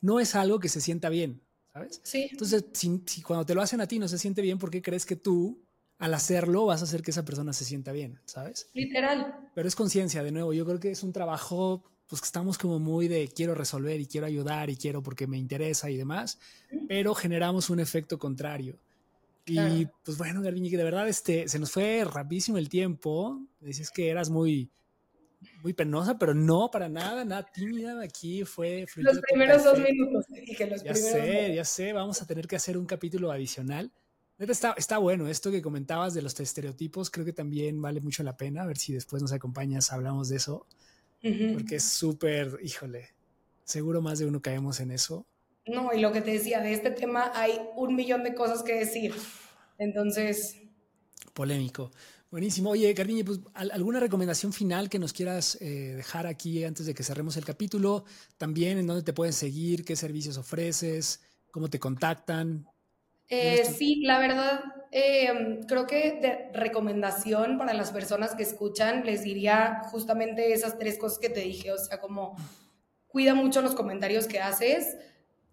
no 0.00 0.20
es 0.20 0.34
algo 0.34 0.58
que 0.58 0.68
se 0.68 0.80
sienta 0.80 1.08
bien, 1.08 1.42
¿sabes? 1.72 2.00
Sí. 2.02 2.28
Entonces, 2.30 2.64
si, 2.72 3.02
si 3.06 3.22
cuando 3.22 3.44
te 3.44 3.54
lo 3.54 3.62
hacen 3.62 3.80
a 3.80 3.86
ti 3.86 3.98
no 3.98 4.08
se 4.08 4.18
siente 4.18 4.40
bien, 4.40 4.58
¿por 4.58 4.70
qué 4.70 4.80
crees 4.80 5.04
que 5.04 5.16
tú, 5.16 5.60
al 5.98 6.14
hacerlo, 6.14 6.66
vas 6.66 6.80
a 6.80 6.84
hacer 6.84 7.02
que 7.02 7.10
esa 7.10 7.24
persona 7.24 7.52
se 7.52 7.64
sienta 7.64 7.92
bien, 7.92 8.20
¿sabes? 8.24 8.68
Literal. 8.74 9.50
Pero 9.54 9.68
es 9.68 9.76
conciencia, 9.76 10.22
de 10.22 10.32
nuevo, 10.32 10.52
yo 10.52 10.64
creo 10.64 10.80
que 10.80 10.90
es 10.90 11.02
un 11.02 11.12
trabajo 11.12 11.84
pues 12.06 12.20
que 12.20 12.26
estamos 12.26 12.58
como 12.58 12.78
muy 12.78 13.08
de 13.08 13.28
quiero 13.28 13.54
resolver 13.54 13.98
y 13.98 14.06
quiero 14.06 14.26
ayudar 14.26 14.68
y 14.68 14.76
quiero 14.76 15.02
porque 15.02 15.26
me 15.26 15.38
interesa 15.38 15.90
y 15.90 15.96
demás, 15.96 16.38
pero 16.86 17.14
generamos 17.14 17.70
un 17.70 17.80
efecto 17.80 18.18
contrario. 18.18 18.78
Y 19.44 19.54
Claro. 19.54 19.92
pues 20.04 20.18
bueno, 20.18 20.40
Garbiñe, 20.42 20.70
que 20.70 20.76
de 20.76 20.84
verdad 20.84 21.08
este, 21.08 21.48
se 21.48 21.58
nos 21.58 21.70
fue 21.72 22.04
rapidísimo 22.04 22.58
el 22.58 22.68
tiempo. 22.68 23.40
Decías 23.60 23.90
que 23.90 24.08
eras 24.08 24.30
muy, 24.30 24.70
muy 25.62 25.72
penosa, 25.72 26.16
pero 26.18 26.32
no 26.34 26.70
para 26.70 26.88
nada, 26.88 27.24
nada 27.24 27.44
tímida. 27.52 28.00
Aquí 28.02 28.44
fue 28.44 28.86
Los 28.96 29.20
primeros 29.20 29.64
dos 29.64 29.78
minutos. 29.80 30.26
te 30.26 30.40
Dije 30.42 30.66
los 30.68 30.82
Ya 30.84 30.92
primeros 30.92 31.20
sé, 31.20 31.46
dos. 31.48 31.56
ya 31.56 31.64
sé, 31.64 31.92
vamos 31.92 32.22
a 32.22 32.26
tener 32.26 32.46
que 32.46 32.56
hacer 32.56 32.78
un 32.78 32.86
capítulo 32.86 33.32
adicional. 33.32 33.90
Está, 34.38 34.74
está 34.76 34.98
bueno 34.98 35.28
esto 35.28 35.50
que 35.52 35.62
comentabas 35.62 36.14
de 36.14 36.22
los 36.22 36.38
estereotipos, 36.40 37.10
creo 37.10 37.24
que 37.24 37.32
también 37.32 37.80
vale 37.80 38.00
mucho 38.00 38.24
la 38.24 38.36
pena, 38.36 38.62
a 38.62 38.66
ver 38.66 38.76
si 38.76 38.92
después 38.92 39.22
nos 39.22 39.32
acompañas, 39.32 39.92
hablamos 39.92 40.30
de 40.30 40.36
eso, 40.36 40.66
porque 41.20 41.76
es 41.76 41.84
súper, 41.84 42.58
híjole, 42.60 43.14
seguro 43.62 44.02
más 44.02 44.18
de 44.18 44.26
uno 44.26 44.42
caemos 44.42 44.80
en 44.80 44.90
eso. 44.90 45.26
No, 45.66 45.92
y 45.92 46.00
lo 46.00 46.12
que 46.12 46.20
te 46.22 46.32
decía, 46.32 46.60
de 46.60 46.72
este 46.72 46.90
tema 46.90 47.32
hay 47.34 47.58
un 47.76 47.94
millón 47.96 48.22
de 48.24 48.34
cosas 48.34 48.62
que 48.62 48.74
decir. 48.74 49.14
Entonces, 49.78 50.56
Polémico. 51.34 51.90
Buenísimo. 52.30 52.70
Oye, 52.70 52.94
Cardiñe, 52.94 53.24
pues 53.24 53.40
¿al- 53.54 53.70
alguna 53.72 54.00
recomendación 54.00 54.52
final 54.52 54.88
que 54.88 54.98
nos 54.98 55.12
quieras 55.12 55.58
eh, 55.60 55.94
dejar 55.96 56.26
aquí 56.26 56.64
antes 56.64 56.86
de 56.86 56.94
que 56.94 57.02
cerremos 57.02 57.36
el 57.36 57.44
capítulo. 57.44 58.04
También 58.38 58.78
en 58.78 58.86
dónde 58.86 59.02
te 59.02 59.12
pueden 59.12 59.32
seguir, 59.34 59.84
qué 59.84 59.96
servicios 59.96 60.38
ofreces, 60.38 61.20
cómo 61.50 61.68
te 61.68 61.78
contactan. 61.78 62.66
eh, 63.28 63.64
sí, 63.64 64.02
la 64.04 64.18
verdad, 64.18 64.60
eh, 64.90 65.60
creo 65.66 65.86
que 65.86 66.18
de 66.20 66.50
recomendación 66.58 67.56
para 67.56 67.72
las 67.72 67.90
personas 67.90 68.34
que 68.34 68.42
escuchan, 68.42 69.04
les 69.06 69.22
diría 69.22 69.80
justamente 69.90 70.52
esas 70.52 70.78
tres 70.78 70.98
cosas 70.98 71.18
que 71.18 71.30
te 71.30 71.40
dije, 71.40 71.72
o 71.72 71.78
sea, 71.78 71.98
como 72.00 72.36
cuida 73.06 73.34
mucho 73.34 73.62
los 73.62 73.74
comentarios 73.74 74.26
que 74.26 74.40
haces. 74.40 74.96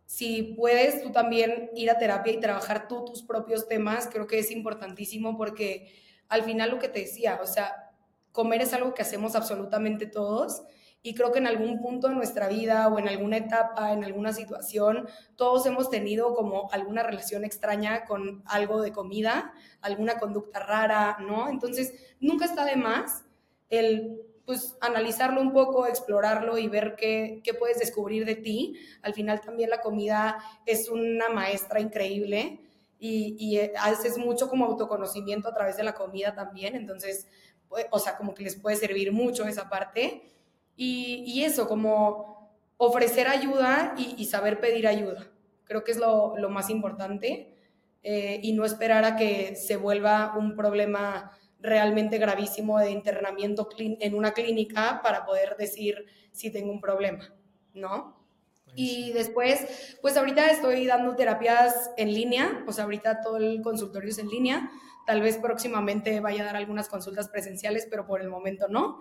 Si 0.10 0.56
puedes 0.58 1.04
tú 1.04 1.12
también 1.12 1.70
ir 1.76 1.92
a 1.92 2.00
terapia 2.00 2.34
y 2.34 2.40
trabajar 2.40 2.88
tú 2.88 3.06
tus 3.06 3.22
propios 3.22 3.68
temas, 3.68 4.10
creo 4.12 4.26
que 4.26 4.40
es 4.40 4.50
importantísimo 4.50 5.38
porque 5.38 5.94
al 6.30 6.42
final 6.42 6.72
lo 6.72 6.80
que 6.80 6.88
te 6.90 7.02
decía, 7.02 7.40
o 7.44 7.46
sea, 7.46 7.92
comer 8.32 8.64
es 8.64 8.74
algo 8.74 8.96
que 8.96 9.04
hacemos 9.04 9.36
absolutamente 9.36 10.08
todos 10.08 10.64
y 11.04 11.14
creo 11.14 11.32
que 11.32 11.38
en 11.38 11.46
algún 11.46 11.80
punto 11.80 12.08
de 12.08 12.16
nuestra 12.16 12.48
vida 12.48 12.88
o 12.88 12.98
en 12.98 13.08
alguna 13.08 13.38
etapa, 13.38 13.94
en 13.94 14.04
alguna 14.04 14.34
situación, 14.34 15.08
todos 15.36 15.68
hemos 15.68 15.92
tenido 15.92 16.34
como 16.34 16.72
alguna 16.72 17.04
relación 17.04 17.46
extraña 17.46 18.06
con 18.06 18.42
algo 18.48 18.82
de 18.82 18.92
comida, 18.92 19.54
alguna 19.80 20.18
conducta 20.18 20.60
rara, 20.60 21.18
¿no? 21.20 21.50
Entonces, 21.50 21.94
nunca 22.20 22.46
está 22.46 22.66
de 22.66 22.78
más 22.78 23.26
el 23.70 24.24
pues 24.50 24.76
analizarlo 24.82 25.42
un 25.42 25.54
poco, 25.54 25.86
explorarlo 25.86 26.58
y 26.58 26.68
ver 26.68 26.96
qué, 26.98 27.40
qué 27.44 27.54
puedes 27.54 27.78
descubrir 27.78 28.26
de 28.26 28.34
ti. 28.34 28.80
Al 29.04 29.14
final 29.14 29.42
también 29.42 29.70
la 29.70 29.80
comida 29.80 30.40
es 30.66 30.90
una 30.90 31.30
maestra 31.30 31.80
increíble 31.80 32.62
y, 32.98 33.36
y 33.38 33.60
eh, 33.60 33.74
haces 33.80 34.18
mucho 34.18 34.50
como 34.50 34.66
autoconocimiento 34.66 35.50
a 35.50 35.54
través 35.54 35.78
de 35.78 35.84
la 35.84 35.94
comida 35.94 36.34
también, 36.34 36.76
entonces, 36.76 37.28
pues, 37.68 37.86
o 37.92 38.00
sea, 38.00 38.18
como 38.18 38.34
que 38.34 38.42
les 38.42 38.56
puede 38.56 38.76
servir 38.76 39.12
mucho 39.12 39.46
esa 39.46 39.70
parte. 39.70 40.24
Y, 40.76 41.24
y 41.28 41.44
eso, 41.44 41.68
como 41.68 42.50
ofrecer 42.78 43.28
ayuda 43.28 43.94
y, 44.00 44.16
y 44.18 44.26
saber 44.26 44.60
pedir 44.60 44.88
ayuda. 44.88 45.30
Creo 45.64 45.84
que 45.84 45.92
es 45.92 46.00
lo, 46.00 46.36
lo 46.38 46.50
más 46.50 46.72
importante 46.72 47.56
eh, 48.02 48.40
y 48.42 48.54
no 48.54 48.66
esperar 48.66 49.06
a 49.06 49.16
que 49.16 49.56
se 49.56 49.78
vuelva 49.78 50.34
un 50.36 50.56
problema 50.56 51.38
realmente 51.62 52.18
gravísimo 52.18 52.80
de 52.80 52.92
internamiento 52.92 53.68
en 53.78 54.16
una 54.16 54.34
clínica 54.34 55.02
para 55.04 55.26
poder 55.26 55.56
decir 55.58 56.06
si 56.32 56.52
tengo 56.52 56.72
un 56.72 56.82
problema, 56.82 57.34
¿no? 57.74 58.18
Y 58.76 59.12
después, 59.14 59.98
pues 60.02 60.16
ahorita 60.16 60.52
estoy 60.52 60.86
dando 60.86 61.16
terapias 61.16 61.92
en 61.98 62.14
línea, 62.14 62.64
o 62.68 62.72
sea, 62.72 62.84
ahorita 62.84 63.22
todo 63.22 63.38
el 63.38 63.62
consultorio 63.62 64.10
es 64.10 64.20
en 64.20 64.30
línea. 64.30 64.70
Tal 65.06 65.22
vez 65.22 65.38
próximamente 65.38 66.20
vaya 66.20 66.44
a 66.44 66.46
dar 66.46 66.56
algunas 66.56 66.88
consultas 66.88 67.30
presenciales, 67.30 67.88
pero 67.90 68.06
por 68.06 68.22
el 68.22 68.30
momento 68.30 68.68
no. 68.68 69.00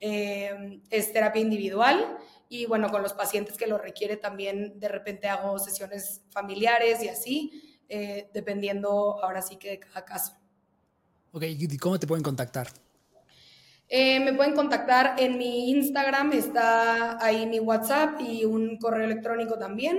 Eh, 0.00 0.80
es 0.90 1.12
terapia 1.12 1.40
individual 1.40 2.18
y 2.48 2.66
bueno, 2.66 2.90
con 2.90 3.02
los 3.02 3.14
pacientes 3.14 3.56
que 3.56 3.66
lo 3.66 3.78
requiere 3.78 4.16
también 4.16 4.78
de 4.78 4.88
repente 4.88 5.28
hago 5.28 5.58
sesiones 5.58 6.22
familiares 6.30 7.02
y 7.02 7.08
así, 7.08 7.78
eh, 7.88 8.28
dependiendo 8.34 9.22
ahora 9.22 9.40
sí 9.40 9.56
que 9.56 9.70
de 9.70 9.78
cada 9.78 10.04
caso. 10.04 10.43
Ok, 11.34 11.42
¿y 11.48 11.78
cómo 11.78 11.98
te 11.98 12.06
pueden 12.06 12.22
contactar? 12.22 12.68
Eh, 13.88 14.20
me 14.20 14.32
pueden 14.34 14.54
contactar 14.54 15.16
en 15.18 15.36
mi 15.36 15.72
Instagram, 15.72 16.32
está 16.32 17.22
ahí 17.24 17.44
mi 17.46 17.58
WhatsApp 17.58 18.20
y 18.20 18.44
un 18.44 18.78
correo 18.78 19.04
electrónico 19.04 19.58
también. 19.58 19.98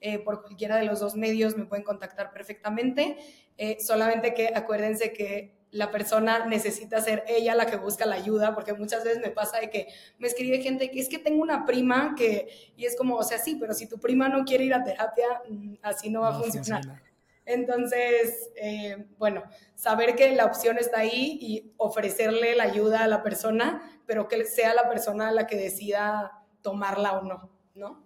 Eh, 0.00 0.20
por 0.20 0.42
cualquiera 0.42 0.76
de 0.76 0.84
los 0.84 1.00
dos 1.00 1.16
medios 1.16 1.56
me 1.56 1.64
pueden 1.64 1.84
contactar 1.84 2.30
perfectamente. 2.32 3.16
Eh, 3.58 3.78
solamente 3.80 4.32
que 4.32 4.52
acuérdense 4.54 5.12
que 5.12 5.56
la 5.72 5.90
persona 5.90 6.46
necesita 6.46 7.00
ser 7.00 7.24
ella 7.26 7.56
la 7.56 7.66
que 7.66 7.78
busca 7.78 8.06
la 8.06 8.14
ayuda, 8.14 8.54
porque 8.54 8.72
muchas 8.72 9.02
veces 9.02 9.20
me 9.20 9.30
pasa 9.30 9.58
de 9.58 9.70
que 9.70 9.88
me 10.18 10.28
escribe 10.28 10.60
gente 10.60 10.92
que 10.92 11.00
es 11.00 11.08
que 11.08 11.18
tengo 11.18 11.42
una 11.42 11.66
prima 11.66 12.14
que, 12.16 12.46
y 12.76 12.84
es 12.84 12.96
como, 12.96 13.16
o 13.16 13.24
sea, 13.24 13.38
sí, 13.38 13.56
pero 13.58 13.74
si 13.74 13.88
tu 13.88 13.98
prima 13.98 14.28
no 14.28 14.44
quiere 14.44 14.62
ir 14.62 14.74
a 14.74 14.84
terapia, 14.84 15.42
mm, 15.50 15.74
así 15.82 16.10
no 16.10 16.20
va 16.20 16.28
a 16.28 16.40
funcionar. 16.40 16.84
funciona. 16.84 17.05
Entonces, 17.46 18.50
eh, 18.56 19.06
bueno, 19.18 19.44
saber 19.74 20.16
que 20.16 20.34
la 20.34 20.44
opción 20.44 20.78
está 20.78 21.00
ahí 21.00 21.38
y 21.40 21.72
ofrecerle 21.76 22.56
la 22.56 22.64
ayuda 22.64 23.04
a 23.04 23.08
la 23.08 23.22
persona, 23.22 24.00
pero 24.06 24.28
que 24.28 24.44
sea 24.44 24.74
la 24.74 24.88
persona 24.88 25.32
la 25.32 25.46
que 25.46 25.56
decida 25.56 26.44
tomarla 26.60 27.12
o 27.12 27.22
no, 27.22 27.50
¿no? 27.74 28.04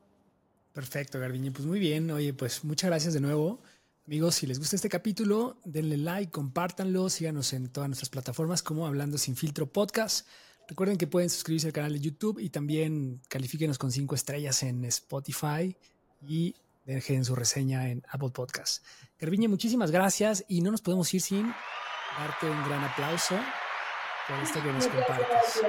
Perfecto, 0.73 1.19
Garbiñe. 1.19 1.51
Pues 1.51 1.67
muy 1.67 1.81
bien. 1.81 2.11
Oye, 2.11 2.33
pues 2.35 2.65
muchas 2.65 2.91
gracias 2.91 3.15
de 3.15 3.21
nuevo. 3.21 3.61
Amigos, 4.07 4.37
si 4.37 4.47
les 4.47 4.59
gusta 4.59 4.77
este 4.77 4.89
capítulo, 4.89 5.57
denle 5.65 5.97
like, 5.97 6.31
compártanlo, 6.31 7.09
síganos 7.09 7.53
en 7.53 7.69
todas 7.69 7.89
nuestras 7.89 8.11
plataformas 8.11 8.63
como 8.63 8.87
Hablando 8.87 9.19
Sin 9.19 9.37
Filtro 9.37 9.73
Podcast. 9.73 10.27
Recuerden 10.69 10.99
que 10.99 11.07
pueden 11.07 11.31
suscribirse 11.31 11.69
al 11.69 11.73
canal 11.73 11.93
de 11.93 12.01
YouTube 12.01 12.39
y 12.39 12.51
también 12.51 13.21
califíquenos 13.29 13.79
con 13.79 13.91
cinco 13.91 14.15
estrellas 14.15 14.63
en 14.63 14.85
Spotify 14.85 15.77
y 16.27 16.55
dejen 16.95 17.25
su 17.25 17.35
reseña 17.35 17.89
en 17.89 18.03
Apple 18.09 18.31
Podcast. 18.31 18.85
Garbiñe, 19.19 19.49
muchísimas 19.49 19.91
gracias 19.91 20.45
y 20.49 20.61
no 20.63 20.71
nos 20.71 20.83
podemos 20.83 21.13
ir 21.15 21.21
sin 21.21 21.53
darte 22.19 22.51
un 22.51 22.63
gran 22.65 22.83
aplauso 22.85 23.37
por 24.29 24.39
esto 24.39 24.63
que 24.63 24.73
nos 24.73 24.87
compartes. 24.87 25.63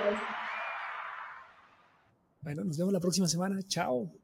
Bueno, 2.41 2.63
nos 2.63 2.77
vemos 2.77 2.93
la 2.93 2.99
próxima 2.99 3.27
semana. 3.27 3.59
Chao. 3.67 4.21